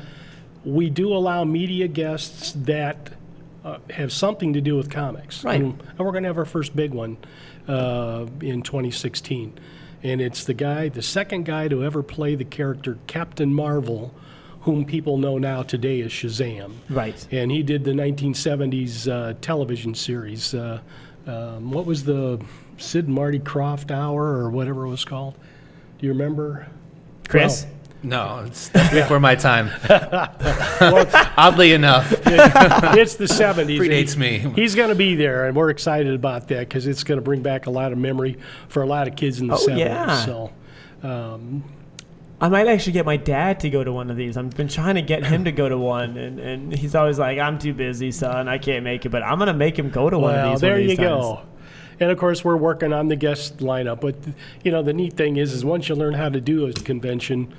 We 0.66 0.90
do 0.90 1.14
allow 1.14 1.44
media 1.44 1.88
guests 1.90 2.54
that 2.64 3.10
uh, 3.66 3.80
have 3.90 4.12
something 4.14 4.54
to 4.54 4.62
do 4.62 4.76
with 4.78 4.90
comics. 4.90 5.44
Right. 5.44 5.62
And, 5.62 5.82
and 5.82 6.00
we're 6.00 6.12
going 6.12 6.24
to 6.24 6.30
have 6.30 6.38
our 6.38 6.46
first 6.46 6.74
big 6.76 6.92
one 6.94 7.18
uh, 7.68 8.28
in 8.42 8.62
2016. 8.64 9.58
And 10.04 10.22
it's 10.22 10.44
the 10.46 10.54
guy, 10.54 10.88
the 10.90 11.02
second 11.02 11.46
guy 11.46 11.68
to 11.70 11.84
ever 11.84 12.04
play 12.04 12.36
the 12.36 12.46
character 12.46 12.98
Captain 13.08 13.54
Marvel, 13.54 14.14
whom 14.64 14.86
people 14.86 15.18
know 15.18 15.38
now 15.38 15.62
today 15.64 16.02
as 16.02 16.12
Shazam 16.12 16.72
Right. 16.90 17.26
and 17.32 17.52
he 17.52 17.64
did 17.64 17.84
the 17.84 17.92
1970s 17.92 19.08
uh, 19.12 19.34
television 19.42 19.94
series. 19.94 20.54
Uh, 20.54 20.80
um, 21.28 21.72
what 21.72 21.86
was 21.86 22.04
the 22.04 22.42
Sid 22.78 23.06
and 23.06 23.14
Marty 23.16 23.40
Krofft 23.40 23.92
Hour 23.92 24.24
or 24.24 24.50
whatever 24.50 24.86
it 24.86 24.90
was 24.90 25.06
called? 25.06 25.36
Do 26.00 26.06
you 26.08 26.12
remember? 26.14 26.68
Chris? 27.30 27.66
No, 28.06 28.44
it's 28.46 28.68
before 28.92 29.22
my 29.22 29.34
time. 29.36 29.70
well, 29.90 31.06
Oddly 31.38 31.72
enough, 31.72 32.12
it's 32.26 33.16
the 33.16 33.26
70s. 33.26 33.78
predates 33.80 34.18
me. 34.18 34.40
He's 34.56 34.76
going 34.76 34.90
to 34.90 34.96
be 34.96 35.16
there, 35.16 35.48
and 35.48 35.56
we're 35.56 35.70
excited 35.70 36.14
about 36.14 36.50
that 36.50 36.68
because 36.68 36.86
it's 36.86 37.06
going 37.06 37.18
to 37.18 37.22
bring 37.22 37.42
back 37.42 37.66
a 37.68 37.70
lot 37.70 37.94
of 37.94 37.98
memory 37.98 38.38
for 38.68 38.84
a 38.84 38.86
lot 38.86 39.08
of 39.08 39.16
kids 39.16 39.40
in 39.40 39.48
the 39.48 39.54
Oh, 39.56 39.68
70s. 39.68 39.78
yeah. 39.80 40.26
So, 40.26 40.52
um, 41.02 41.64
I 42.44 42.50
might 42.50 42.68
actually 42.68 42.92
get 42.92 43.06
my 43.06 43.16
dad 43.16 43.62
to 43.62 43.70
go 43.70 43.86
to 43.86 43.94
one 43.94 44.10
of 44.10 44.18
these. 44.18 44.36
I've 44.36 44.50
been 44.50 44.68
trying 44.68 44.96
to 44.96 45.02
get 45.02 45.26
him 45.26 45.46
to 45.46 45.52
go 45.54 45.70
to 45.70 45.78
one, 45.78 46.18
and, 46.18 46.40
and 46.42 46.74
he's 46.74 46.94
always 46.94 47.18
like, 47.18 47.40
"I'm 47.40 47.58
too 47.58 47.74
busy, 47.74 48.12
son. 48.12 48.50
I 48.50 48.58
can't 48.58 48.84
make 48.84 49.06
it." 49.06 49.10
But 49.10 49.24
I'm 49.24 49.40
gonna 49.40 49.54
make 49.54 49.80
him 49.80 49.90
go 49.90 50.10
to 50.10 50.20
one 50.20 50.36
of 50.36 50.52
these. 50.52 50.60
there 50.60 50.76
of 50.76 50.82
you 50.82 50.90
times. 50.98 51.00
go. 51.00 51.42
And 52.02 52.12
of 52.12 52.18
course, 52.18 52.44
we're 52.44 52.58
working 52.58 52.92
on 52.92 53.08
the 53.08 53.16
guest 53.16 53.60
lineup. 53.60 54.02
But 54.02 54.16
you 54.62 54.74
know, 54.74 54.82
the 54.84 54.92
neat 54.92 55.14
thing 55.14 55.38
is, 55.38 55.54
is 55.54 55.64
once 55.64 55.88
you 55.88 55.96
learn 55.96 56.16
how 56.16 56.28
to 56.28 56.42
do 56.42 56.68
a 56.68 56.74
convention, 56.74 57.54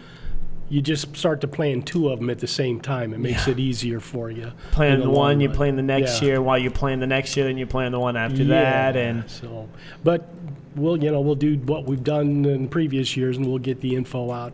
you 0.68 0.82
just 0.82 1.16
start 1.16 1.40
to 1.40 1.48
plan 1.48 1.80
two 1.80 2.10
of 2.10 2.18
them 2.18 2.28
at 2.28 2.40
the 2.40 2.46
same 2.46 2.78
time. 2.78 3.14
It 3.14 3.20
makes 3.20 3.48
it 3.48 3.58
easier 3.58 4.00
for 4.00 4.30
you. 4.30 4.52
Plan 4.72 5.00
the 5.00 5.08
one, 5.08 5.40
you 5.40 5.48
plan 5.48 5.76
the 5.76 5.82
next 5.82 6.20
Yeah. 6.20 6.28
year. 6.28 6.42
While 6.42 6.58
you 6.58 6.70
plan 6.70 7.00
the 7.00 7.06
next 7.06 7.34
year, 7.38 7.46
then 7.46 7.56
you 7.56 7.66
plan 7.66 7.90
the 7.92 8.00
one 8.00 8.18
after 8.18 8.42
Yeah, 8.42 8.92
that, 8.92 8.96
and 8.98 9.30
so, 9.30 9.66
but 10.02 10.28
we'll, 10.74 11.02
you 11.02 11.10
know, 11.10 11.20
we'll 11.20 11.34
do 11.34 11.56
what 11.58 11.84
we've 11.84 12.04
done 12.04 12.44
in 12.44 12.68
previous 12.68 13.16
years, 13.16 13.36
and 13.36 13.46
we'll 13.46 13.58
get 13.58 13.80
the 13.80 13.94
info 13.94 14.30
out 14.30 14.52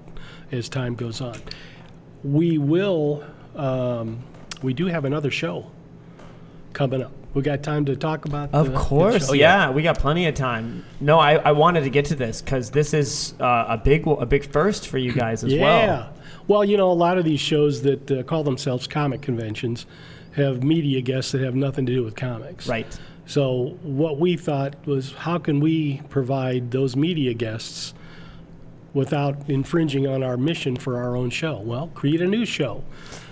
as 0.52 0.68
time 0.68 0.94
goes 0.94 1.20
on. 1.20 1.36
We 2.24 2.58
will. 2.58 3.24
Um, 3.56 4.20
we 4.62 4.72
do 4.74 4.86
have 4.86 5.04
another 5.04 5.30
show 5.30 5.70
coming 6.72 7.02
up. 7.02 7.12
We 7.32 7.42
got 7.42 7.62
time 7.62 7.84
to 7.86 7.96
talk 7.96 8.24
about. 8.24 8.52
Of 8.52 8.66
the- 8.66 8.72
the 8.72 8.78
course, 8.78 9.28
show? 9.28 9.32
yeah. 9.34 9.70
we 9.70 9.82
got 9.82 9.98
plenty 9.98 10.26
of 10.26 10.34
time. 10.34 10.84
No, 11.00 11.18
I, 11.18 11.34
I 11.36 11.52
wanted 11.52 11.84
to 11.84 11.90
get 11.90 12.06
to 12.06 12.14
this 12.16 12.42
because 12.42 12.70
this 12.70 12.92
is 12.92 13.34
uh, 13.40 13.66
a 13.68 13.78
big 13.78 14.06
a 14.06 14.26
big 14.26 14.50
first 14.50 14.88
for 14.88 14.98
you 14.98 15.12
guys 15.12 15.44
as 15.44 15.52
Yeah. 15.52 15.62
well. 15.62 16.12
Well, 16.48 16.64
you 16.64 16.76
know, 16.76 16.90
a 16.90 16.92
lot 16.94 17.18
of 17.18 17.24
these 17.24 17.38
shows 17.40 17.82
that 17.82 18.10
uh, 18.10 18.22
call 18.24 18.42
themselves 18.42 18.88
comic 18.88 19.22
conventions 19.22 19.86
have 20.34 20.64
media 20.64 21.00
guests 21.00 21.30
that 21.32 21.40
have 21.42 21.54
nothing 21.54 21.86
to 21.86 21.92
do 21.94 22.02
with 22.02 22.16
comics. 22.16 22.66
Right. 22.68 22.98
So 23.30 23.78
what 23.84 24.18
we 24.18 24.36
thought 24.36 24.74
was, 24.86 25.12
how 25.12 25.38
can 25.38 25.60
we 25.60 26.02
provide 26.08 26.72
those 26.72 26.96
media 26.96 27.32
guests 27.32 27.94
without 28.92 29.48
infringing 29.48 30.04
on 30.08 30.24
our 30.24 30.36
mission 30.36 30.74
for 30.74 30.96
our 30.96 31.14
own 31.14 31.30
show? 31.30 31.60
Well, 31.60 31.92
create 31.94 32.20
a 32.22 32.26
new 32.26 32.44
show. 32.44 32.82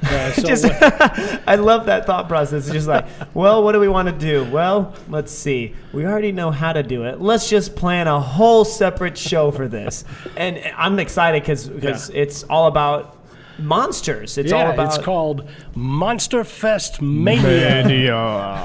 Uh, 0.04 0.30
so 0.34 0.42
Just- 0.42 0.66
I 1.48 1.56
love 1.56 1.86
that 1.86 2.06
thought 2.06 2.28
process. 2.28 2.66
It's 2.66 2.72
just 2.72 2.86
like, 2.86 3.06
well, 3.34 3.64
what 3.64 3.72
do 3.72 3.80
we 3.80 3.88
want 3.88 4.06
to 4.06 4.14
do? 4.14 4.48
Well, 4.52 4.94
let's 5.08 5.32
see. 5.32 5.74
We 5.92 6.06
already 6.06 6.30
know 6.30 6.52
how 6.52 6.72
to 6.72 6.84
do 6.84 7.02
it. 7.02 7.20
Let's 7.20 7.50
just 7.50 7.74
plan 7.74 8.06
a 8.06 8.20
whole 8.20 8.64
separate 8.64 9.18
show 9.18 9.50
for 9.50 9.66
this. 9.66 10.04
And 10.36 10.62
I'm 10.76 11.00
excited 11.00 11.42
because 11.42 12.10
it's 12.10 12.44
all 12.44 12.68
about 12.68 13.17
monsters. 13.58 14.38
It's 14.38 14.52
all 14.52 14.70
about 14.70 14.94
it's 14.94 15.04
called 15.04 15.48
Monster 15.74 16.44
Fest 16.44 17.02
Mania. 17.02 18.64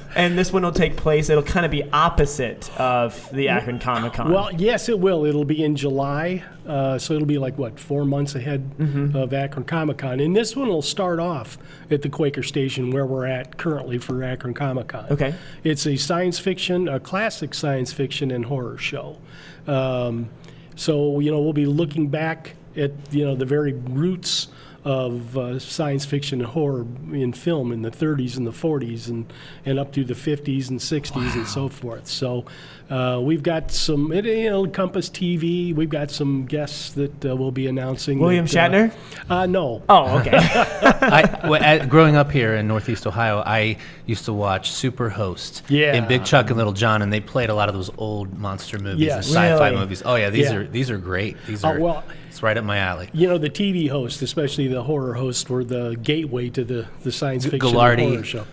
and 0.16 0.38
this 0.38 0.52
one 0.52 0.62
will 0.62 0.72
take 0.72 0.96
place. 0.96 1.30
It'll 1.30 1.42
kind 1.42 1.64
of 1.64 1.72
be 1.72 1.82
opposite 1.92 2.70
of 2.78 3.30
the 3.32 3.48
Akron 3.48 3.78
Comic 3.78 4.14
Con. 4.14 4.30
Well, 4.32 4.52
yes, 4.52 4.88
it 4.88 4.98
will. 4.98 5.24
It'll 5.24 5.44
be 5.44 5.62
in 5.64 5.76
July, 5.76 6.44
uh, 6.66 6.98
so 6.98 7.14
it'll 7.14 7.26
be 7.26 7.38
like 7.38 7.56
what 7.58 7.78
four 7.78 8.04
months 8.04 8.34
ahead 8.34 8.60
Mm-hmm. 8.80 9.16
of 9.16 9.32
Akron 9.34 9.64
Comic 9.64 9.98
Con, 9.98 10.20
and 10.20 10.34
this 10.36 10.54
one 10.56 10.68
will 10.68 10.82
start 10.82 11.18
off 11.20 11.58
at 11.90 12.02
the 12.02 12.08
Quaker 12.08 12.42
Station 12.42 12.90
where 12.90 13.04
we're 13.06 13.26
at 13.26 13.56
currently 13.58 13.98
for 13.98 14.22
Akron 14.22 14.54
Comic 14.54 14.88
Con. 14.88 15.06
Okay. 15.10 15.34
it's 15.64 15.86
a 15.86 15.96
science 15.96 16.38
fiction, 16.38 16.88
a 16.88 16.98
classic 17.00 17.54
science 17.54 17.92
fiction 17.92 18.30
and 18.30 18.44
horror 18.46 18.78
show. 18.78 19.18
Um, 19.66 20.28
so 20.76 21.20
you 21.20 21.30
know 21.30 21.40
we'll 21.40 21.52
be 21.52 21.66
looking 21.66 22.08
back 22.08 22.54
at 22.76 22.92
you 23.10 23.24
know 23.24 23.34
the 23.34 23.44
very 23.46 23.72
roots 23.72 24.48
of 24.82 25.36
uh, 25.36 25.58
science 25.58 26.06
fiction 26.06 26.40
and 26.40 26.48
horror 26.48 26.86
in 27.12 27.34
film 27.34 27.70
in 27.70 27.82
the 27.82 27.90
30s 27.90 28.38
and 28.38 28.46
the 28.46 28.50
40s 28.50 29.08
and, 29.08 29.30
and 29.66 29.78
up 29.78 29.92
to 29.92 30.04
the 30.04 30.14
50s 30.14 30.70
and 30.70 30.80
60s 30.80 31.34
and 31.34 31.46
so 31.46 31.68
forth. 31.68 32.06
So 32.06 32.46
uh, 32.88 33.20
we've 33.22 33.42
got 33.42 33.70
some, 33.70 34.10
it, 34.10 34.24
it'll 34.24 34.64
encompass 34.64 35.10
TV. 35.10 35.74
We've 35.74 35.90
got 35.90 36.10
some 36.10 36.46
guests 36.46 36.92
that 36.92 37.26
uh, 37.26 37.36
we'll 37.36 37.50
be 37.50 37.66
announcing. 37.66 38.20
William 38.20 38.46
that, 38.46 38.72
uh, 38.72 38.74
Shatner? 38.88 38.94
Uh, 39.28 39.44
no. 39.44 39.82
Oh, 39.86 40.18
okay. 40.20 40.30
I, 40.40 41.46
well, 41.46 41.62
at, 41.62 41.90
growing 41.90 42.16
up 42.16 42.30
here 42.32 42.54
in 42.54 42.66
Northeast 42.66 43.06
Ohio, 43.06 43.42
I 43.44 43.76
used 44.06 44.24
to 44.24 44.32
watch 44.32 44.70
Superhost 44.70 45.60
Yeah. 45.68 45.92
and 45.94 46.08
Big 46.08 46.24
Chuck 46.24 46.48
and 46.48 46.56
Little 46.56 46.72
John, 46.72 47.02
and 47.02 47.12
they 47.12 47.20
played 47.20 47.50
a 47.50 47.54
lot 47.54 47.68
of 47.68 47.74
those 47.74 47.90
old 47.98 48.38
monster 48.38 48.78
movies 48.78 49.04
Yes. 49.04 49.26
and 49.26 49.36
sci-fi 49.36 49.68
Really? 49.68 49.80
movies. 49.80 50.02
Oh 50.06 50.14
yeah, 50.14 50.30
these 50.30 50.50
Yeah. 50.50 50.56
are 50.56 50.64
these 50.66 50.90
are 50.90 50.96
great. 50.96 51.36
These 51.46 51.64
Oh, 51.64 51.68
are 51.68 51.78
well- 51.80 52.04
it's 52.40 52.42
right 52.42 52.56
up 52.56 52.64
my 52.64 52.78
alley. 52.78 53.10
You 53.12 53.28
know, 53.28 53.36
the 53.36 53.50
TV 53.50 53.90
hosts, 53.90 54.22
especially 54.22 54.66
the 54.66 54.82
horror 54.82 55.12
hosts, 55.12 55.46
were 55.50 55.62
the 55.62 55.98
gateway 56.02 56.48
to 56.48 56.64
the, 56.64 56.88
the 57.02 57.12
science 57.12 57.44
fiction 57.44 57.68
and 57.68 57.76
Ghoulardi. 57.76 58.08
horror 58.08 58.24
show. 58.24 58.46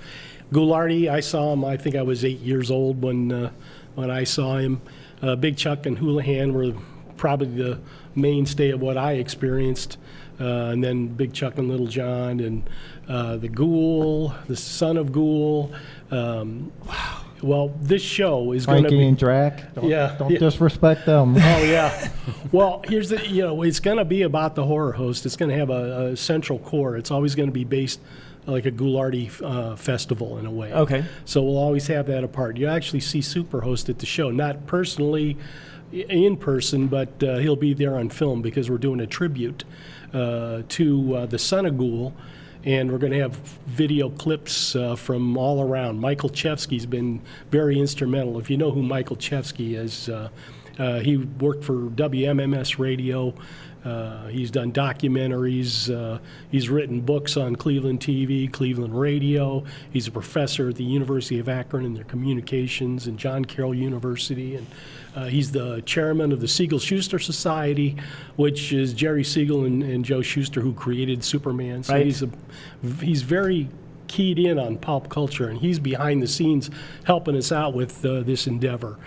Ghoulardi, 0.51 1.09
I 1.09 1.21
saw 1.21 1.53
him, 1.53 1.63
I 1.63 1.77
think 1.77 1.95
I 1.95 2.01
was 2.01 2.25
eight 2.25 2.39
years 2.39 2.69
old 2.69 3.01
when, 3.01 3.31
uh, 3.31 3.51
when 3.95 4.11
I 4.11 4.25
saw 4.25 4.57
him. 4.57 4.81
Uh, 5.21 5.37
Big 5.37 5.55
Chuck 5.55 5.85
and 5.85 5.97
Hoolihan 5.97 6.51
were 6.51 6.73
probably 7.15 7.47
the 7.47 7.79
mainstay 8.13 8.71
of 8.71 8.81
what 8.81 8.97
I 8.97 9.13
experienced. 9.13 9.97
Uh, 10.37 10.71
and 10.71 10.83
then 10.83 11.07
Big 11.07 11.31
Chuck 11.31 11.57
and 11.57 11.69
Little 11.69 11.87
John 11.87 12.41
and 12.41 12.69
uh, 13.07 13.37
the 13.37 13.47
Ghoul, 13.47 14.35
the 14.47 14.57
son 14.57 14.97
of 14.97 15.13
Ghoul. 15.13 15.73
Um, 16.11 16.73
wow. 16.85 17.21
Well, 17.41 17.69
this 17.81 18.01
show 18.01 18.51
is 18.51 18.65
going 18.65 18.83
to 18.83 18.89
Frankie 18.89 19.03
be. 19.03 19.07
and 19.07 19.17
Drac. 19.17 19.73
Don't, 19.75 19.85
Yeah, 19.85 20.15
Don't 20.17 20.31
yeah. 20.31 20.39
disrespect 20.39 21.05
them. 21.05 21.35
Oh 21.37 21.63
yeah. 21.63 22.09
Well, 22.51 22.81
here's 22.87 23.09
the 23.09 23.25
you 23.27 23.43
know 23.43 23.61
it's 23.61 23.79
going 23.79 23.97
to 23.97 24.05
be 24.05 24.23
about 24.23 24.55
the 24.55 24.65
horror 24.65 24.91
host. 24.93 25.25
It's 25.25 25.35
going 25.35 25.49
to 25.51 25.57
have 25.57 25.69
a, 25.69 26.07
a 26.13 26.17
central 26.17 26.59
core. 26.59 26.97
It's 26.97 27.11
always 27.11 27.35
going 27.35 27.49
to 27.49 27.53
be 27.53 27.63
based 27.63 27.99
like 28.45 28.65
a 28.65 28.71
Ghoulardi 28.71 29.29
uh, 29.43 29.75
festival 29.75 30.37
in 30.37 30.45
a 30.45 30.51
way. 30.51 30.73
Okay. 30.73 31.03
So 31.25 31.43
we'll 31.43 31.57
always 31.57 31.87
have 31.87 32.07
that 32.07 32.23
apart. 32.23 32.57
You 32.57 32.67
actually 32.67 33.01
see 33.01 33.19
Superhost 33.19 33.89
at 33.89 33.99
the 33.99 34.05
show, 34.05 34.31
not 34.31 34.65
personally 34.67 35.37
in 35.91 36.37
person, 36.37 36.87
but 36.87 37.21
uh, 37.23 37.37
he'll 37.37 37.55
be 37.57 37.73
there 37.73 37.97
on 37.97 38.09
film 38.09 38.41
because 38.41 38.69
we're 38.69 38.77
doing 38.77 38.99
a 39.01 39.07
tribute 39.07 39.63
uh, 40.13 40.61
to 40.69 41.15
uh, 41.15 41.25
the 41.25 41.39
son 41.39 41.65
of 41.65 41.77
Ghoul. 41.77 42.13
And 42.67 42.91
we're 42.91 42.97
going 42.97 43.13
to 43.13 43.19
have 43.19 43.37
video 43.65 44.09
clips 44.09 44.75
uh, 44.75 44.97
from 44.97 45.37
all 45.37 45.61
around. 45.61 46.01
Michael 46.01 46.29
Olszewski's 46.29 46.85
been 46.85 47.21
very 47.49 47.79
instrumental. 47.79 48.39
If 48.39 48.49
you 48.49 48.57
know 48.57 48.71
who 48.71 48.83
Michael 48.83 49.15
Olszewski 49.15 49.77
is, 49.77 50.09
uh, 50.09 50.27
uh, 50.77 50.99
he 50.99 51.15
worked 51.15 51.63
for 51.63 51.75
WMMS 51.75 52.77
Radio. 52.77 53.33
Uh, 53.85 54.27
he's 54.27 54.51
done 54.51 54.73
documentaries. 54.73 55.89
Uh, 55.89 56.19
he's 56.51 56.67
written 56.67 56.99
books 56.99 57.37
on 57.37 57.55
Cleveland 57.55 58.01
TV, 58.01 58.51
Cleveland 58.51 58.99
Radio. 58.99 59.63
He's 59.93 60.07
a 60.07 60.11
professor 60.11 60.67
at 60.67 60.75
the 60.75 60.83
University 60.83 61.39
of 61.39 61.47
Akron 61.47 61.85
in 61.85 61.93
their 61.93 62.03
communications 62.03 63.07
and 63.07 63.17
John 63.17 63.45
Carroll 63.45 63.75
University. 63.75 64.57
And 64.57 64.67
uh, 65.17 65.25
he's 65.25 65.51
the 65.51 65.81
chairman 65.81 66.31
of 66.31 66.41
the 66.41 66.47
Siegel 66.47 66.77
Shuster 66.77 67.17
Society, 67.17 67.95
which 68.35 68.71
is 68.71 68.93
Jerry 68.93 69.23
Siegel 69.23 69.65
and, 69.65 69.81
and 69.81 70.05
Joe 70.05 70.21
Shuster 70.21 70.61
who 70.61 70.73
created 70.73 71.23
Superman. 71.23 71.81
So 71.83 71.93
Right. 71.93 72.05
he's 72.05 72.21
a 72.21 72.29
he's 73.01 73.23
very 73.23 73.67
keyed 74.07 74.37
in 74.37 74.59
on 74.59 74.77
pop 74.77 75.09
culture, 75.09 75.49
and 75.49 75.59
he's 75.59 75.79
behind 75.79 76.21
the 76.21 76.27
scenes 76.27 76.69
helping 77.05 77.35
us 77.35 77.51
out 77.51 77.73
with 77.73 78.05
uh, 78.05 78.21
this 78.21 78.45
endeavor. 78.47 78.97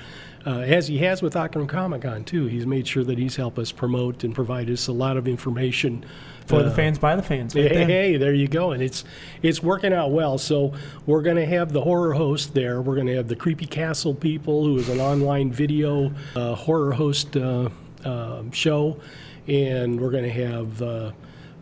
Uh, 0.47 0.61
as 0.61 0.89
he 0.89 0.99
has 0.99 1.23
with 1.23 1.37
Akron 1.37 1.67
Comic 1.67 2.03
Con 2.03 2.25
too, 2.25 2.47
he's 2.47 2.67
made 2.67 2.89
sure 2.89 3.05
that 3.05 3.19
he's 3.19 3.37
helped 3.37 3.59
us 3.59 3.71
promote 3.73 4.25
and 4.25 4.35
provide 4.35 4.69
us 4.69 4.89
a 4.89 4.93
lot 4.93 5.17
of 5.17 5.29
information 5.29 6.05
For 6.51 6.63
the 6.63 6.71
uh, 6.71 6.75
fans, 6.75 6.99
by 6.99 7.17
the 7.17 7.23
fans. 7.23 7.55
right 7.55 7.65
Hey, 7.71 7.75
there. 7.77 7.87
hey, 7.87 8.17
there 8.17 8.35
you 8.35 8.49
go, 8.49 8.73
and 8.73 8.83
it's 8.83 9.05
it's 9.43 9.63
working 9.63 9.93
out 9.93 10.11
well. 10.11 10.37
So 10.37 10.73
we're 11.07 11.23
going 11.23 11.37
to 11.37 11.47
have 11.47 11.73
the 11.73 11.81
horror 11.81 12.13
host 12.13 12.55
there. 12.55 12.83
We're 12.83 12.97
going 12.97 13.07
to 13.07 13.15
have 13.17 13.29
the 13.29 13.37
Creepy 13.37 13.67
Castle 13.67 14.15
people, 14.15 14.65
who 14.65 14.77
is 14.79 14.89
an 14.89 15.01
online 15.01 15.53
video 15.53 16.13
uh, 16.35 16.55
horror 16.57 16.93
host 16.93 17.37
uh, 17.37 17.69
um 18.05 18.51
show, 18.51 18.99
and 19.47 20.01
we're 20.01 20.11
going 20.11 20.25
to 20.25 20.31
have 20.31 20.83
uh, 20.83 21.13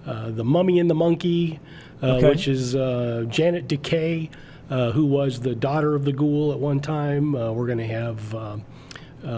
uh, 0.06 0.30
the 0.30 0.44
Mummy 0.44 0.78
and 0.80 0.88
the 0.88 0.94
Monkey, 0.94 1.60
uh, 2.02 2.14
Okay. 2.16 2.28
which 2.30 2.48
is 2.48 2.74
uh, 2.74 3.24
Janet 3.28 3.68
Decay, 3.68 4.30
uh, 4.70 4.92
who 4.92 5.04
was 5.04 5.40
the 5.40 5.54
daughter 5.54 5.94
of 5.94 6.04
the 6.06 6.12
Ghoul 6.12 6.52
at 6.52 6.58
one 6.58 6.80
time. 6.80 7.34
Uh, 7.34 7.52
we're 7.52 7.66
going 7.66 7.78
to 7.78 7.86
have. 7.86 8.62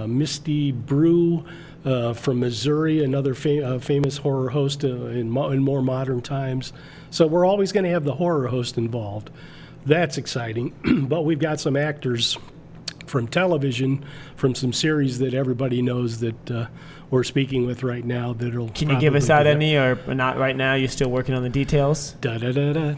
Misty 0.06 0.72
Brew 0.72 1.44
uh, 1.84 2.12
from 2.12 2.40
Missouri, 2.40 3.02
another 3.02 3.34
fa- 3.34 3.64
uh, 3.74 3.78
famous 3.78 4.18
horror 4.18 4.50
host 4.50 4.84
uh, 4.84 4.88
in, 4.88 5.30
mo- 5.30 5.50
in 5.50 5.62
more 5.62 5.82
modern 5.82 6.20
times. 6.20 6.72
So 7.10 7.26
we're 7.26 7.46
always 7.46 7.72
going 7.72 7.84
to 7.84 7.90
have 7.90 8.04
the 8.04 8.14
horror 8.14 8.48
host 8.48 8.78
involved. 8.78 9.30
That's 9.86 10.18
exciting. 10.18 10.74
but 11.08 11.22
we've 11.22 11.38
got 11.38 11.58
some 11.60 11.76
actors 11.76 12.36
from 13.06 13.26
television, 13.26 14.04
from 14.36 14.54
some 14.54 14.72
series 14.72 15.18
that 15.18 15.34
everybody 15.34 15.82
knows 15.82 16.20
that 16.20 16.50
uh, 16.50 16.66
we're 17.10 17.24
speaking 17.24 17.66
with 17.66 17.82
right 17.82 18.04
now. 18.04 18.32
That'll 18.34 18.68
Can 18.68 18.90
you 18.90 19.00
give 19.00 19.14
us 19.14 19.30
out 19.30 19.46
any, 19.46 19.76
or 19.76 19.96
not 20.14 20.38
right 20.38 20.54
now? 20.56 20.74
You're 20.74 20.88
still 20.88 21.10
working 21.10 21.34
on 21.34 21.42
the 21.42 21.48
details. 21.48 22.12
Da 22.20 22.38
da 22.38 22.52
da 22.52 22.72
da. 22.72 22.94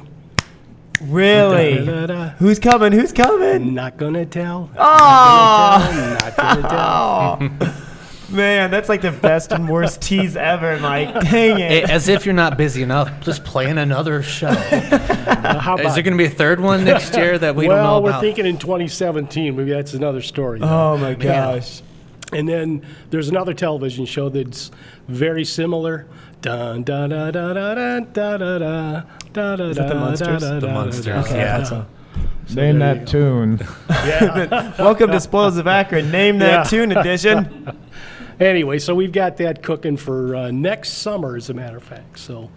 Really? 1.00 1.84
Da, 1.84 1.84
da, 1.84 2.06
da. 2.06 2.28
Who's 2.38 2.58
coming? 2.58 2.92
Who's 2.92 3.12
coming? 3.12 3.74
Not 3.74 3.96
gonna 3.96 4.26
tell. 4.26 4.70
Oh, 4.76 6.18
Not 6.20 6.36
gonna 6.36 6.68
tell. 6.68 7.38
oh. 7.40 7.78
man, 8.32 8.70
that's 8.70 8.88
like 8.88 9.02
the 9.02 9.12
best 9.12 9.52
and 9.52 9.68
worst 9.68 10.00
tease 10.02 10.36
ever, 10.36 10.78
Mike. 10.80 11.12
Dang 11.30 11.58
it. 11.60 11.88
As 11.90 12.08
if 12.08 12.24
you're 12.24 12.34
not 12.34 12.56
busy 12.56 12.82
enough, 12.82 13.10
just 13.20 13.44
playing 13.44 13.78
another 13.78 14.22
show. 14.22 14.48
Uh, 14.48 15.58
how 15.58 15.74
Is 15.76 15.80
about 15.80 15.94
there 15.94 16.02
going 16.02 16.16
to 16.16 16.18
be 16.18 16.24
a 16.26 16.30
third 16.30 16.60
one 16.60 16.84
next 16.84 17.14
year 17.16 17.38
that 17.38 17.54
we 17.54 17.66
don't 17.66 17.76
know 17.76 17.82
well, 17.82 18.02
we're 18.02 18.10
about? 18.10 18.20
thinking 18.20 18.46
in 18.46 18.58
2017. 18.58 19.56
Maybe 19.56 19.70
that's 19.70 19.94
another 19.94 20.22
story. 20.22 20.60
though. 20.60 20.66
Oh 20.94 20.96
my 20.98 21.14
gosh. 21.14 21.82
And 22.32 22.48
then 22.48 22.84
there's 23.10 23.28
another 23.28 23.52
television 23.54 24.06
show 24.06 24.28
that's 24.28 24.70
very 25.08 25.44
similar. 25.44 26.06
Dun 26.40 26.82
da 26.82 27.06
da 27.06 27.30
da 27.30 27.52
da 27.52 27.74
da 27.74 28.00
da 28.00 28.36
da 28.36 28.58
da 28.58 29.02
da 29.32 29.56
da 29.56 29.64
Is 29.64 29.76
that 29.76 29.88
the 29.88 29.94
da, 29.94 30.00
Munsters? 30.00 30.40
da, 30.42 30.48
da, 30.48 30.54
The 30.60 30.66
da, 30.66 30.72
Munsters, 30.74 31.04
da, 31.06 31.22
da, 31.22 31.34
yeah. 31.36 31.58
da. 31.58 31.64
So- 31.64 31.86
Name 32.54 32.78
there 32.80 32.94
that 32.94 33.00
you 33.00 33.06
tune. 33.06 33.60
Yeah. 33.88 34.72
Welcome 34.78 35.10
to 35.12 35.20
Spoils 35.20 35.56
of 35.56 35.66
Akron. 35.66 36.10
Name 36.10 36.38
that 36.40 36.50
Yeah. 36.50 36.62
tune 36.64 36.92
edition. 36.96 37.76
Anyway, 38.46 38.78
so 38.78 38.94
we've 38.94 39.12
got 39.12 39.36
that 39.38 39.62
cooking 39.62 39.96
for 39.96 40.34
uh, 40.34 40.50
next 40.50 40.94
summer, 40.94 41.36
as 41.36 41.50
a 41.50 41.54
matter 41.54 41.76
of 41.76 41.82
fact. 41.82 42.18
So 42.18 42.50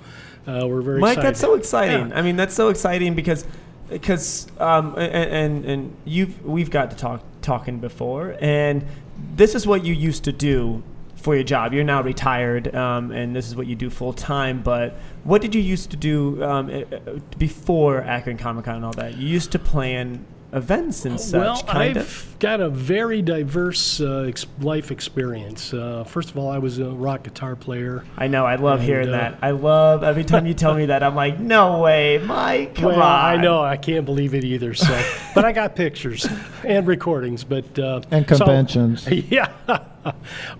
uh, 0.48 0.66
we're 0.68 0.82
very 0.82 1.00
Mike, 1.00 1.14
excited. 1.14 1.28
that's 1.28 1.40
so 1.40 1.56
exciting. 1.56 2.10
Yeah. 2.10 2.20
I 2.20 2.22
mean, 2.22 2.36
that's 2.36 2.54
so 2.54 2.70
exciting 2.70 3.16
because 3.16 3.46
because 3.90 4.48
um, 4.60 4.96
and, 4.98 5.32
and 5.32 5.66
and 5.66 5.98
you've 6.06 6.44
we've 6.46 6.70
got 6.70 6.92
to 6.92 6.98
talk 6.98 7.24
talking 7.42 7.80
before, 7.80 8.36
and 8.40 8.86
this 9.36 9.56
is 9.56 9.68
what 9.68 9.84
you 9.86 9.94
used 9.94 10.24
to 10.26 10.32
do 10.32 10.84
for 11.16 11.34
your 11.36 11.44
job. 11.44 11.74
You're 11.74 11.84
now 11.84 12.04
retired, 12.04 12.74
um, 12.76 13.12
and 13.12 13.36
this 13.36 13.48
is 13.48 13.56
what 13.56 13.68
you 13.68 13.76
do 13.76 13.90
full 13.90 14.14
time. 14.14 14.62
But 14.62 14.94
what 15.24 15.42
did 15.42 15.56
you 15.56 15.62
used 15.62 15.90
to 15.92 15.98
do 15.98 16.44
um, 16.44 16.86
before 17.38 18.02
Akron 18.02 18.38
Comic 18.38 18.66
Con 18.66 18.76
and 18.76 18.86
all 18.86 18.94
that? 18.94 19.18
You 19.18 19.28
used 19.28 19.52
to 19.54 19.60
plan 19.60 20.24
events 20.56 21.04
and 21.06 21.20
such. 21.20 21.40
well, 21.40 21.62
kind 21.64 21.98
I've 21.98 22.04
of. 22.06 22.36
got 22.40 22.62
a 22.62 22.70
very 22.70 23.22
diverse 23.22 24.00
uh, 24.00 24.26
ex- 24.28 24.46
life 24.62 24.90
experience. 24.90 25.74
Uh, 25.74 26.06
first 26.06 26.30
of 26.30 26.38
all, 26.38 26.50
I 26.50 26.58
was 26.58 26.80
a 26.80 26.90
rock 26.90 27.24
guitar 27.24 27.56
player. 27.58 28.06
I 28.18 28.28
know. 28.28 28.46
I 28.46 28.56
love 28.56 28.80
and, 28.80 28.88
hearing 28.88 29.10
uh, 29.10 29.12
that. 29.12 29.40
I 29.42 29.52
love 29.52 30.04
every 30.04 30.24
time 30.24 30.46
you 30.46 30.54
tell 30.54 30.74
me 30.74 30.86
that. 30.88 31.04
I'm 31.04 31.14
like, 31.14 31.40
no 31.40 31.82
way, 31.82 32.18
Mike. 32.20 32.76
Come 32.76 32.86
well, 32.86 33.02
on. 33.02 33.26
I 33.26 33.36
know 33.36 33.62
I 33.62 33.76
can't 33.76 34.06
believe 34.06 34.34
it 34.34 34.46
either. 34.46 34.74
So, 34.74 35.04
but 35.36 35.44
I 35.44 35.52
got 35.52 35.76
pictures 35.76 36.26
and 36.64 36.88
recordings. 36.88 37.44
But 37.44 37.78
uh, 37.78 38.02
And 38.10 38.28
so- 38.28 38.38
conventions. 38.38 39.08
yeah, 39.12 39.52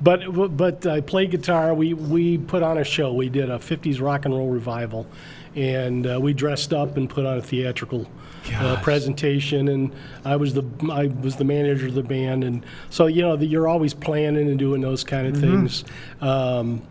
but 0.02 0.58
but 0.58 0.86
I 0.86 1.00
played 1.02 1.32
guitar. 1.32 1.74
We 1.74 1.94
we 1.94 2.38
put 2.38 2.64
on 2.64 2.78
a 2.78 2.84
show. 2.84 3.14
We 3.14 3.30
did 3.30 3.50
a 3.50 3.58
'50s 3.60 4.02
rock 4.02 4.26
and 4.26 4.34
roll 4.34 4.50
revival, 4.50 5.08
and 5.56 6.06
uh, 6.06 6.20
we 6.22 6.34
dressed 6.34 6.74
up 6.74 6.98
and 6.98 7.10
put 7.10 7.26
on 7.26 7.38
a 7.38 7.42
theatrical 7.42 8.08
uh, 8.54 8.80
presentation. 8.82 9.68
And 9.68 9.92
I 10.24 10.36
was 10.36 10.54
the 10.54 10.64
I 10.92 11.08
was 11.08 11.36
the 11.36 11.44
manager 11.46 11.88
of 11.88 11.94
the 11.94 12.04
band, 12.04 12.44
and 12.44 12.66
so 12.90 13.08
you 13.08 13.22
know 13.22 13.36
the, 13.36 13.46
you're 13.46 13.68
always 13.68 13.94
planning 13.94 14.48
and 14.50 14.60
doing 14.60 14.82
those 14.82 15.04
kind 15.04 15.28
of 15.28 15.38
things. 15.40 15.84
Um, 16.22 16.82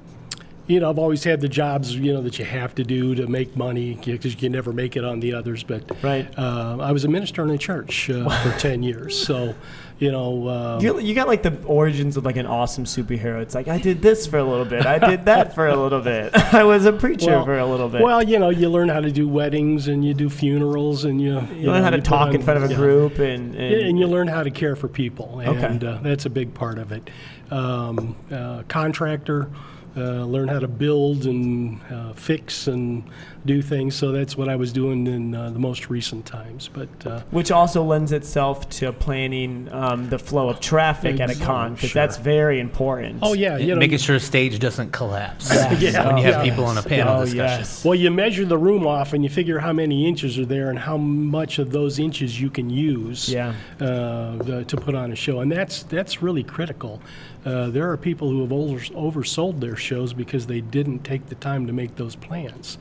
you 0.67 0.81
know, 0.81 0.89
I've 0.89 0.99
always 0.99 1.23
had 1.23 1.43
the 1.43 1.49
jobs, 1.49 1.95
you 1.95 2.15
know, 2.15 2.23
that 2.23 2.39
you 2.39 2.45
have 2.47 2.75
to 2.77 2.85
do 2.85 3.15
to 3.17 3.27
make 3.27 3.55
money 3.55 3.99
because 4.03 4.33
you 4.33 4.39
can 4.41 4.51
never 4.53 4.73
make 4.73 4.97
it 4.97 5.05
on 5.05 5.21
the 5.21 5.35
others. 5.35 5.63
But 5.63 5.83
Right. 6.03 6.27
uh, 6.39 6.79
I 6.81 6.91
was 6.91 7.05
a 7.05 7.09
minister 7.09 7.43
in 7.45 7.51
a 7.51 7.59
church 7.59 8.09
uh, 8.09 8.27
for 8.43 8.59
10 8.59 8.83
years. 8.83 9.15
So, 9.27 9.55
you 9.99 10.11
know, 10.11 10.49
uh, 10.49 10.79
You, 10.83 10.99
you 10.99 11.15
got 11.15 11.29
like 11.29 11.43
the 11.43 11.57
origins 11.67 12.17
of 12.17 12.25
like 12.25 12.37
an 12.37 12.47
awesome 12.47 12.85
superhero. 12.85 13.41
It's 13.41 13.55
like 13.55 13.69
I 13.69 13.79
did 13.79 14.03
this 14.03 14.27
for 14.27 14.39
a 14.39 14.45
little 14.45 14.65
bit. 14.65 14.85
I 14.87 14.99
did 14.99 15.25
that 15.27 15.55
for 15.55 15.69
a 15.69 15.77
little 15.77 16.01
bit. 16.01 16.35
I 16.53 16.65
was 16.65 16.85
a 16.85 16.93
preacher 16.93 17.31
well, 17.31 17.45
for 17.45 17.59
a 17.59 17.67
little 17.67 17.89
bit. 17.89 18.03
Well, 18.03 18.23
you 18.23 18.39
know, 18.39 18.51
you 18.51 18.69
learn 18.69 18.89
how 18.89 19.01
to 19.01 19.11
do 19.13 19.29
weddings 19.29 19.87
and 19.89 20.05
you 20.05 20.13
do 20.13 20.29
funerals 20.29 21.05
and 21.05 21.21
you, 21.21 21.41
you 21.57 21.71
learn 21.71 21.85
how 21.85 21.91
to 21.91 21.97
you 21.97 22.03
talk 22.03 22.29
on- 22.29 22.35
in 22.35 22.43
front 22.43 22.63
of 22.63 22.71
a 22.71 22.75
group 22.75 23.19
and, 23.19 23.55
and, 23.55 23.75
and 23.75 23.99
you 23.99 24.07
learn 24.07 24.27
how 24.27 24.43
to 24.43 24.51
care 24.51 24.75
for 24.75 24.89
people, 24.89 25.41
Okay. 25.47 25.87
uh, 25.87 25.99
that's 26.03 26.27
a 26.27 26.31
big 26.31 26.55
part 26.55 26.79
of 26.79 26.91
it. 26.91 27.09
Um, 27.51 28.17
uh, 28.33 28.63
contractor, 28.69 29.49
uh, 29.97 30.25
learn 30.25 30.49
how 30.49 30.59
to 30.59 30.69
build 30.69 31.27
and 31.27 31.81
uh, 31.91 32.13
fix 32.15 32.67
and 32.67 33.05
do 33.47 33.61
things. 33.63 33.95
So 33.95 34.11
that's 34.11 34.37
what 34.37 34.49
I 34.49 34.57
was 34.57 34.73
doing 34.73 35.07
in 35.07 35.35
uh, 35.35 35.51
the 35.51 35.59
most 35.59 35.89
recent 35.91 36.25
times. 36.27 36.69
But 36.73 36.89
uh, 37.07 37.21
Which 37.31 37.51
also 37.51 37.83
lends 37.85 38.11
itself 38.13 38.69
to 38.71 38.93
planning 38.93 39.69
um, 39.73 40.09
the 40.09 40.19
flow 40.19 40.49
of 40.49 40.61
traffic 40.61 41.21
at 41.21 41.31
a 41.31 41.35
con, 41.37 41.75
because 41.75 41.91
sure. 41.91 42.03
that's 42.03 42.17
very 42.17 42.59
important. 42.61 43.21
oh 43.23 43.35
yeah, 43.35 43.57
you 43.59 43.75
know, 43.75 43.77
making 43.81 43.99
sure 43.99 44.17
the 44.17 44.25
stage 44.25 44.59
doesn't 44.59 44.91
collapse 44.93 45.51
Yeah. 45.79 46.07
when 46.07 46.17
you 46.19 46.25
have 46.25 46.45
Yeah. 46.45 46.51
people 46.51 46.65
on 46.65 46.79
a 46.79 46.83
panel 46.83 47.19
Oh, 47.19 47.25
discussion. 47.25 47.59
yes. 47.61 47.85
Well, 47.85 47.95
you 47.95 48.11
measure 48.11 48.45
the 48.45 48.59
room 48.59 48.87
off 48.87 49.13
and 49.13 49.23
you 49.23 49.31
figure 49.31 49.59
how 49.59 49.73
many 49.73 50.09
inches 50.09 50.39
are 50.39 50.47
there 50.47 50.71
and 50.71 50.79
how 50.79 50.97
much 50.97 51.59
of 51.59 51.71
those 51.71 51.99
inches 51.99 52.41
you 52.41 52.51
can 52.51 52.71
use 52.71 53.29
Yeah. 53.29 53.53
uh, 53.81 54.65
to 54.65 54.77
put 54.77 54.95
on 54.95 55.13
a 55.13 55.17
show. 55.17 55.41
And 55.41 55.53
that's, 55.53 55.83
that's 55.85 56.23
really 56.23 56.43
critical. 56.43 57.01
Uh, 57.45 57.69
there 57.69 57.91
are 57.91 57.97
people 57.97 58.31
who 58.31 58.41
have 58.41 58.53
over, 58.53 58.79
oversold 58.79 59.61
their 59.61 59.77
shows 59.77 60.13
because 60.13 60.47
they 60.47 60.61
didn't 60.61 61.01
take 61.01 61.27
the 61.29 61.35
time 61.35 61.67
to 61.67 61.73
make 61.73 61.97
those 61.97 62.17
plans. 62.17 62.79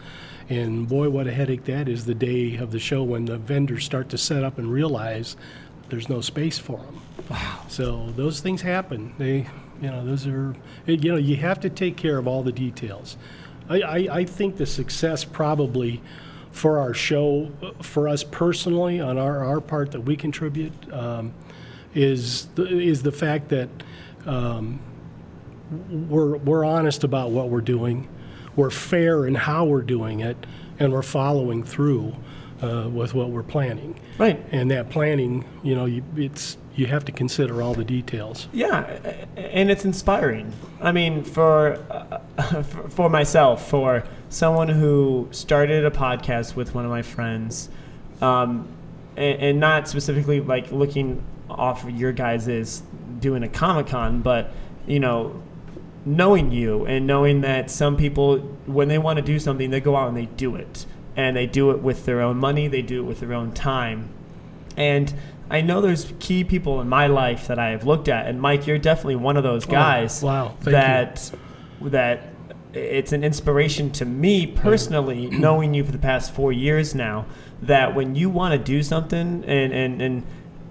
And 0.49 0.87
boy, 0.87 1.09
what 1.09 1.27
a 1.27 1.31
headache 1.31 1.65
that 1.65 1.87
is 1.87 2.05
the 2.05 2.13
day 2.13 2.55
of 2.57 2.71
the 2.71 2.79
show 2.79 3.03
when 3.03 3.25
the 3.25 3.37
vendors 3.37 3.83
start 3.83 4.09
to 4.09 4.17
set 4.17 4.43
up 4.43 4.57
and 4.57 4.71
realize 4.71 5.35
there's 5.89 6.09
no 6.09 6.21
space 6.21 6.57
for 6.57 6.77
them. 6.77 7.01
Wow. 7.29 7.65
So 7.67 8.11
those 8.15 8.39
things 8.39 8.61
happen. 8.61 9.13
They, 9.17 9.47
you 9.81 9.89
know, 9.89 10.05
those 10.05 10.27
are, 10.27 10.55
you 10.85 11.11
know, 11.11 11.17
you 11.17 11.35
have 11.37 11.59
to 11.61 11.69
take 11.69 11.97
care 11.97 12.17
of 12.17 12.27
all 12.27 12.43
the 12.43 12.51
details. 12.51 13.17
I, 13.69 13.81
I, 13.81 13.97
I 14.11 14.25
think 14.25 14.57
the 14.57 14.65
success 14.65 15.23
probably 15.23 16.01
for 16.51 16.79
our 16.79 16.93
show, 16.93 17.51
for 17.81 18.07
us 18.07 18.23
personally, 18.23 18.99
on 18.99 19.17
our, 19.17 19.43
our 19.43 19.59
part 19.61 19.91
that 19.91 20.01
we 20.01 20.15
contribute, 20.15 20.73
um, 20.93 21.33
is 21.95 22.47
the, 22.55 22.65
is 22.65 23.03
the 23.03 23.11
fact 23.11 23.49
that 23.49 23.69
um, 24.25 24.79
we're, 25.89 26.37
we're 26.37 26.65
honest 26.65 27.03
about 27.03 27.31
what 27.31 27.49
we're 27.49 27.61
doing, 27.61 28.07
we're 28.55 28.69
fair 28.69 29.25
in 29.25 29.35
how 29.35 29.65
we're 29.65 29.81
doing 29.81 30.19
it, 30.19 30.37
and 30.79 30.91
we're 30.91 31.01
following 31.01 31.63
through 31.63 32.15
uh, 32.61 32.87
with 32.89 33.13
what 33.13 33.29
we're 33.29 33.43
planning. 33.43 33.99
Right. 34.17 34.43
And 34.51 34.71
that 34.71 34.89
planning, 34.89 35.45
you 35.63 35.75
know, 35.75 35.85
you, 35.85 36.03
it's 36.15 36.57
you 36.75 36.87
have 36.87 37.05
to 37.05 37.11
consider 37.11 37.61
all 37.61 37.73
the 37.73 37.83
details. 37.83 38.47
Yeah, 38.51 38.81
and 39.35 39.69
it's 39.69 39.85
inspiring. 39.85 40.51
I 40.81 40.91
mean, 40.91 41.23
for 41.23 41.77
uh, 42.37 42.63
for 42.63 43.09
myself, 43.09 43.69
for 43.69 44.03
someone 44.29 44.69
who 44.69 45.27
started 45.31 45.85
a 45.85 45.91
podcast 45.91 46.55
with 46.55 46.73
one 46.73 46.85
of 46.85 46.91
my 46.91 47.01
friends, 47.01 47.69
um, 48.21 48.67
and, 49.15 49.41
and 49.41 49.59
not 49.59 49.87
specifically 49.87 50.39
like 50.39 50.71
looking 50.71 51.23
off 51.49 51.83
of 51.83 51.91
your 51.91 52.11
guys' 52.11 52.81
doing 53.23 53.41
a 53.41 53.47
Comic 53.47 53.87
Con, 53.87 54.21
but 54.21 54.51
you 54.85 54.99
know, 54.99 55.41
knowing 56.05 56.51
you 56.51 56.85
and 56.85 57.07
knowing 57.07 57.41
that 57.41 57.71
some 57.71 57.97
people, 57.97 58.37
when 58.67 58.87
they 58.87 58.99
want 58.99 59.17
to 59.17 59.23
do 59.23 59.39
something, 59.39 59.71
they 59.71 59.81
go 59.81 59.95
out 59.95 60.09
and 60.09 60.17
they 60.17 60.27
do 60.27 60.55
it, 60.55 60.85
and 61.15 61.35
they 61.35 61.47
do 61.47 61.71
it 61.71 61.81
with 61.81 62.05
their 62.05 62.21
own 62.21 62.37
money, 62.37 62.67
they 62.67 62.81
do 62.83 63.03
it 63.03 63.07
with 63.07 63.19
their 63.19 63.33
own 63.33 63.51
time, 63.51 64.09
and 64.77 65.13
I 65.49 65.61
know 65.61 65.81
there's 65.81 66.11
key 66.19 66.43
people 66.43 66.81
in 66.81 66.89
my 66.89 67.07
life 67.07 67.47
that 67.47 67.59
I 67.59 67.69
have 67.69 67.85
looked 67.85 68.07
at, 68.07 68.27
and 68.27 68.41
Mike, 68.41 68.65
you're 68.65 68.77
definitely 68.77 69.17
one 69.17 69.37
of 69.37 69.43
those 69.43 69.65
guys. 69.65 70.23
Oh, 70.23 70.27
wow. 70.27 70.47
Thank 70.47 70.65
you. 70.65 70.71
that 70.71 71.31
that 71.81 72.33
it's 72.73 73.11
an 73.11 73.23
inspiration 73.23 73.91
to 73.91 74.05
me 74.05 74.47
personally, 74.47 75.27
knowing 75.31 75.73
you 75.73 75.83
for 75.83 75.91
the 75.91 75.97
past 75.99 76.33
four 76.33 76.51
years 76.51 76.95
now. 76.95 77.25
That 77.61 77.93
when 77.93 78.15
you 78.15 78.29
want 78.29 78.53
to 78.53 78.57
do 78.57 78.81
something, 78.83 79.43
and 79.45 79.73
and 79.73 80.01
and 80.01 80.23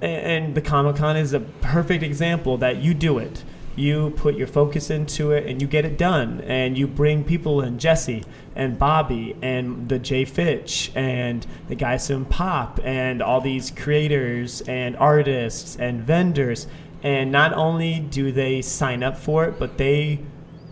and 0.02 0.54
the 0.54 0.60
Comic 0.60 0.96
Con 0.96 1.16
is 1.16 1.32
a 1.32 1.40
perfect 1.40 2.02
example 2.02 2.58
that 2.58 2.78
you 2.78 2.92
do 2.94 3.18
it. 3.18 3.44
You 3.74 4.10
put 4.16 4.34
your 4.34 4.46
focus 4.46 4.90
into 4.90 5.30
it 5.30 5.46
and 5.46 5.62
you 5.62 5.68
get 5.68 5.84
it 5.84 5.96
done. 5.96 6.42
And 6.42 6.76
you 6.76 6.86
bring 6.86 7.24
people 7.24 7.62
in 7.62 7.78
Jesse 7.78 8.24
and 8.54 8.78
Bobby 8.78 9.36
and 9.40 9.88
the 9.88 9.98
Jay 9.98 10.24
Fitch 10.24 10.92
and 10.94 11.46
the 11.68 11.74
guys 11.74 12.06
from 12.06 12.26
Pop 12.26 12.80
and 12.84 13.22
all 13.22 13.40
these 13.40 13.70
creators 13.70 14.60
and 14.62 14.96
artists 14.96 15.76
and 15.76 16.02
vendors. 16.02 16.66
And 17.02 17.32
not 17.32 17.54
only 17.54 18.00
do 18.00 18.30
they 18.30 18.60
sign 18.60 19.02
up 19.02 19.16
for 19.16 19.46
it, 19.46 19.58
but 19.58 19.78
they 19.78 20.20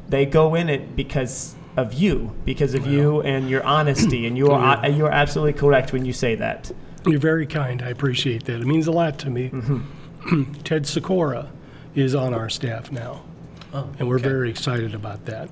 they 0.08 0.26
go 0.26 0.56
in 0.56 0.68
it 0.68 0.96
because 0.96 1.54
of 1.76 1.94
you, 1.94 2.34
because 2.44 2.74
of 2.74 2.86
you 2.86 3.22
and 3.22 3.48
your 3.48 3.62
honesty. 3.62 4.26
And 4.26 4.36
you 4.36 4.50
are 4.50 4.88
you 4.88 5.06
are 5.06 5.12
absolutely 5.12 5.54
correct 5.54 5.92
when 5.92 6.04
you 6.04 6.12
say 6.12 6.34
that. 6.34 6.70
You're 7.06 7.20
very 7.20 7.46
kind. 7.46 7.82
I 7.82 7.88
appreciate 7.88 8.44
that. 8.44 8.60
It 8.60 8.66
means 8.66 8.86
a 8.86 8.92
lot 8.92 9.18
to 9.20 9.30
me. 9.30 9.50
Mm-hmm. 9.50 10.52
Ted 10.64 10.86
Sikora 10.86 11.50
is 11.94 12.14
on 12.14 12.34
our 12.34 12.48
staff 12.50 12.92
now, 12.92 13.22
Oh, 13.72 13.88
and 13.98 14.08
we're 14.08 14.16
okay. 14.16 14.28
very 14.28 14.50
excited 14.50 14.94
about 14.94 15.24
that. 15.26 15.48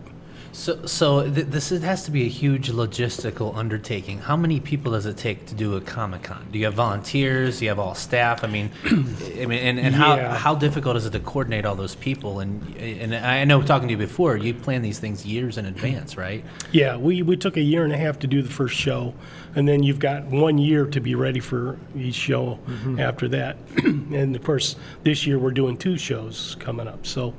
So, 0.53 0.87
so 0.87 1.23
th- 1.31 1.47
this 1.47 1.71
is, 1.71 1.83
has 1.83 2.05
to 2.05 2.11
be 2.11 2.25
a 2.25 2.29
huge 2.29 2.71
logistical 2.71 3.57
undertaking. 3.57 4.19
How 4.19 4.37
many 4.37 4.61
people 4.61 4.93
does 4.93 5.07
it 5.07 5.17
take 5.17 5.47
to 5.47 5.55
do 5.55 5.77
a 5.77 5.81
Comic 5.81 6.23
Con? 6.25 6.47
Do 6.51 6.59
you 6.59 6.65
have 6.65 6.75
volunteers? 6.75 7.59
Do 7.59 7.65
you 7.65 7.71
have 7.71 7.79
all 7.79 7.95
staff? 7.95 8.43
I 8.45 8.49
mean, 8.49 8.71
I 8.85 9.47
mean, 9.47 9.53
and, 9.53 9.79
and 9.79 9.95
how 9.95 10.17
Yeah. 10.17 10.35
how 10.37 10.55
difficult 10.55 10.97
is 10.97 11.07
it 11.07 11.11
to 11.13 11.21
coordinate 11.21 11.65
all 11.65 11.77
those 11.77 11.95
people? 11.95 12.41
And 12.41 12.77
and 12.77 13.15
I 13.15 13.45
know 13.45 13.63
talking 13.63 13.89
to 13.89 13.93
you 13.93 13.99
before, 13.99 14.37
you 14.37 14.55
plan 14.55 14.83
these 14.83 14.99
things 14.99 15.25
years 15.25 15.59
in 15.59 15.67
advance, 15.67 16.17
right? 16.17 16.45
Yeah, 16.73 16.97
we, 16.97 17.23
we 17.23 17.37
took 17.37 17.57
a 17.57 17.63
year 17.63 17.85
and 17.85 17.93
a 17.93 17.99
half 17.99 18.19
to 18.21 18.27
do 18.27 18.43
the 18.43 18.51
first 18.51 18.75
show, 18.75 19.15
and 19.55 19.69
then 19.69 19.83
you've 19.83 19.99
got 20.01 20.25
one 20.25 20.59
year 20.59 20.87
to 20.87 21.01
be 21.01 21.15
ready 21.15 21.41
for 21.41 21.79
each 21.97 22.15
show 22.15 22.59
mm-hmm. 22.67 22.99
after 22.99 23.29
that. 23.29 23.57
and 23.77 24.35
of 24.35 24.43
course, 24.43 24.77
this 25.05 25.27
year 25.27 25.39
we're 25.39 25.51
doing 25.51 25.77
two 25.77 25.97
shows 25.99 26.57
coming 26.59 26.89
up. 26.89 27.07
So, 27.07 27.35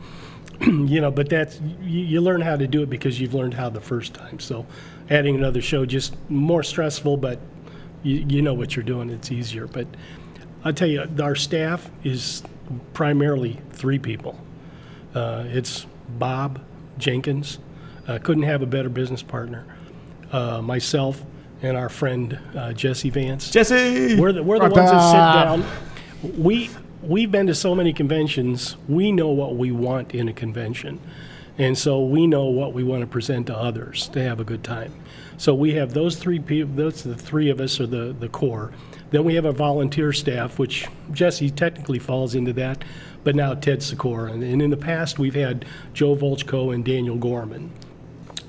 you 0.62 0.99
know, 0.99 1.12
but 1.12 1.30
that's 1.30 1.60
you, 1.82 2.01
you 2.01 2.22
learn 2.22 2.41
how 2.41 2.55
to 2.55 2.68
do 2.68 2.84
it 2.84 2.89
because 2.89 3.20
you've 3.20 3.34
learned 3.34 3.53
how 3.53 3.70
the 3.70 3.82
first 3.82 4.14
time. 4.14 4.39
So, 4.39 4.66
adding 5.10 5.36
another 5.36 5.62
show 5.62 5.86
just 5.86 6.16
more 6.30 6.64
stressful, 6.64 7.18
but 7.18 7.39
you, 8.03 8.26
you 8.28 8.41
know 8.41 8.53
what 8.53 8.76
you're 8.76 8.84
doing. 8.84 9.10
It's 9.10 9.32
easier. 9.32 9.68
But 9.68 9.88
I'll 10.64 10.74
tell 10.74 10.88
you, 10.88 11.07
our 11.22 11.36
staff 11.36 11.89
is 12.03 12.43
primarily 12.93 13.60
three 13.72 13.99
people. 13.99 14.39
Uh, 15.16 15.45
it's 15.47 15.86
Bob 16.18 16.62
Jenkins. 16.97 17.60
Uh, 18.07 18.20
couldn't 18.22 18.43
have 18.43 18.62
a 18.62 18.66
better 18.66 18.89
business 18.89 19.24
partner. 19.24 19.66
Uh, 20.32 20.62
myself 20.62 21.24
and 21.62 21.78
our 21.78 21.89
friend 21.89 22.39
uh, 22.55 22.74
Jesse 22.74 23.10
Vance. 23.10 23.49
Jesse. 23.49 24.20
We're 24.20 24.34
the, 24.34 24.43
we're 24.43 24.60
the 24.60 24.70
ones 24.70 24.91
that 24.91 25.12
sit 25.12 25.18
down. 25.18 26.41
We 26.41 26.70
we've 27.02 27.32
been 27.32 27.47
to 27.47 27.56
so 27.56 27.76
many 27.76 27.93
conventions. 27.93 28.76
We 28.88 29.12
know 29.12 29.30
what 29.30 29.56
we 29.56 29.72
want 29.72 30.14
in 30.14 30.28
a 30.28 30.34
convention, 30.34 31.00
and 31.58 31.78
so 31.78 32.04
we 32.04 32.28
know 32.28 32.45
what 32.45 32.74
we 32.74 32.84
want 32.84 33.02
to 33.02 33.08
present 33.08 33.47
to 33.47 33.58
others 33.58 34.10
to 34.10 34.22
have 34.22 34.39
a 34.39 34.43
good 34.43 34.64
time. 34.64 34.93
So 35.38 35.54
we 35.56 35.74
have 35.76 35.93
those 35.93 36.18
three 36.18 36.39
people. 36.39 36.74
Those 36.76 37.04
the 37.04 37.16
three 37.16 37.50
of 37.50 37.62
us 37.62 37.80
are 37.80 37.88
the 37.88 38.16
the 38.18 38.30
core. 38.30 38.72
Then 39.12 39.24
we 39.24 39.36
have 39.36 39.45
a 39.45 39.52
volunteer 39.52 40.14
staff, 40.14 40.60
which 40.60 40.88
Jesse 41.12 41.50
technically 41.50 42.00
falls 42.00 42.36
into 42.36 42.54
that, 42.54 42.84
but 43.24 43.36
now 43.36 43.56
Ted 43.56 43.82
Sikora. 43.82 44.32
And, 44.32 44.43
and 44.43 44.62
in 44.62 44.70
the 44.70 44.78
past, 44.78 45.18
we've 45.18 45.36
had 45.36 45.66
Joe 45.93 46.16
Volchko 46.16 46.74
and 46.74 46.86
Daniel 46.86 47.18
Gorman. 47.18 47.72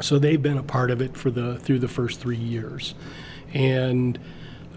So 0.02 0.18
they've 0.18 0.40
been 0.40 0.58
a 0.58 0.62
part 0.62 0.90
of 0.90 1.00
it 1.00 1.16
for 1.16 1.30
the 1.30 1.58
through 1.58 1.78
the 1.78 1.88
first 1.88 2.20
three 2.20 2.36
years, 2.36 2.94
and 3.54 4.18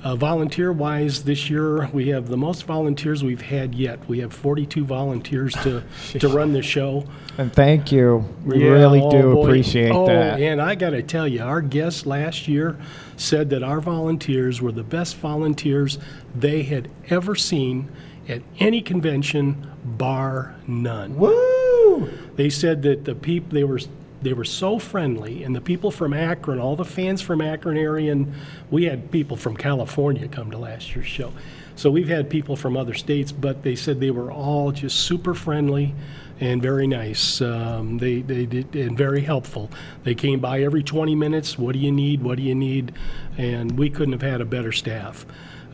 uh, 0.03 0.15
volunteer-wise, 0.15 1.23
this 1.23 1.49
year 1.49 1.87
we 1.93 2.09
have 2.09 2.27
the 2.27 2.37
most 2.37 2.65
volunteers 2.65 3.23
we've 3.23 3.41
had 3.41 3.73
yet. 3.73 4.05
We 4.07 4.19
have 4.19 4.33
42 4.33 4.83
volunteers 4.83 5.53
to 5.63 5.83
to 6.19 6.27
run 6.27 6.53
the 6.53 6.61
show. 6.61 7.05
And 7.37 7.51
thank 7.53 7.91
you. 7.91 8.25
We 8.45 8.63
Yeah, 8.63 8.71
really 8.71 9.01
oh, 9.01 9.11
do 9.11 9.33
boy. 9.33 9.45
appreciate 9.45 9.91
oh, 9.91 10.07
that. 10.07 10.39
and 10.39 10.61
I 10.61 10.75
got 10.75 10.91
to 10.91 11.01
tell 11.01 11.27
you, 11.27 11.41
our 11.41 11.61
guests 11.61 12.05
last 12.05 12.47
year 12.47 12.77
said 13.15 13.49
that 13.51 13.63
our 13.63 13.79
volunteers 13.79 14.61
were 14.61 14.71
the 14.71 14.83
best 14.83 15.15
volunteers 15.17 15.97
they 16.35 16.63
had 16.63 16.89
ever 17.09 17.35
seen 17.35 17.89
at 18.27 18.41
any 18.59 18.81
convention, 18.81 19.69
bar 19.83 20.55
none. 20.67 21.15
Woo! 21.17 22.09
They 22.35 22.49
said 22.49 22.81
that 22.83 23.05
the 23.05 23.15
people 23.15 23.53
they 23.53 23.63
were 23.63 23.79
they 24.24 24.34
were 24.34 24.45
so 24.45 24.80
friendly, 24.80 25.43
and 25.43 25.55
the 25.55 25.61
people 25.61 25.91
from 25.91 26.13
Akron, 26.13 26.59
all 26.59 26.76
the 26.76 26.86
fans 26.86 27.21
from 27.21 27.41
Akron 27.41 27.78
area, 27.78 28.11
and 28.11 28.34
we 28.71 28.86
had 28.86 29.11
people 29.11 29.38
from 29.38 29.55
California 29.55 30.28
come 30.28 30.51
to 30.51 30.57
last 30.57 30.95
year's 30.95 31.07
show. 31.07 31.34
So 31.76 31.89
we've 31.89 32.07
had 32.07 32.30
people 32.30 32.55
from 32.55 32.78
other 32.78 32.93
states, 32.93 33.32
but 33.32 33.63
they 33.63 33.76
said 33.76 33.99
they 33.99 34.11
were 34.11 34.32
all 34.32 34.71
just 34.71 34.99
super 35.01 35.34
friendly 35.34 35.95
and 36.39 36.61
very 36.61 36.88
nice. 36.88 37.41
Um, 37.41 37.97
they 37.97 38.21
they 38.21 38.45
did 38.45 38.76
and 38.76 38.97
very 38.97 39.21
helpful. 39.21 39.71
They 40.03 40.15
came 40.15 40.39
by 40.39 40.61
every 40.61 40.84
20 40.84 41.15
minutes. 41.15 41.57
What 41.57 41.74
do 41.74 41.80
you 41.80 41.91
need? 41.91 42.21
What 42.21 42.38
do 42.38 42.43
you 42.43 42.55
need? 42.55 42.93
And 43.38 43.78
we 43.78 43.89
couldn't 43.89 44.13
have 44.13 44.21
had 44.21 44.41
a 44.41 44.45
better 44.45 44.71
staff. 44.71 45.26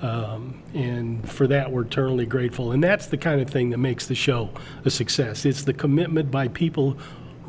Um, 0.02 0.64
and 0.74 1.30
for 1.30 1.48
that, 1.48 1.72
we're 1.72 1.82
eternally 1.82 2.26
grateful. 2.26 2.72
And 2.72 2.82
that's 2.82 3.08
the 3.08 3.18
kind 3.18 3.42
of 3.42 3.50
thing 3.50 3.72
that 3.72 3.80
makes 3.80 4.08
the 4.08 4.16
show 4.16 4.50
a 4.86 4.90
success. 4.90 5.46
It's 5.46 5.64
the 5.64 5.74
commitment 5.74 6.32
by 6.32 6.48
people 6.48 6.98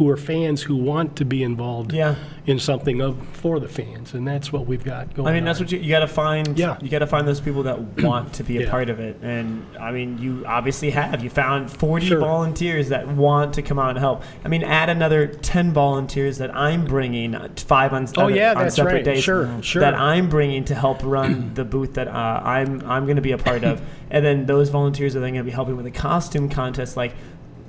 who 0.01 0.09
are 0.09 0.17
fans 0.17 0.63
who 0.63 0.75
want 0.77 1.15
to 1.15 1.27
be 1.27 1.43
involved 1.43 1.93
Yeah. 1.93 2.15
in 2.47 2.59
something 2.59 3.03
of 3.03 3.19
for 3.35 3.61
the 3.61 3.69
fans, 3.69 4.15
and 4.15 4.27
that's 4.27 4.51
what 4.51 4.65
we've 4.67 4.83
got 4.83 5.13
going. 5.15 5.29
I 5.29 5.33
mean, 5.35 5.45
that's 5.45 5.59
on. 5.61 5.67
what 5.67 5.73
you, 5.73 5.79
you 5.79 5.91
got 5.91 6.01
to 6.01 6.09
find. 6.09 6.59
Yeah. 6.59 6.79
You 6.81 6.89
got 6.89 7.01
to 7.01 7.07
find 7.07 7.29
those 7.29 7.39
people 7.39 7.65
that 7.65 7.79
want 8.03 8.33
to 8.33 8.43
be 8.43 8.57
a 8.57 8.63
Yeah. 8.63 8.71
part 8.71 8.89
of 8.89 8.99
it. 8.99 9.19
And 9.21 9.63
I 9.79 9.91
mean, 9.93 10.17
you 10.17 10.43
obviously 10.47 10.89
have. 10.93 11.23
You 11.23 11.29
found 11.29 11.71
40 11.71 12.07
Sure. 12.07 12.19
volunteers 12.19 12.89
that 12.89 13.07
want 13.09 13.53
to 13.57 13.63
come 13.63 13.79
out 13.79 13.91
and 13.91 13.99
help. 13.99 14.23
I 14.43 14.49
mean, 14.49 14.63
add 14.65 14.89
another 14.89 15.27
10 15.27 15.71
volunteers 15.75 16.39
that 16.39 16.57
I'm 16.57 16.87
bringing, 16.87 17.35
uh, 17.35 17.49
five 17.57 17.93
on, 17.93 18.07
Oh, 18.17 18.23
other- 18.23 18.35
yeah, 18.35 18.55
on 18.55 18.63
that's 18.63 18.77
separate 18.77 18.93
right. 18.95 19.05
days. 19.05 19.23
Sure, 19.23 19.51
sure. 19.61 19.81
That 19.81 19.95
I'm 19.95 20.31
bringing 20.31 20.65
to 20.65 20.75
help 20.75 21.03
run 21.05 21.51
the 21.55 21.65
booth 21.67 21.93
that 21.95 22.09
uh, 22.09 22.41
I'm 22.43 22.81
I'm 22.89 23.05
going 23.05 23.17
to 23.17 23.23
be 23.23 23.33
a 23.33 23.39
part 23.39 23.65
of. 23.65 23.83
And 24.13 24.25
then 24.25 24.45
those 24.45 24.71
volunteers 24.71 25.15
are 25.15 25.21
then 25.21 25.35
going 25.35 25.45
to 25.45 25.49
be 25.49 25.53
helping 25.53 25.77
with 25.77 25.85
the 25.85 25.93
costume 25.93 26.49
contest. 26.49 26.97
Like, 26.97 27.13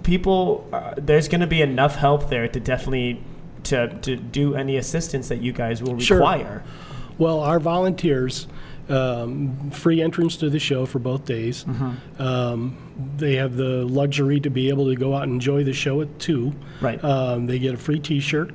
people, 0.04 0.68
uh, 0.74 0.94
there's 0.98 1.28
going 1.28 1.42
to 1.42 1.48
be 1.48 1.62
enough 1.62 1.96
help 1.96 2.30
there 2.30 2.48
to 2.48 2.60
definitely. 2.60 3.24
To, 3.66 3.90
to 4.00 4.16
do 4.16 4.56
any 4.56 4.78
assistance 4.78 5.30
that 5.30 5.44
you 5.44 5.54
guys 5.54 5.84
will 5.84 5.94
require. 5.94 6.64
Sure. 6.66 7.16
Well, 7.20 7.42
our 7.42 7.60
volunteers, 7.60 8.48
um, 8.90 9.70
free 9.70 10.02
entrance 10.02 10.36
to 10.38 10.50
the 10.50 10.58
show 10.58 10.88
for 10.88 10.98
both 10.98 11.26
days. 11.26 11.64
Mm-hmm. 11.66 12.20
Um, 12.20 12.78
they 13.18 13.36
have 13.36 13.56
the 13.56 13.86
luxury 13.86 14.40
to 14.40 14.50
be 14.50 14.70
able 14.70 14.88
to 14.88 14.96
go 14.96 15.16
out 15.16 15.24
and 15.24 15.34
enjoy 15.34 15.64
the 15.64 15.74
show 15.74 16.02
at 16.02 16.18
two. 16.18 16.54
Right. 16.82 17.02
Um, 17.04 17.46
they 17.46 17.60
get 17.60 17.76
a 17.76 17.78
free 17.78 18.00
T-shirt 18.00 18.52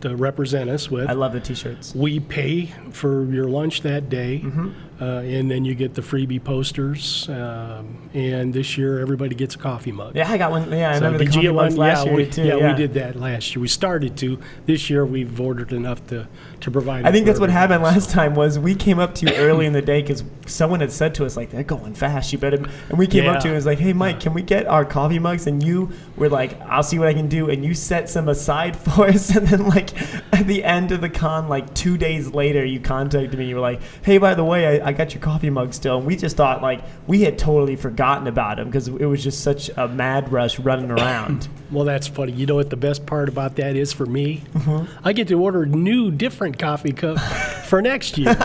to 0.00 0.16
represent 0.16 0.68
us 0.70 0.90
with. 0.90 1.08
I 1.08 1.12
love 1.12 1.32
the 1.32 1.40
t-shirts. 1.40 1.94
we 1.94 2.20
pay 2.20 2.66
for 2.90 3.24
your 3.26 3.48
lunch 3.48 3.82
that 3.82 4.08
day, 4.08 4.40
Mm-hmm. 4.44 4.70
uh, 5.02 5.20
and 5.20 5.50
then 5.50 5.64
you 5.64 5.74
get 5.74 5.94
the 5.94 6.02
freebie 6.02 6.42
posters. 6.42 7.28
Um, 7.28 8.10
and 8.14 8.52
this 8.52 8.76
year, 8.78 8.98
everybody 9.00 9.34
gets 9.34 9.54
a 9.54 9.58
coffee 9.58 9.92
mug. 9.92 10.16
Yeah, 10.16 10.30
I 10.30 10.38
got 10.38 10.50
one. 10.50 10.70
Yeah, 10.72 10.90
I 10.90 10.94
So 10.98 11.04
remember 11.04 11.18
the 11.24 11.30
coffee 11.30 11.48
one? 11.50 11.76
last 11.76 11.98
yeah, 12.04 12.10
year 12.12 12.14
we, 12.16 12.26
too. 12.30 12.44
yeah, 12.44 12.70
we 12.72 12.76
did 12.76 12.94
that 12.94 13.16
last 13.16 13.54
year. 13.54 13.60
We 13.62 13.68
started 13.68 14.16
to. 14.18 14.38
This 14.66 14.88
year, 14.90 15.04
we've 15.06 15.38
ordered 15.40 15.72
enough 15.72 16.06
to, 16.08 16.26
to 16.60 16.70
provide. 16.70 17.04
I 17.06 17.12
think 17.12 17.26
that's 17.26 17.38
what 17.40 17.50
happened 17.50 17.82
last 17.82 18.10
time. 18.10 18.34
Was 18.34 18.58
we 18.58 18.74
came 18.74 18.98
up 18.98 19.14
to 19.16 19.26
you 19.26 19.34
early 19.36 19.66
in 19.66 19.72
the 19.72 19.82
day 19.82 20.00
because 20.02 20.24
someone 20.46 20.80
had 20.80 20.90
said 20.92 21.14
to 21.16 21.24
us 21.26 21.36
like 21.36 21.50
they're 21.50 21.62
going 21.62 21.94
fast. 21.94 22.32
You 22.32 22.38
better. 22.38 22.56
And 22.88 22.98
we 22.98 23.06
came 23.06 23.26
up 23.28 23.40
to 23.40 23.48
you 23.48 23.52
and 23.52 23.56
was 23.56 23.66
like, 23.66 23.78
Hey, 23.78 23.92
Mike, 23.92 24.20
can 24.20 24.32
we 24.34 24.42
get 24.42 24.66
our 24.66 24.84
coffee 24.84 25.18
mugs? 25.18 25.46
And 25.46 25.62
you 25.62 25.92
were 26.16 26.28
like, 26.30 26.58
I'll 26.62 26.82
see 26.82 26.98
what 26.98 27.08
I 27.08 27.14
can 27.14 27.28
do. 27.28 27.50
And 27.50 27.64
you 27.64 27.74
set 27.74 28.08
some 28.08 28.28
aside 28.28 28.74
for 28.86 29.06
us. 29.08 29.34
And 29.36 29.46
then 29.46 29.68
like 29.68 29.75
at 29.76 30.46
the 30.46 30.64
end 30.64 30.92
of 30.92 31.00
the 31.00 31.08
con, 31.08 31.48
like 31.48 31.72
two 31.74 31.96
days 31.96 32.28
later, 32.28 32.64
you 32.64 32.80
contacted 32.80 33.38
me. 33.38 33.46
You 33.46 33.56
were 33.56 33.60
like, 33.60 33.80
Hey, 34.02 34.18
by 34.18 34.34
the 34.34 34.44
way, 34.44 34.80
I, 34.80 34.88
I 34.88 34.92
got 34.92 35.14
your 35.14 35.22
coffee 35.22 35.50
mug 35.50 35.74
still. 35.74 35.98
And 35.98 36.06
we 36.06 36.16
just 36.16 36.36
thought 36.36 36.62
like 36.62 36.82
we 37.06 37.22
had 37.22 37.38
totally 37.38 37.76
forgotten 37.76 38.26
about 38.26 38.58
him 38.58 38.66
because 38.66 38.88
it 38.88 39.06
was 39.06 39.22
just 39.22 39.42
such 39.42 39.70
a 39.76 39.88
mad 39.88 40.32
rush 40.32 40.58
running 40.58 40.90
around. 40.90 41.48
Well, 41.68 41.84
that's 41.84 42.06
funny. 42.06 42.30
You 42.30 42.46
know 42.46 42.54
what 42.54 42.70
the 42.70 42.76
best 42.76 43.06
part 43.06 43.28
about 43.28 43.56
that 43.56 43.74
is 43.74 43.92
for 43.92 44.06
me? 44.06 44.44
Mm-hmm. 44.54 45.00
I 45.04 45.12
get 45.12 45.26
to 45.26 45.34
order 45.34 45.66
new, 45.66 46.12
different 46.12 46.60
coffee 46.60 46.92
cups 46.92 47.20
for 47.68 47.82
next 47.82 48.16
year, 48.16 48.36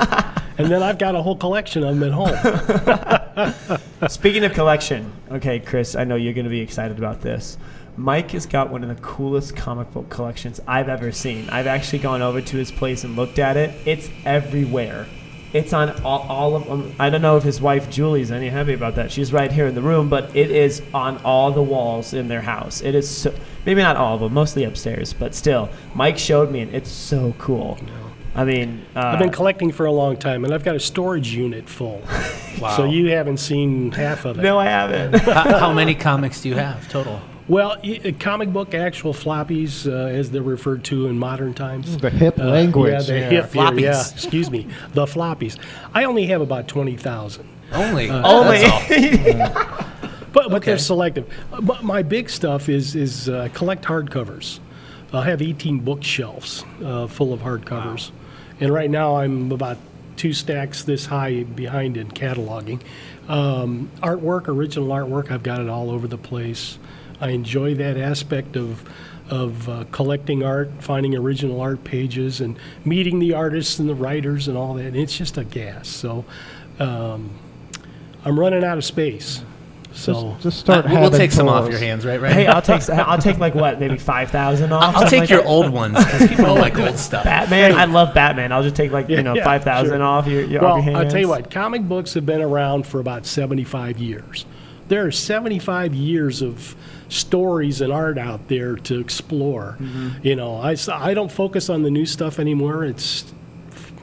and 0.57 0.71
then 0.71 0.81
I've 0.81 0.97
got 0.97 1.13
a 1.13 1.21
whole 1.21 1.35
collection 1.35 1.83
of 1.83 1.99
them 1.99 2.11
at 2.11 2.13
home. 2.13 3.79
Speaking 4.09 4.43
of 4.43 4.53
collection, 4.53 5.13
okay, 5.31 5.59
Chris, 5.59 5.95
I 5.95 6.03
know 6.03 6.15
you're 6.15 6.33
going 6.33 6.45
to 6.45 6.49
be 6.49 6.61
excited 6.61 6.97
about 6.97 7.21
this. 7.21 7.59
Mike 8.01 8.31
has 8.31 8.47
got 8.47 8.71
one 8.71 8.83
of 8.83 8.89
the 8.89 8.99
coolest 9.03 9.55
comic 9.55 9.91
book 9.91 10.09
collections 10.09 10.59
I've 10.67 10.89
ever 10.89 11.11
seen. 11.11 11.47
I've 11.51 11.67
actually 11.67 11.99
gone 11.99 12.23
over 12.23 12.41
to 12.41 12.57
his 12.57 12.71
place 12.71 13.03
and 13.03 13.15
looked 13.15 13.37
at 13.37 13.57
it. 13.57 13.75
It's 13.85 14.09
everywhere. 14.25 15.05
It's 15.53 15.71
on 15.71 15.91
all, 16.01 16.21
all 16.27 16.55
of 16.55 16.65
them. 16.65 16.95
I 16.97 17.11
don't 17.11 17.21
know 17.21 17.37
if 17.37 17.43
his 17.43 17.61
wife 17.61 17.91
Julie's 17.91 18.31
any 18.31 18.49
happy 18.49 18.73
about 18.73 18.95
that. 18.95 19.11
She's 19.11 19.31
right 19.31 19.51
here 19.51 19.67
in 19.67 19.75
the 19.75 19.83
room, 19.83 20.09
but 20.09 20.35
it 20.35 20.49
is 20.49 20.81
on 20.95 21.19
all 21.19 21.51
the 21.51 21.61
walls 21.61 22.15
in 22.15 22.27
their 22.27 22.41
house. 22.41 22.81
It 22.81 22.95
is 22.95 23.07
so, 23.07 23.35
maybe 23.67 23.83
not 23.83 23.97
all 23.97 24.15
of 24.15 24.21
them, 24.21 24.33
mostly 24.33 24.63
upstairs, 24.63 25.13
but 25.13 25.35
still. 25.35 25.69
Mike 25.93 26.17
showed 26.17 26.51
me, 26.51 26.61
and 26.61 26.73
it's 26.73 26.89
so 26.89 27.35
cool. 27.37 27.77
I 28.33 28.45
mean, 28.45 28.83
uh, 28.95 28.99
I've 28.99 29.19
been 29.19 29.29
collecting 29.29 29.71
for 29.71 29.85
a 29.85 29.91
long 29.91 30.17
time, 30.17 30.43
and 30.43 30.53
I've 30.55 30.63
got 30.63 30.75
a 30.75 30.79
storage 30.79 31.33
unit 31.33 31.69
full. 31.69 32.01
Wow. 32.59 32.75
So 32.75 32.83
you 32.83 33.09
haven't 33.11 33.37
seen 33.37 33.91
half 33.91 34.25
of 34.25 34.37
it. 34.37 34.41
no, 34.41 34.59
I 34.59 34.65
haven't. 34.65 35.15
how, 35.21 35.57
how 35.57 35.73
many 35.73 35.95
comics 35.95 36.41
do 36.41 36.49
you 36.49 36.55
have 36.55 36.87
total? 36.91 37.19
Well, 37.51 37.73
uh, 37.83 38.11
comic 38.17 38.53
book 38.53 38.73
actual 38.73 39.13
floppies, 39.13 39.85
uh, 39.85 39.91
as 40.07 40.31
they're 40.31 40.41
referred 40.41 40.85
to 40.85 41.07
in 41.07 41.19
modern 41.19 41.53
times. 41.53 41.97
The 41.97 42.09
hip 42.09 42.39
Uh, 42.39 42.45
language. 42.45 42.93
Yeah, 42.93 43.01
the 43.01 43.19
Yeah. 43.19 43.29
hip 43.29 43.51
Floppies. 43.51 43.81
Yeah, 43.81 43.99
excuse 43.99 44.49
me, 44.49 44.67
the 44.93 45.05
floppies. 45.05 45.57
I 45.93 46.05
only 46.05 46.27
have 46.27 46.39
about 46.39 46.69
twenty 46.69 46.95
thousand. 46.95 47.43
Only. 47.73 48.09
Only. 48.09 48.59
That's 48.59 49.55
all. 49.55 49.77
But, 50.33 50.49
but 50.49 50.63
they're 50.63 50.77
selective. 50.77 51.25
Uh, 51.51 51.59
But 51.59 51.83
my 51.83 52.03
big 52.03 52.29
stuff 52.29 52.69
is 52.69 52.95
is 52.95 53.27
uh, 53.27 53.49
collect 53.53 53.83
hardcovers. 53.83 54.59
I 55.11 55.25
have 55.25 55.41
18 55.41 55.79
bookshelves 55.79 56.63
uh, 56.85 57.07
full 57.07 57.33
of 57.33 57.41
hardcovers, 57.41 58.11
and 58.61 58.73
right 58.73 58.89
now 58.89 59.17
I'm 59.17 59.51
about 59.51 59.75
two 60.15 60.31
stacks 60.31 60.83
this 60.83 61.07
high 61.07 61.43
behind 61.43 61.97
in 61.97 62.07
cataloging. 62.11 62.79
Um, 63.27 63.89
artwork, 64.01 64.47
original 64.47 64.87
artwork, 64.87 65.31
I've 65.31 65.43
got 65.43 65.59
it 65.59 65.67
all 65.67 65.91
over 65.91 66.07
the 66.07 66.17
place. 66.17 66.77
I 67.21 67.29
enjoy 67.29 67.75
that 67.75 67.97
aspect 67.97 68.55
of 68.57 68.83
of 69.29 69.69
uh, 69.69 69.85
collecting 69.93 70.43
art, 70.43 70.69
finding 70.79 71.15
original 71.15 71.61
art 71.61 71.83
pages, 71.85 72.41
and 72.41 72.57
meeting 72.83 73.19
the 73.19 73.33
artists 73.33 73.79
and 73.79 73.87
the 73.87 73.95
writers 73.95 74.49
and 74.49 74.57
all 74.57 74.73
that. 74.73 74.93
It's 74.93 75.17
just 75.17 75.37
a 75.37 75.45
gas. 75.45 75.87
So 75.87 76.25
um, 76.79 77.31
I'm 78.25 78.37
running 78.37 78.63
out 78.65 78.77
of 78.77 78.83
space. 78.83 79.41
So 79.93 80.37
Just 80.41 80.59
start 80.59 80.85
Uh, 80.85 80.89
we'll 81.01 81.11
take 81.11 81.33
some 81.33 81.49
off 81.49 81.63
tours. 81.65 81.71
your 81.73 81.79
hands, 81.79 82.05
right? 82.05 82.19
Right. 82.21 82.31
hey, 82.31 82.47
I'll 82.47 82.61
take 82.61 82.89
I'll 82.89 83.17
take 83.17 83.39
like 83.39 83.55
what, 83.55 83.77
maybe 83.79 83.97
five 83.97 84.31
thousand 84.31 84.71
off. 84.71 84.95
I'll 84.95 85.09
take 85.09 85.21
like 85.21 85.29
your 85.29 85.41
that? 85.41 85.47
old 85.47 85.69
ones 85.71 85.97
because 85.97 86.29
people 86.29 86.55
like 86.55 86.77
old 86.79 86.97
stuff. 86.97 87.25
Batman. 87.25 87.73
I 87.73 87.85
love 87.85 88.13
Batman. 88.13 88.53
I'll 88.53 88.63
just 88.63 88.75
take 88.77 88.91
like 88.91 89.09
you 89.09 89.21
know 89.21 89.33
Yeah, 89.35 89.43
five 89.43 89.63
thousand 89.65 89.97
sure. 89.97 90.03
off 90.03 90.27
your, 90.27 90.43
your 90.45 90.61
Well, 90.61 90.77
off 90.77 90.85
your 90.85 90.95
I'll 90.95 91.09
tell 91.09 91.19
you 91.19 91.27
what, 91.27 91.51
comic 91.51 91.83
books 91.83 92.13
have 92.13 92.25
been 92.25 92.41
around 92.41 92.87
for 92.87 93.01
about 93.01 93.25
75 93.25 93.97
years. 93.97 94.45
There 94.87 95.05
are 95.05 95.11
75 95.11 95.93
years 95.93 96.41
of 96.41 96.73
stories 97.11 97.81
and 97.81 97.91
art 97.91 98.17
out 98.17 98.47
there 98.47 98.75
to 98.75 98.99
explore. 98.99 99.77
Mm-hmm. 99.79 100.25
You 100.25 100.35
know, 100.35 100.55
I, 100.55 100.75
I 100.91 101.13
don't 101.13 101.31
focus 101.31 101.69
on 101.69 101.83
the 101.83 101.91
new 101.91 102.05
stuff 102.05 102.39
anymore. 102.39 102.85
It's 102.85 103.33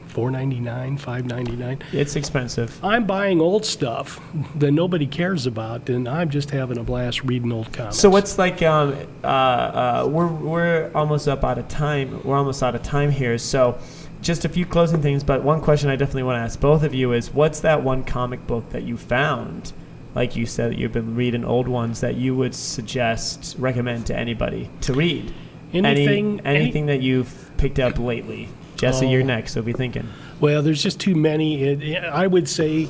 4.99, 0.09 0.99
5.99. 0.99 1.81
It's 1.93 2.15
expensive. 2.15 2.83
I'm 2.83 3.05
buying 3.05 3.41
old 3.41 3.65
stuff 3.65 4.19
that 4.55 4.71
nobody 4.71 5.07
cares 5.07 5.45
about, 5.45 5.89
and 5.89 6.07
I'm 6.07 6.29
just 6.29 6.51
having 6.51 6.77
a 6.77 6.83
blast 6.83 7.23
reading 7.23 7.51
old 7.51 7.71
comics. 7.71 7.97
So 7.97 8.09
what's 8.09 8.37
like 8.37 8.61
um 8.61 8.95
uh, 9.23 9.27
uh 9.27 10.07
we're 10.09 10.27
we're 10.27 10.91
almost 10.93 11.27
up 11.27 11.43
out 11.43 11.57
of 11.57 11.67
time. 11.67 12.21
We're 12.23 12.37
almost 12.37 12.63
out 12.63 12.75
of 12.75 12.83
time 12.83 13.11
here. 13.11 13.37
So 13.37 13.77
just 14.21 14.45
a 14.45 14.49
few 14.49 14.65
closing 14.65 15.01
things, 15.01 15.23
but 15.23 15.43
one 15.43 15.61
question 15.61 15.89
I 15.89 15.95
definitely 15.95 16.23
want 16.23 16.37
to 16.37 16.41
ask 16.41 16.59
both 16.59 16.83
of 16.83 16.93
you 16.93 17.13
is 17.13 17.33
what's 17.33 17.61
that 17.61 17.83
one 17.83 18.03
comic 18.03 18.45
book 18.47 18.69
that 18.71 18.83
you 18.83 18.97
found? 18.97 19.73
Like 20.15 20.35
you 20.35 20.45
said, 20.45 20.71
that 20.71 20.77
you've 20.79 20.91
been 20.91 21.15
reading 21.15 21.45
old 21.45 21.67
ones 21.67 22.01
that 22.01 22.15
you 22.15 22.35
would 22.35 22.55
suggest, 22.55 23.55
recommend 23.59 24.07
to 24.07 24.15
anybody 24.17 24.69
to 24.81 24.93
read. 24.93 25.33
Anything- 25.73 26.39
Any, 26.39 26.49
any- 26.49 26.59
anything 26.65 26.85
that 26.87 27.01
you've 27.01 27.51
picked 27.57 27.79
up 27.79 27.99
lately. 27.99 28.49
Jesse, 28.75 29.07
you're 29.07 29.21
Oh. 29.21 29.25
next, 29.25 29.53
so 29.53 29.61
be 29.61 29.73
thinking. 29.73 30.07
Well, 30.39 30.61
there's 30.63 30.81
just 30.81 30.99
too 30.99 31.13
many. 31.15 31.61
It, 31.63 32.03
I 32.03 32.25
would 32.27 32.47
say 32.49 32.87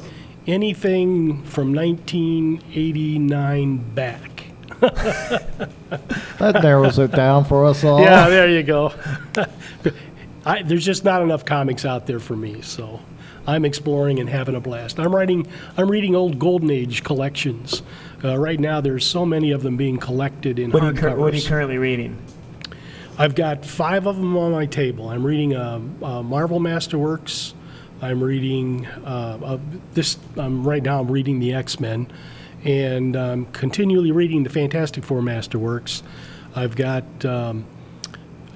anything 0.47 1.43
from 1.43 1.73
1989 1.73 3.77
back. 3.95 4.45
That 4.79 6.59
narrows 6.63 6.99
it 6.99 7.11
down 7.11 7.43
for 7.45 7.65
us 7.65 7.83
all. 7.83 7.99
Yeah, 8.01 8.29
there 8.29 8.49
you 8.49 8.63
go. 8.63 8.93
I, 10.45 10.61
there's 10.63 10.85
just 10.85 11.03
not 11.03 11.21
enough 11.21 11.43
comics 11.43 11.83
out 11.85 12.07
there 12.07 12.19
for 12.19 12.35
me, 12.35 12.61
so 12.61 12.99
I'm 13.49 13.65
exploring 13.65 14.19
and 14.19 14.29
having 14.29 14.55
a 14.55 14.59
blast. 14.59 14.99
I'm 14.99 15.13
writing, 15.13 15.47
I'm 15.75 15.89
reading 15.89 16.15
old 16.15 16.37
Golden 16.37 16.69
Age 16.69 17.03
collections. 17.03 17.81
Uh, 18.23 18.37
right 18.37 18.59
now, 18.59 18.79
there's 18.79 19.05
so 19.05 19.25
many 19.25 19.51
of 19.51 19.63
them 19.63 19.75
being 19.75 19.97
collected 19.97 20.59
in 20.59 20.71
What 20.71 20.83
are 20.83 20.93
you, 20.93 21.15
what 21.17 21.33
are 21.33 21.37
you 21.37 21.47
currently 21.47 21.77
reading? 21.77 22.17
I've 23.17 23.35
got 23.35 23.65
five 23.65 24.07
of 24.07 24.17
them 24.17 24.37
on 24.37 24.51
my 24.51 24.65
table. 24.65 25.09
I'm 25.09 25.25
reading 25.25 25.55
uh, 25.55 25.81
uh, 26.01 26.21
Marvel 26.21 26.59
Masterworks. 26.59 27.53
I'm 28.01 28.23
reading 28.23 28.85
uh, 28.85 29.57
this. 29.93 30.17
Um, 30.37 30.65
right 30.65 30.81
now, 30.81 31.01
I'm 31.01 31.11
reading 31.11 31.39
the 31.39 31.53
X 31.53 31.79
Men, 31.79 32.07
and 32.63 33.17
I'm 33.17 33.45
continually 33.47 34.11
reading 34.11 34.43
the 34.43 34.49
Fantastic 34.49 35.03
Four 35.03 35.21
Masterworks. 35.21 36.01
I've 36.55 36.77
got 36.77 37.25
um, 37.25 37.65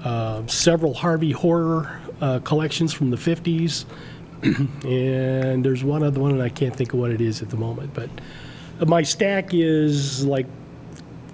uh, 0.02 0.46
several 0.46 0.94
Harvey 0.94 1.32
horror 1.32 2.00
uh, 2.20 2.38
collections 2.38 2.94
from 2.94 3.10
the 3.10 3.16
50s, 3.16 3.84
and 4.84 5.64
there's 5.64 5.82
one 5.82 6.02
other 6.02 6.20
one, 6.20 6.32
and 6.32 6.42
I 6.42 6.48
can't 6.48 6.74
think 6.74 6.92
of 6.92 6.98
what 6.98 7.10
it 7.10 7.20
is 7.20 7.42
at 7.42 7.50
the 7.50 7.56
moment. 7.56 7.94
But 7.94 8.10
my 8.86 9.02
stack 9.02 9.50
is 9.52 10.24
like 10.24 10.46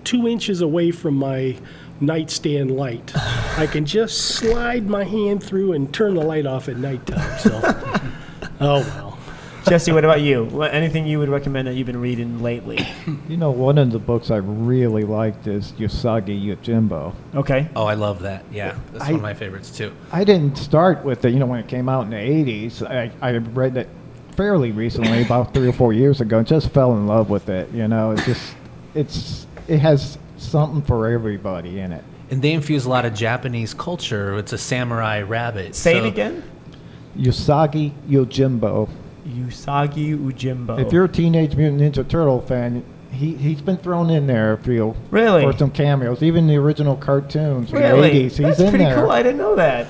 two 0.04 0.28
inches 0.28 0.60
away 0.60 0.90
from 0.90 1.14
my 1.14 1.56
nightstand 2.00 2.70
light. 2.76 3.12
I 3.14 3.66
can 3.66 3.84
just 3.84 4.36
slide 4.36 4.88
my 4.88 5.04
hand 5.04 5.42
through 5.42 5.72
and 5.72 5.92
turn 5.92 6.14
the 6.14 6.24
light 6.24 6.46
off 6.46 6.68
at 6.68 6.76
nighttime. 6.76 7.38
So, 7.38 7.60
oh 8.60 8.80
well. 8.80 9.09
Jesse, 9.68 9.92
what 9.92 10.04
about 10.04 10.20
you? 10.20 10.44
What, 10.44 10.72
anything 10.74 11.06
you 11.06 11.18
would 11.18 11.28
recommend 11.28 11.68
that 11.68 11.74
you've 11.74 11.86
been 11.86 12.00
reading 12.00 12.42
lately? 12.42 12.86
You 13.28 13.36
know, 13.36 13.50
one 13.50 13.78
of 13.78 13.92
the 13.92 13.98
books 13.98 14.30
I 14.30 14.36
really 14.36 15.04
liked 15.04 15.46
is 15.46 15.72
Usagi 15.72 16.42
Yojimbo. 16.44 17.14
Okay. 17.34 17.68
Oh, 17.76 17.84
I 17.84 17.94
love 17.94 18.20
that. 18.22 18.44
Yeah, 18.50 18.76
that's 18.92 19.04
I- 19.04 19.08
one 19.08 19.16
of 19.16 19.22
my 19.22 19.34
favorites 19.34 19.70
too. 19.70 19.92
I 20.12 20.24
didn't 20.24 20.56
start 20.56 21.04
with 21.04 21.24
it, 21.24 21.32
you 21.32 21.38
know, 21.38 21.46
when 21.46 21.60
it 21.60 21.68
came 21.68 21.88
out 21.88 22.04
in 22.04 22.10
the 22.10 22.16
80s. 22.16 22.82
I, 22.88 23.12
I 23.20 23.36
read 23.36 23.76
it 23.76 23.88
fairly 24.36 24.72
recently, 24.72 25.22
about 25.26 25.54
three 25.54 25.68
or 25.68 25.72
four 25.72 25.92
years 25.92 26.20
ago, 26.20 26.38
and 26.38 26.46
just 26.46 26.70
fell 26.70 26.92
in 26.94 27.06
love 27.06 27.30
with 27.30 27.48
it. 27.48 27.70
You 27.72 27.86
know, 27.86 28.12
it's 28.12 28.24
just, 28.24 28.54
it's, 28.94 29.46
it 29.68 29.78
has 29.78 30.18
something 30.36 30.82
for 30.82 31.08
everybody 31.08 31.78
in 31.80 31.92
it. 31.92 32.02
And 32.30 32.40
they 32.42 32.52
infuse 32.52 32.86
a 32.86 32.90
lot 32.90 33.04
of 33.04 33.12
Japanese 33.14 33.74
culture. 33.74 34.36
It's 34.38 34.52
a 34.52 34.58
samurai 34.58 35.20
rabbit. 35.22 35.74
Say 35.74 35.94
so- 35.94 36.04
it 36.04 36.08
again. 36.08 36.42
Usagi 37.18 37.92
Yojimbo. 38.08 38.88
Usagi 39.30 40.16
Yojimbo. 40.18 40.78
If 40.84 40.92
you're 40.92 41.04
a 41.04 41.08
Teenage 41.08 41.54
Mutant 41.56 41.80
Ninja 41.80 42.06
Turtle 42.08 42.40
fan, 42.40 42.84
he, 43.10 43.34
he's 43.34 43.60
been 43.60 43.76
thrown 43.76 44.10
in 44.10 44.26
there, 44.26 44.56
I 44.58 44.62
feel, 44.62 44.96
Really? 45.10 45.42
for 45.42 45.56
some 45.56 45.70
cameos. 45.70 46.22
Even 46.22 46.46
the 46.46 46.56
original 46.56 46.96
cartoons 46.96 47.70
from 47.70 47.80
really, 47.80 48.10
the 48.10 48.18
80s, 48.18 48.22
he's 48.22 48.38
that's 48.38 48.60
in 48.60 48.68
pretty 48.70 48.84
there. 48.84 48.94
cool. 49.02 49.10
I 49.10 49.22
didn't 49.22 49.38
know 49.38 49.56
that. 49.56 49.86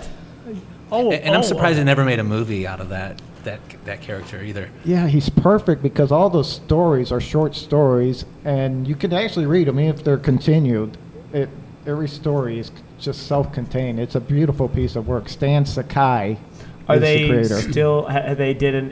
Oh, 0.92 1.10
And, 1.12 1.22
and 1.22 1.34
I'm 1.34 1.40
oh, 1.40 1.42
surprised 1.44 1.74
uh, 1.76 1.80
they 1.80 1.84
never 1.84 2.04
made 2.04 2.18
a 2.18 2.24
movie 2.24 2.66
out 2.66 2.80
of 2.80 2.88
that 2.88 3.20
that 3.44 3.60
that 3.86 4.02
character 4.02 4.42
either. 4.42 4.68
Yeah, 4.84 5.06
he's 5.08 5.30
perfect 5.30 5.82
because 5.82 6.12
all 6.12 6.28
those 6.28 6.50
stories 6.52 7.10
are 7.10 7.20
short 7.20 7.54
stories, 7.54 8.26
and 8.44 8.86
you 8.86 8.94
can 8.94 9.12
actually 9.14 9.46
read 9.46 9.66
them 9.68 9.78
if 9.78 10.04
they're 10.04 10.18
continued. 10.18 10.98
It, 11.32 11.48
every 11.86 12.08
story 12.08 12.58
is 12.58 12.70
just 12.98 13.26
self-contained. 13.26 13.98
It's 13.98 14.14
a 14.14 14.20
beautiful 14.20 14.68
piece 14.68 14.94
of 14.96 15.08
work. 15.08 15.28
Stan 15.30 15.64
Sakai 15.64 16.36
Are 16.86 16.96
is 16.96 17.00
they 17.00 17.22
the 17.22 17.28
creator. 17.28 17.60
still? 17.62 18.08
Ha, 18.10 18.34
they 18.34 18.52
didn't 18.52 18.90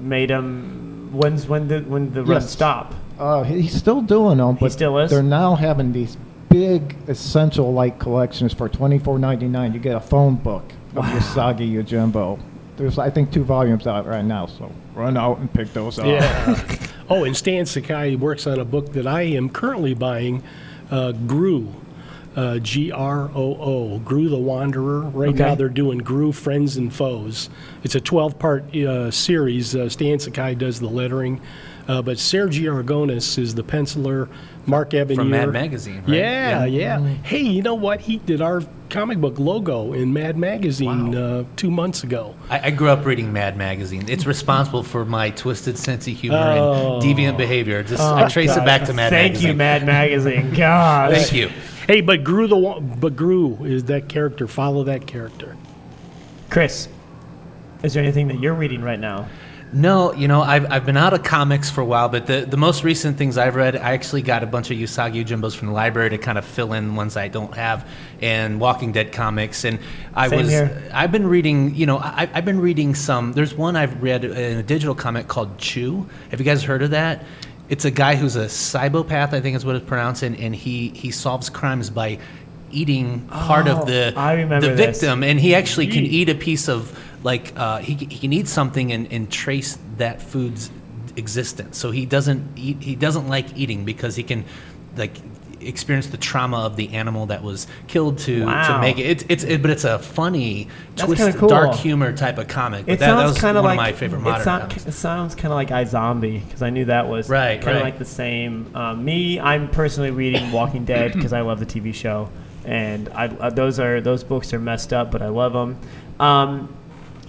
made 0.00 0.30
him. 0.30 1.10
When's 1.12 1.46
when 1.48 1.68
the 1.68 1.80
when 1.80 2.12
the 2.12 2.22
run 2.22 2.40
Yes. 2.40 2.50
stop? 2.50 2.94
Uh, 3.18 3.42
he's 3.42 3.74
still 3.74 4.00
doing 4.00 4.38
them, 4.38 4.56
He 4.56 4.64
but 4.66 4.72
still 4.72 4.98
is? 4.98 5.10
they're 5.10 5.22
now 5.22 5.54
having 5.56 5.92
these 5.92 6.16
big 6.48 6.96
essential 7.08 7.72
like 7.72 7.98
collections 7.98 8.52
for 8.52 8.68
twenty 8.68 8.98
four 8.98 9.18
ninety 9.18 9.48
nine. 9.48 9.72
You 9.74 9.80
get 9.80 9.96
a 9.96 10.00
phone 10.00 10.36
book 10.36 10.72
of 10.96 11.04
Usagi 11.04 11.70
Yojimbo. 11.72 12.38
There's 12.76 12.98
I 12.98 13.10
think 13.10 13.30
two 13.32 13.44
volumes 13.44 13.86
out 13.86 14.06
right 14.06 14.24
now, 14.24 14.46
so 14.46 14.72
run 14.94 15.16
out 15.16 15.38
and 15.38 15.52
pick 15.52 15.72
those 15.72 15.98
up. 15.98 16.06
Yeah. 16.06 16.62
oh, 17.10 17.24
and 17.24 17.36
Stan 17.36 17.66
Sakai 17.66 18.16
works 18.16 18.46
on 18.46 18.58
a 18.58 18.64
book 18.64 18.92
that 18.94 19.06
I 19.06 19.22
am 19.22 19.48
currently 19.50 19.94
buying, 19.94 20.42
uh, 20.90 21.12
Groo. 21.26 21.72
Uh, 22.40 22.58
G 22.58 22.90
R 22.90 23.30
O 23.34 23.56
O, 23.60 23.98
Groo 24.02 24.30
the 24.30 24.38
Wanderer. 24.38 25.00
Right 25.00 25.28
Okay. 25.30 25.38
now 25.40 25.54
they're 25.54 25.68
doing 25.68 26.00
Groo 26.00 26.32
Friends 26.34 26.78
and 26.78 26.90
Foes. 26.92 27.50
It's 27.82 27.94
a 27.94 28.00
12 28.00 28.38
part 28.38 28.74
uh, 28.74 29.10
series. 29.10 29.76
Uh, 29.76 29.90
Stan 29.90 30.18
Sakai 30.18 30.54
does 30.54 30.80
the 30.80 30.88
lettering, 30.88 31.40
uh, 31.86 32.00
but 32.00 32.16
Sergio 32.16 32.82
Aragonés 32.82 33.36
is 33.38 33.54
the 33.54 33.62
penciler. 33.62 34.28
Mark 34.66 34.90
Evanier. 34.90 35.16
From 35.16 35.30
Mad 35.30 35.52
Magazine, 35.52 35.96
right? 36.06 36.08
Yeah, 36.16 36.64
Yeah. 36.64 36.98
yeah. 37.00 37.14
Hey, 37.24 37.40
you 37.40 37.62
know 37.62 37.74
what? 37.74 38.00
He 38.02 38.18
did 38.18 38.40
our 38.40 38.62
comic 38.90 39.18
book 39.18 39.38
logo 39.38 39.92
in 39.94 40.12
Mad 40.12 40.36
Magazine 40.36 41.14
uh, 41.14 41.44
two 41.56 41.70
months 41.70 42.04
ago. 42.04 42.34
I, 42.50 42.66
I 42.68 42.70
grew 42.70 42.88
up 42.88 43.04
reading 43.04 43.32
Mad 43.32 43.56
Magazine. 43.56 44.04
It's 44.08 44.26
responsible 44.26 44.82
for 44.82 45.04
my 45.04 45.30
twisted 45.30 45.76
sense 45.78 46.06
of 46.06 46.14
humor 46.14 46.36
Oh. 46.38 46.94
and 46.94 47.02
deviant 47.02 47.36
behavior. 47.38 47.82
Just 47.82 48.02
I 48.02 48.28
trace 48.28 48.54
it 48.56 48.64
back 48.64 48.84
to 48.84 48.92
Mad 48.92 49.10
Thank 49.10 49.32
Magazine. 49.32 49.48
you, 49.50 49.54
Mad 49.56 49.86
Magazine. 49.86 50.54
God. 50.54 51.12
Thank 51.12 51.32
you. 51.32 51.50
Hey, 51.90 52.02
but 52.02 52.22
Groo 52.22 52.48
the 52.48 52.96
but 53.00 53.16
Groo 53.16 53.68
is 53.68 53.82
that 53.86 54.08
character. 54.08 54.46
Follow 54.46 54.84
that 54.84 55.08
character. 55.08 55.56
Chris, 56.48 56.88
is 57.82 57.94
there 57.94 58.02
anything 58.04 58.28
that 58.28 58.38
you're 58.38 58.54
reading 58.54 58.80
right 58.80 59.00
now? 59.00 59.28
No, 59.72 60.12
you 60.12 60.28
know, 60.28 60.40
I've, 60.40 60.70
I've 60.70 60.86
been 60.86 60.96
out 60.96 61.14
of 61.14 61.24
comics 61.24 61.68
for 61.68 61.80
a 61.80 61.84
while, 61.84 62.08
but 62.08 62.28
the, 62.28 62.46
the 62.48 62.56
most 62.56 62.84
recent 62.84 63.18
things 63.18 63.36
I've 63.36 63.56
read, 63.56 63.74
I 63.74 63.92
actually 63.92 64.22
got 64.22 64.44
a 64.44 64.46
bunch 64.46 64.70
of 64.70 64.76
Usagi 64.76 65.24
Jimbos 65.24 65.56
from 65.56 65.66
the 65.66 65.74
library 65.74 66.10
to 66.10 66.18
kind 66.18 66.38
of 66.38 66.44
fill 66.44 66.74
in 66.74 66.94
ones 66.94 67.16
I 67.16 67.26
don't 67.26 67.54
have, 67.54 67.88
and 68.20 68.60
Walking 68.60 68.92
Dead 68.92 69.10
comics. 69.10 69.64
And 69.64 69.80
I 70.14 70.28
Same 70.28 70.38
was, 70.42 70.48
here. 70.48 70.90
I've 70.94 71.10
been 71.10 71.26
reading, 71.26 71.74
you 71.74 71.86
know, 71.86 71.98
I, 71.98 72.28
I've 72.32 72.44
been 72.44 72.60
reading 72.60 72.94
some. 72.94 73.32
There's 73.32 73.54
one 73.54 73.74
I've 73.74 74.00
read 74.00 74.24
in 74.24 74.58
a 74.58 74.62
digital 74.62 74.94
comic 74.94 75.26
called 75.26 75.58
Chew. 75.58 76.08
Have 76.30 76.38
you 76.38 76.46
guys 76.46 76.62
heard 76.62 76.82
of 76.82 76.90
that? 76.90 77.24
It's 77.70 77.84
a 77.86 77.90
guy 77.90 78.16
who's 78.16 78.36
a 78.36 78.48
psychopath, 78.48 79.32
I 79.32 79.40
think 79.40 79.56
is 79.56 79.64
what 79.64 79.76
it's 79.76 79.86
pronounced, 79.86 80.22
and, 80.24 80.36
and 80.38 80.54
he 80.54 80.88
he 80.90 81.10
solves 81.10 81.48
crimes 81.48 81.88
by 81.88 82.18
eating 82.72 83.20
part 83.28 83.66
Oh, 83.68 83.78
of 83.80 83.86
the 83.86 84.12
the 84.60 84.74
this. 84.74 85.00
victim, 85.00 85.22
and 85.22 85.40
he 85.40 85.54
actually 85.54 85.86
can 85.86 86.04
eat 86.04 86.28
a 86.28 86.34
piece 86.34 86.68
of 86.68 86.98
like 87.22 87.52
uh, 87.56 87.78
he 87.78 87.94
he 87.94 88.18
can 88.18 88.32
eat 88.32 88.48
something 88.48 88.92
and, 88.92 89.10
and 89.12 89.30
trace 89.30 89.78
that 89.98 90.20
food's 90.20 90.70
existence. 91.16 91.78
So 91.78 91.90
he 91.92 92.06
doesn't 92.06 92.58
eat. 92.58 92.82
He 92.82 92.96
doesn't 92.96 93.28
like 93.28 93.56
eating 93.56 93.84
because 93.84 94.16
he 94.16 94.24
can 94.24 94.44
like 94.96 95.16
experience 95.60 96.06
the 96.08 96.16
trauma 96.16 96.58
of 96.58 96.76
the 96.76 96.88
animal 96.94 97.26
that 97.26 97.42
was 97.42 97.66
killed 97.86 98.18
to 98.18 98.46
Wow. 98.46 98.76
to 98.76 98.80
make 98.80 98.98
it. 98.98 99.02
It's 99.06 99.24
it's 99.28 99.44
it, 99.44 99.62
but 99.62 99.70
it's 99.70 99.84
a 99.84 99.98
funny, 99.98 100.68
That's 100.96 101.06
twist, 101.14 101.38
cool. 101.38 101.48
dark 101.48 101.74
humor 101.74 102.12
type 102.16 102.38
of 102.38 102.48
comic. 102.48 102.86
But 102.86 102.94
It 102.94 102.98
that, 103.00 103.06
sounds 103.06 103.32
was 103.32 103.38
kind 103.40 103.56
of 103.58 103.64
like 103.64 103.76
my 103.76 103.92
favorite 103.92 104.20
it, 104.20 104.22
modern 104.22 104.44
sound- 104.44 104.62
comics. 104.70 104.86
it 104.86 104.92
sounds 104.92 105.34
kind 105.34 105.52
of 105.52 105.56
like 105.56 105.68
iZombie 105.68 106.44
because 106.46 106.62
I 106.62 106.70
knew 106.70 106.84
that 106.86 107.08
was 107.08 107.28
Right, 107.28 107.60
kind 107.60 107.76
of 107.76 107.82
right. 107.82 107.90
like 107.92 107.98
the 107.98 108.04
same. 108.04 108.70
Um, 108.74 109.04
me, 109.04 109.38
I'm 109.40 109.68
personally 109.68 110.10
reading 110.10 110.50
Walking 110.60 110.84
Dead 110.84 111.12
because 111.12 111.32
I 111.32 111.40
love 111.42 111.60
the 111.60 111.66
TV 111.66 111.92
show, 111.94 112.30
and 112.64 113.08
I, 113.14 113.26
uh, 113.28 113.50
those 113.50 113.78
are 113.78 114.00
those 114.00 114.24
books 114.24 114.52
are 114.54 114.58
messed 114.60 114.92
up, 114.92 115.10
but 115.10 115.22
I 115.22 115.28
love 115.28 115.52
them. 115.52 115.78
Um, 116.18 116.74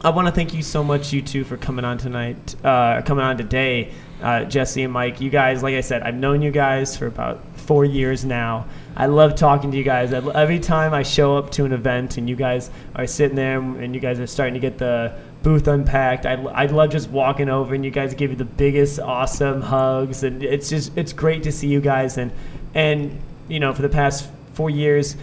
I 0.03 0.09
want 0.09 0.27
to 0.27 0.33
thank 0.33 0.53
you 0.53 0.63
so 0.63 0.83
much, 0.83 1.13
you 1.13 1.21
two, 1.21 1.43
for 1.43 1.57
coming 1.57 1.85
on 1.85 1.97
tonight, 1.99 2.55
uh, 2.63 3.03
coming 3.03 3.23
on 3.23 3.37
today, 3.37 3.91
uh, 4.23 4.45
Jesse 4.45 4.81
and 4.83 4.91
Mike. 4.91 5.21
You 5.21 5.29
guys, 5.29 5.61
like 5.61 5.75
I 5.75 5.81
said, 5.81 6.01
I've 6.01 6.15
known 6.15 6.41
you 6.41 6.49
guys 6.49 6.97
for 6.97 7.05
about 7.05 7.39
four 7.61 7.85
years 7.85 8.25
now. 8.25 8.65
I 8.95 9.05
love 9.05 9.35
talking 9.35 9.71
to 9.71 9.77
you 9.77 9.83
guys. 9.83 10.11
Every 10.13 10.59
time 10.59 10.93
I 10.93 11.03
show 11.03 11.37
up 11.37 11.51
to 11.51 11.65
an 11.65 11.71
event 11.71 12.17
and 12.17 12.29
you 12.29 12.35
guys 12.35 12.69
are 12.95 13.07
sitting 13.07 13.35
there 13.35 13.59
and 13.59 13.95
you 13.95 14.01
guys 14.01 14.19
are 14.19 14.27
starting 14.27 14.53
to 14.55 14.59
get 14.59 14.77
the 14.77 15.13
booth 15.43 15.67
unpacked, 15.67 16.25
I, 16.25 16.33
I 16.33 16.65
love 16.65 16.89
just 16.89 17.09
walking 17.09 17.49
over 17.49 17.73
and 17.73 17.85
you 17.85 17.91
guys 17.91 18.13
give 18.13 18.31
you 18.31 18.37
the 18.37 18.45
biggest, 18.45 18.99
awesome 18.99 19.61
hugs, 19.61 20.23
and 20.23 20.43
it's 20.43 20.69
just 20.69 20.97
it's 20.97 21.13
great 21.13 21.43
to 21.43 21.51
see 21.51 21.67
you 21.67 21.81
guys 21.81 22.17
and 22.17 22.31
and 22.73 23.19
you 23.47 23.59
know 23.59 23.73
for 23.73 23.81
the 23.81 23.89
past 23.89 24.29
four 24.53 24.69
years, 24.69 25.15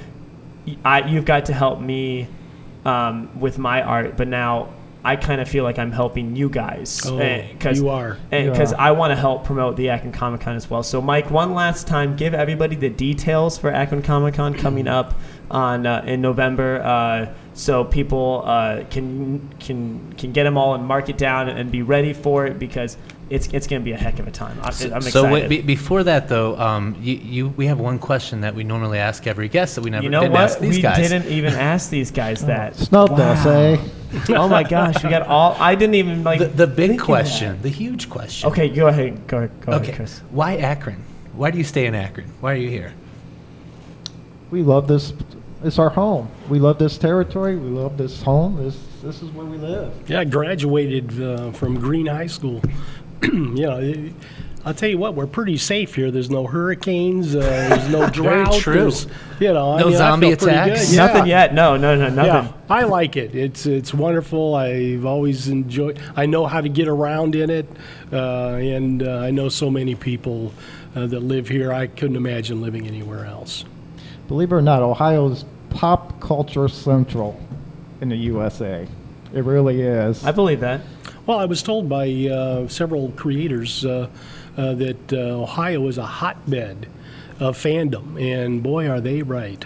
I, 0.85 1.07
you've 1.07 1.25
got 1.25 1.47
to 1.47 1.53
help 1.53 1.81
me 1.81 2.29
um, 2.85 3.39
with 3.39 3.59
my 3.59 3.83
art, 3.83 4.17
but 4.17 4.29
now 4.29 4.71
I 5.05 5.17
kind 5.17 5.41
of 5.41 5.49
feel 5.49 5.65
like 5.65 5.79
I'm 5.79 5.93
helping 5.93 6.35
you 6.37 6.49
guys. 6.51 7.03
Oh, 7.07 7.19
Eh, 7.19 7.45
'cause- 7.61 7.79
you 7.81 7.89
are. 7.89 8.17
Because 8.31 8.73
I 8.73 8.91
want 8.91 9.13
to 9.13 9.17
help 9.17 9.45
promote 9.45 9.77
the 9.77 9.91
Akron 9.91 10.13
Comic 10.13 10.41
Con 10.41 10.57
as 10.57 10.69
well. 10.69 10.83
So, 10.83 11.01
Mike, 11.01 11.31
one 11.31 11.55
last 11.55 11.87
time, 11.87 12.17
give 12.17 12.35
everybody 12.35 12.75
the 12.77 12.89
details 12.91 13.57
for 13.57 13.71
Akron 13.71 14.03
Comic 14.03 14.35
Con 14.35 14.55
coming 14.65 14.89
up 14.89 15.15
on 15.51 15.87
uh, 15.87 16.03
in 16.07 16.21
November, 16.21 16.83
uh, 16.83 17.27
so 17.55 17.85
people 17.85 18.43
uh, 18.45 18.83
can 18.91 19.49
can 19.61 20.13
can 20.19 20.33
get 20.33 20.45
them 20.45 20.59
all 20.59 20.75
and 20.75 20.85
mark 20.85 21.09
it 21.09 21.17
down 21.17 21.49
and 21.49 21.71
be 21.71 21.81
ready 21.83 22.13
for 22.13 22.47
it 22.47 22.59
because 22.59 22.99
it's 23.31 23.47
it's 23.55 23.67
going 23.67 23.81
to 23.81 23.85
be 23.85 23.93
a 23.93 23.97
heck 23.97 24.19
of 24.19 24.27
a 24.29 24.31
time. 24.31 24.59
I, 24.63 24.67
I'm 24.67 24.73
excited. 24.73 25.05
So 25.11 25.31
wait, 25.33 25.49
be, 25.49 25.63
before 25.63 26.03
that 26.05 26.29
though, 26.29 26.59
um, 26.59 26.97
you, 27.01 27.15
you 27.15 27.49
we 27.57 27.67
have 27.67 27.79
one 27.81 27.99
question 27.99 28.43
that 28.43 28.55
we 28.55 28.63
normally 28.65 28.99
ask 28.99 29.27
every 29.27 29.49
guest 29.49 29.77
that 29.77 29.83
we 29.83 29.91
never 29.91 30.03
you 30.05 30.11
know 30.11 30.21
didn't 30.21 30.35
what? 30.35 30.43
ask 30.43 30.59
these 30.59 30.77
we 30.77 30.83
guys. 30.83 31.09
didn't 31.09 31.27
even 31.33 31.55
ask 31.73 31.89
these 31.89 32.11
guys 32.11 32.45
that. 32.45 32.77
Snubbed 32.77 33.19
us, 33.19 33.47
eh? 33.47 33.79
Oh 34.31 34.49
my 34.49 34.63
gosh, 34.63 35.03
we 35.05 35.11
got 35.11 35.23
all. 35.23 35.57
I 35.61 35.75
didn't 35.75 35.95
even 35.97 36.25
like 36.25 36.39
The, 36.41 36.47
the 36.49 36.67
big 36.67 36.99
question, 36.99 37.61
the 37.63 37.69
huge 37.69 38.09
question. 38.09 38.49
Okay, 38.51 38.69
go 38.69 38.87
ahead. 38.89 39.27
Go, 39.27 39.39
ahead- 39.39 39.61
go 39.61 39.73
Okay. 39.73 39.83
ahead, 39.85 39.97
Chris. 39.97 40.21
Why 40.31 40.57
Akron? 40.57 41.03
Why 41.35 41.51
do 41.51 41.59
you 41.59 41.65
stay 41.65 41.87
in 41.87 41.95
Akron? 41.95 42.31
Why 42.41 42.53
are 42.53 42.57
you 42.57 42.69
here? 42.71 42.93
We 44.51 44.63
love 44.63 44.89
this. 44.89 45.13
It's 45.63 45.79
our 45.79 45.91
home. 45.91 46.29
We 46.49 46.59
love 46.59 46.79
this 46.79 46.97
territory. 46.99 47.57
We 47.57 47.69
love 47.69 47.97
this 47.99 48.23
home. 48.23 48.57
This 48.57 48.79
this 49.03 49.23
is 49.23 49.31
where 49.31 49.47
we 49.47 49.59
live. 49.59 49.93
Yeah, 50.09 50.21
I 50.21 50.25
graduated 50.25 51.21
uh, 51.23 51.53
from 51.53 51.79
Green 51.79 52.07
High 52.07 52.27
School. 52.29 52.63
you 53.23 53.31
know, 53.67 53.79
it- 53.79 54.13
I'll 54.65 54.75
tell 54.75 54.89
you 54.89 54.99
what, 54.99 55.15
we're 55.15 55.27
pretty 55.27 55.57
safe 55.57 55.95
here. 55.95 56.11
There's 56.11 56.29
no 56.31 56.47
hurricanes. 56.47 57.35
Uh, 57.35 57.41
there's 57.41 57.89
no 57.89 58.01
Very 58.07 58.11
drought. 58.45 58.55
true. 58.61 58.75
there's- 58.75 59.07
You 59.41 59.53
know, 59.55 59.73
I 59.73 59.81
No 59.81 59.89
mean, 59.89 59.97
zombie 59.97 60.35
feel 60.35 60.49
attacks? 60.49 60.93
Yeah. 60.93 61.07
Nothing 61.07 61.27
yet. 61.27 61.55
No, 61.55 61.77
no, 61.77 61.95
no, 61.95 62.09
nothing. 62.11 62.25
Yeah, 62.51 62.53
I 62.69 62.83
like 62.83 63.17
it. 63.17 63.35
It's 63.35 63.67
it's 63.67 63.95
wonderful. 63.95 64.55
I've 64.57 65.07
always 65.07 65.49
enjoyed. 65.49 65.99
I 66.17 66.27
know 66.27 66.47
how 66.47 66.61
to 66.61 66.69
get 66.69 66.89
around 66.89 67.35
in 67.37 67.49
it, 67.51 67.67
uh, 68.13 68.49
and 68.57 69.03
uh, 69.03 69.19
I 69.21 69.31
know 69.31 69.49
so 69.49 69.71
many 69.71 69.95
people 69.95 70.53
uh, 70.97 71.07
that 71.07 71.21
live 71.21 71.49
here. 71.49 71.73
I 71.73 71.87
couldn't 71.87 72.17
imagine 72.17 72.61
living 72.61 72.87
anywhere 72.87 73.25
else. 73.27 73.65
Believe 74.27 74.51
it 74.53 74.57
or 74.57 74.61
not, 74.63 74.83
Ohio 74.83 75.31
is 75.31 75.45
pop 75.71 76.21
culture 76.21 76.69
central 76.69 77.41
in 78.01 78.09
the 78.11 78.17
USA. 78.17 78.87
It 79.33 79.45
really 79.45 79.81
is. 79.83 80.25
I 80.27 80.33
believe 80.33 80.61
that. 80.61 80.81
Well, 81.27 81.39
I 81.39 81.45
was 81.45 81.63
told 81.63 81.89
by 81.89 82.09
uh, 82.31 82.67
several 82.69 83.11
creators 83.13 83.85
uh, 84.59 84.75
that 84.75 85.13
uh, 85.13 85.17
Ohio 85.17 85.87
is 85.89 85.97
a 85.97 86.05
hotbed 86.05 86.87
of 87.41 87.57
fandom, 87.57 88.21
and 88.21 88.63
boy, 88.63 88.89
are 88.91 89.01
they 89.01 89.23
right. 89.23 89.65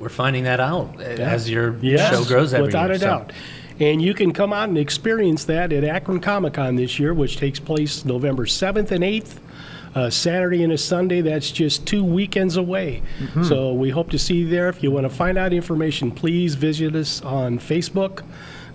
We're 0.00 0.08
finding 0.08 0.44
that 0.44 0.60
out 0.60 1.00
as 1.00 1.48
your 1.50 1.76
Yes, 1.80 2.10
show 2.10 2.24
grows 2.24 2.52
every 2.54 2.66
without 2.66 2.86
year. 2.88 2.96
a 2.96 2.98
so- 2.98 3.06
doubt. 3.06 3.32
And 3.80 4.02
you 4.02 4.12
can 4.12 4.32
come 4.32 4.52
out 4.52 4.68
and 4.68 4.76
experience 4.76 5.44
that 5.44 5.72
at 5.72 5.84
Akron 5.84 6.18
Comic 6.18 6.54
Con 6.54 6.74
this 6.74 6.98
year, 6.98 7.14
which 7.14 7.36
takes 7.36 7.60
place 7.60 8.04
November 8.04 8.44
7th 8.44 8.90
and 8.90 9.04
8th. 9.04 9.38
Uh, 9.94 10.10
Saturday 10.10 10.62
and 10.64 10.72
a 10.72 10.78
Sunday, 10.78 11.20
that's 11.20 11.50
just 11.50 11.86
two 11.86 12.04
weekends 12.04 12.56
away. 12.56 13.02
So 13.42 13.72
we 13.72 13.90
hope 13.90 14.10
to 14.10 14.18
see 14.18 14.34
you 14.38 14.48
there. 14.48 14.68
If 14.68 14.82
you 14.82 14.90
want 14.90 15.04
to 15.04 15.08
find 15.10 15.38
out 15.38 15.52
information, 15.52 16.10
please 16.10 16.56
visit 16.56 16.94
us 16.96 17.22
on 17.22 17.58
Facebook. 17.58 18.22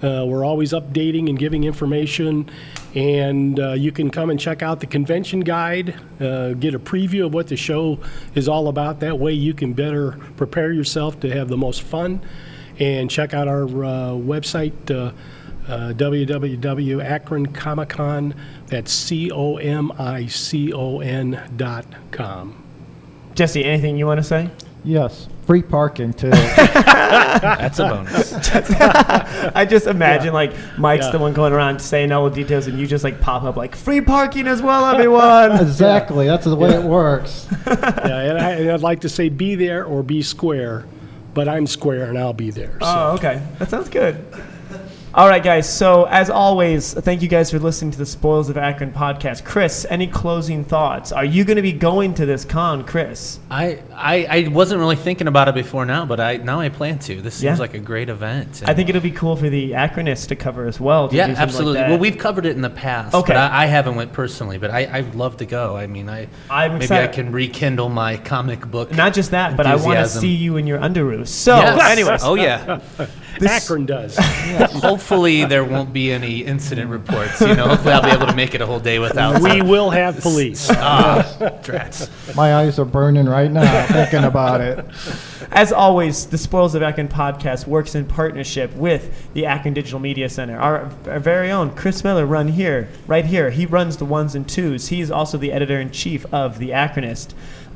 Uh, 0.03 0.25
we're 0.27 0.43
always 0.43 0.73
updating 0.73 1.29
and 1.29 1.39
giving 1.39 1.63
information. 1.63 2.49
And 2.93 3.59
uh, 3.59 3.71
you 3.71 3.91
can 3.91 4.11
come 4.11 4.29
and 4.29 4.39
check 4.39 4.61
out 4.61 4.79
the 4.79 4.85
convention 4.85 5.39
guide, 5.39 5.95
uh, 6.19 6.53
get 6.53 6.75
a 6.75 6.79
preview 6.79 7.25
of 7.25 7.33
what 7.33 7.47
the 7.47 7.55
show 7.55 7.97
is 8.35 8.47
all 8.47 8.67
about. 8.67 8.99
That 8.99 9.17
way, 9.17 9.33
you 9.33 9.53
can 9.53 9.73
better 9.73 10.19
prepare 10.37 10.71
yourself 10.71 11.19
to 11.21 11.31
have 11.31 11.47
the 11.47 11.57
most 11.57 11.81
fun. 11.81 12.21
And 12.79 13.09
check 13.09 13.33
out 13.33 13.47
our 13.47 13.63
uh, 13.63 14.11
website, 14.11 14.91
uh, 14.91 15.13
uh, 15.67 15.93
www.akroncomiccon. 15.93 18.35
That's 18.67 18.91
C 18.91 19.31
O 19.31 19.57
M 19.57 19.91
I 19.97 20.25
C 20.25 20.73
O 20.73 20.99
N 20.99 21.39
dot 21.55 21.85
com. 22.11 22.62
Jesse, 23.35 23.63
anything 23.63 23.97
you 23.97 24.05
want 24.05 24.19
to 24.19 24.23
say? 24.23 24.49
Yes, 24.83 25.27
free 25.47 25.61
parking 25.61 26.13
too. 26.13 26.29
That's 26.83 27.79
a 27.79 27.87
bonus. 27.87 28.33
I 29.55 29.65
just 29.65 29.87
imagine 29.87 30.33
like 30.33 30.53
Mike's 30.77 31.05
Yeah. 31.05 31.11
the 31.11 31.19
one 31.19 31.33
going 31.33 31.53
around 31.53 31.79
saying 31.79 32.11
all 32.11 32.29
the 32.29 32.35
details, 32.35 32.67
and 32.67 32.77
you 32.77 32.85
just 32.85 33.03
like 33.03 33.21
pop 33.21 33.43
up 33.43 33.55
like 33.55 33.75
free 33.75 34.01
parking 34.01 34.45
as 34.47 34.61
well, 34.61 34.85
everyone. 34.85 35.51
exactly, 35.61 36.27
that's 36.27 36.45
the 36.45 36.55
way 36.55 36.71
it 36.71 36.83
works. 36.83 37.47
yeah, 37.65 38.19
and, 38.19 38.37
I, 38.37 38.49
and 38.51 38.71
I'd 38.71 38.81
like 38.81 39.01
to 39.01 39.09
say 39.09 39.29
be 39.29 39.55
there 39.55 39.85
or 39.85 40.03
be 40.03 40.21
square, 40.21 40.85
but 41.33 41.47
I'm 41.47 41.65
square 41.65 42.09
and 42.09 42.17
I'll 42.19 42.33
be 42.33 42.51
there. 42.51 42.77
Oh, 42.81 42.85
so. 42.85 42.99
Oh, 43.11 43.15
okay. 43.15 43.41
That 43.59 43.69
sounds 43.69 43.87
good. 43.89 44.23
All 45.15 45.27
right, 45.29 45.43
guys. 45.43 45.71
So, 45.71 46.05
as 46.05 46.31
always, 46.31 46.91
thank 46.95 47.21
you 47.21 47.27
guys 47.27 47.51
for 47.51 47.59
listening 47.59 47.91
to 47.91 47.99
the 47.99 48.05
Spoils 48.05 48.49
of 48.49 48.57
Akron 48.57 48.91
podcast. 48.91 49.45
Chris, 49.45 49.85
any 49.87 50.07
closing 50.07 50.63
thoughts? 50.63 51.11
Are 51.11 51.23
you 51.23 51.43
going 51.45 51.57
to 51.57 51.61
be 51.61 51.71
going 51.71 52.15
to 52.15 52.25
this 52.25 52.43
con, 52.43 52.83
Chris? 52.83 53.39
I, 53.51 53.83
I 53.93 54.25
I 54.45 54.47
wasn't 54.47 54.79
really 54.79 54.95
thinking 54.95 55.27
about 55.27 55.47
it 55.49 55.53
before 55.53 55.85
now, 55.85 56.03
but 56.07 56.19
I 56.19 56.37
now 56.37 56.61
I 56.61 56.69
plan 56.69 56.97
to. 56.99 57.21
This 57.21 57.35
seems 57.35 57.43
Yeah. 57.43 57.55
like 57.57 57.75
a 57.75 57.79
great 57.79 58.09
event. 58.09 58.63
I 58.65 58.73
think 58.73 58.89
it'll 58.89 59.03
be 59.03 59.11
cool 59.11 59.35
for 59.35 59.51
the 59.51 59.73
Akronists 59.73 60.29
to 60.29 60.35
cover 60.35 60.65
as 60.65 60.79
well. 60.79 61.09
yeah, 61.11 61.27
like 61.27 61.37
absolutely. 61.37 61.73
that. 61.81 61.89
well, 61.91 61.99
we've 61.99 62.17
covered 62.17 62.47
it 62.47 62.55
in 62.55 62.63
the 62.63 62.71
past. 62.71 63.13
Okay. 63.13 63.33
But 63.33 63.37
I, 63.51 63.63
I 63.63 63.65
haven't 63.67 63.93
went 63.93 64.13
personally, 64.13 64.57
but 64.57 64.71
I 64.71 64.89
I'd 64.91 65.13
love 65.13 65.37
to 65.37 65.45
go. 65.45 65.77
I 65.77 65.85
mean, 65.85 66.09
I 66.09 66.27
I'm 66.49 66.71
maybe 66.73 66.85
excited. 66.85 67.11
I 67.11 67.13
can 67.13 67.31
rekindle 67.31 67.89
my 67.89 68.17
comic 68.17 68.65
book. 68.65 68.91
Not 68.91 69.13
just 69.13 69.29
that, 69.29 69.57
but 69.57 69.67
I 69.67 69.75
want 69.75 69.99
to 69.99 70.07
see 70.07 70.33
you 70.33 70.57
in 70.57 70.65
your 70.65 70.79
underoos. 70.79 71.27
So, 71.27 71.55
Yes. 71.55 71.91
anyways, 71.91 72.23
oh 72.23 72.33
yeah. 72.33 72.79
Akron 73.41 73.85
does. 73.85 74.17
Hopefully 74.17 75.45
there 75.45 75.63
won't 75.63 75.93
be 75.93 76.11
any 76.11 76.39
incident 76.43 76.89
reports. 76.89 77.41
You 77.41 77.55
know, 77.55 77.67
hopefully 77.67 77.93
I'll 77.93 78.03
be 78.03 78.09
able 78.09 78.27
to 78.27 78.35
make 78.35 78.53
it 78.53 78.61
a 78.61 78.65
whole 78.65 78.79
day 78.79 78.99
without. 78.99 79.41
we 79.41 79.61
will 79.61 79.89
have 79.89 80.19
police. 80.19 80.69
ah, 80.71 81.23
drats. 81.63 82.35
My 82.35 82.55
eyes 82.55 82.79
are 82.79 82.85
burning 82.85 83.25
right 83.25 83.51
now 83.51 83.85
thinking 83.87 84.23
about 84.23 84.61
it. 84.61 84.85
As 85.51 85.71
always, 85.71 86.25
the 86.27 86.37
Spoils 86.37 86.75
of 86.75 86.81
Akron 86.81 87.07
podcast 87.07 87.67
works 87.67 87.95
in 87.95 88.05
partnership 88.05 88.73
with 88.75 89.31
the 89.33 89.45
Akron 89.45 89.73
Digital 89.73 89.99
Media 89.99 90.29
Center. 90.29 90.57
Our, 90.57 90.91
our 91.07 91.19
very 91.19 91.51
own 91.51 91.75
Chris 91.75 92.03
Miller 92.03 92.25
run 92.25 92.47
here, 92.47 92.89
right 93.07 93.25
here. 93.25 93.49
He 93.49 93.65
runs 93.65 93.97
the 93.97 94.05
ones 94.05 94.35
and 94.35 94.47
twos. 94.47 94.87
He 94.87 95.01
is 95.01 95.11
also 95.11 95.37
the 95.37 95.51
editor 95.51 95.79
in 95.79 95.91
chief 95.91 96.25
of 96.33 96.59
the 96.59 96.69
Akronist. 96.69 97.33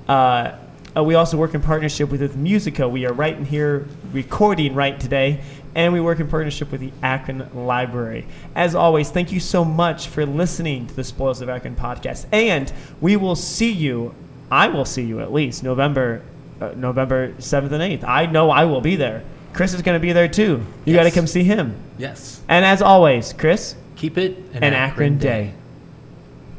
Uh, 0.07 0.57
uh, 0.97 1.03
we 1.03 1.15
also 1.15 1.37
work 1.37 1.53
in 1.53 1.61
partnership 1.61 2.09
with, 2.09 2.21
with 2.21 2.35
Musica. 2.35 2.87
We 2.87 3.05
are 3.05 3.13
right 3.13 3.35
in 3.35 3.45
here 3.45 3.87
recording 4.11 4.73
right 4.73 4.99
today, 4.99 5.41
and 5.75 5.93
we 5.93 6.01
work 6.01 6.19
in 6.19 6.27
partnership 6.27 6.71
with 6.71 6.81
the 6.81 6.91
Akron 7.03 7.49
Library. 7.53 8.25
As 8.55 8.73
always, 8.73 9.09
thank 9.09 9.31
you 9.31 9.39
so 9.39 9.63
much 9.63 10.07
for 10.07 10.25
listening 10.25 10.87
to 10.87 10.95
the 10.95 11.03
Spoils 11.03 11.41
of 11.41 11.49
Akron 11.49 11.75
podcast, 11.75 12.25
and 12.31 12.71
we 13.01 13.15
will 13.15 13.35
see 13.35 13.71
you. 13.71 14.15
I 14.49 14.69
will 14.69 14.85
see 14.85 15.03
you 15.03 15.19
at 15.19 15.33
least 15.33 15.63
November, 15.63 16.23
uh, 16.61 16.73
November 16.75 17.33
seventh 17.39 17.73
and 17.73 17.83
eighth. 17.83 18.03
I 18.03 18.25
know 18.25 18.49
I 18.49 18.65
will 18.65 18.81
be 18.81 18.95
there. 18.95 19.23
Chris 19.53 19.73
is 19.73 19.81
going 19.81 19.95
to 19.95 19.99
be 19.99 20.13
there 20.13 20.27
too. 20.27 20.65
You 20.85 20.93
got 20.93 21.03
to 21.03 21.11
come 21.11 21.27
see 21.27 21.43
him. 21.43 21.75
Yes. 21.97 22.41
And 22.47 22.63
as 22.63 22.81
always, 22.81 23.33
Chris, 23.33 23.75
Keep 23.97 24.19
it 24.19 24.37
an 24.53 24.73
Akron 24.73 25.17
day. 25.17 25.53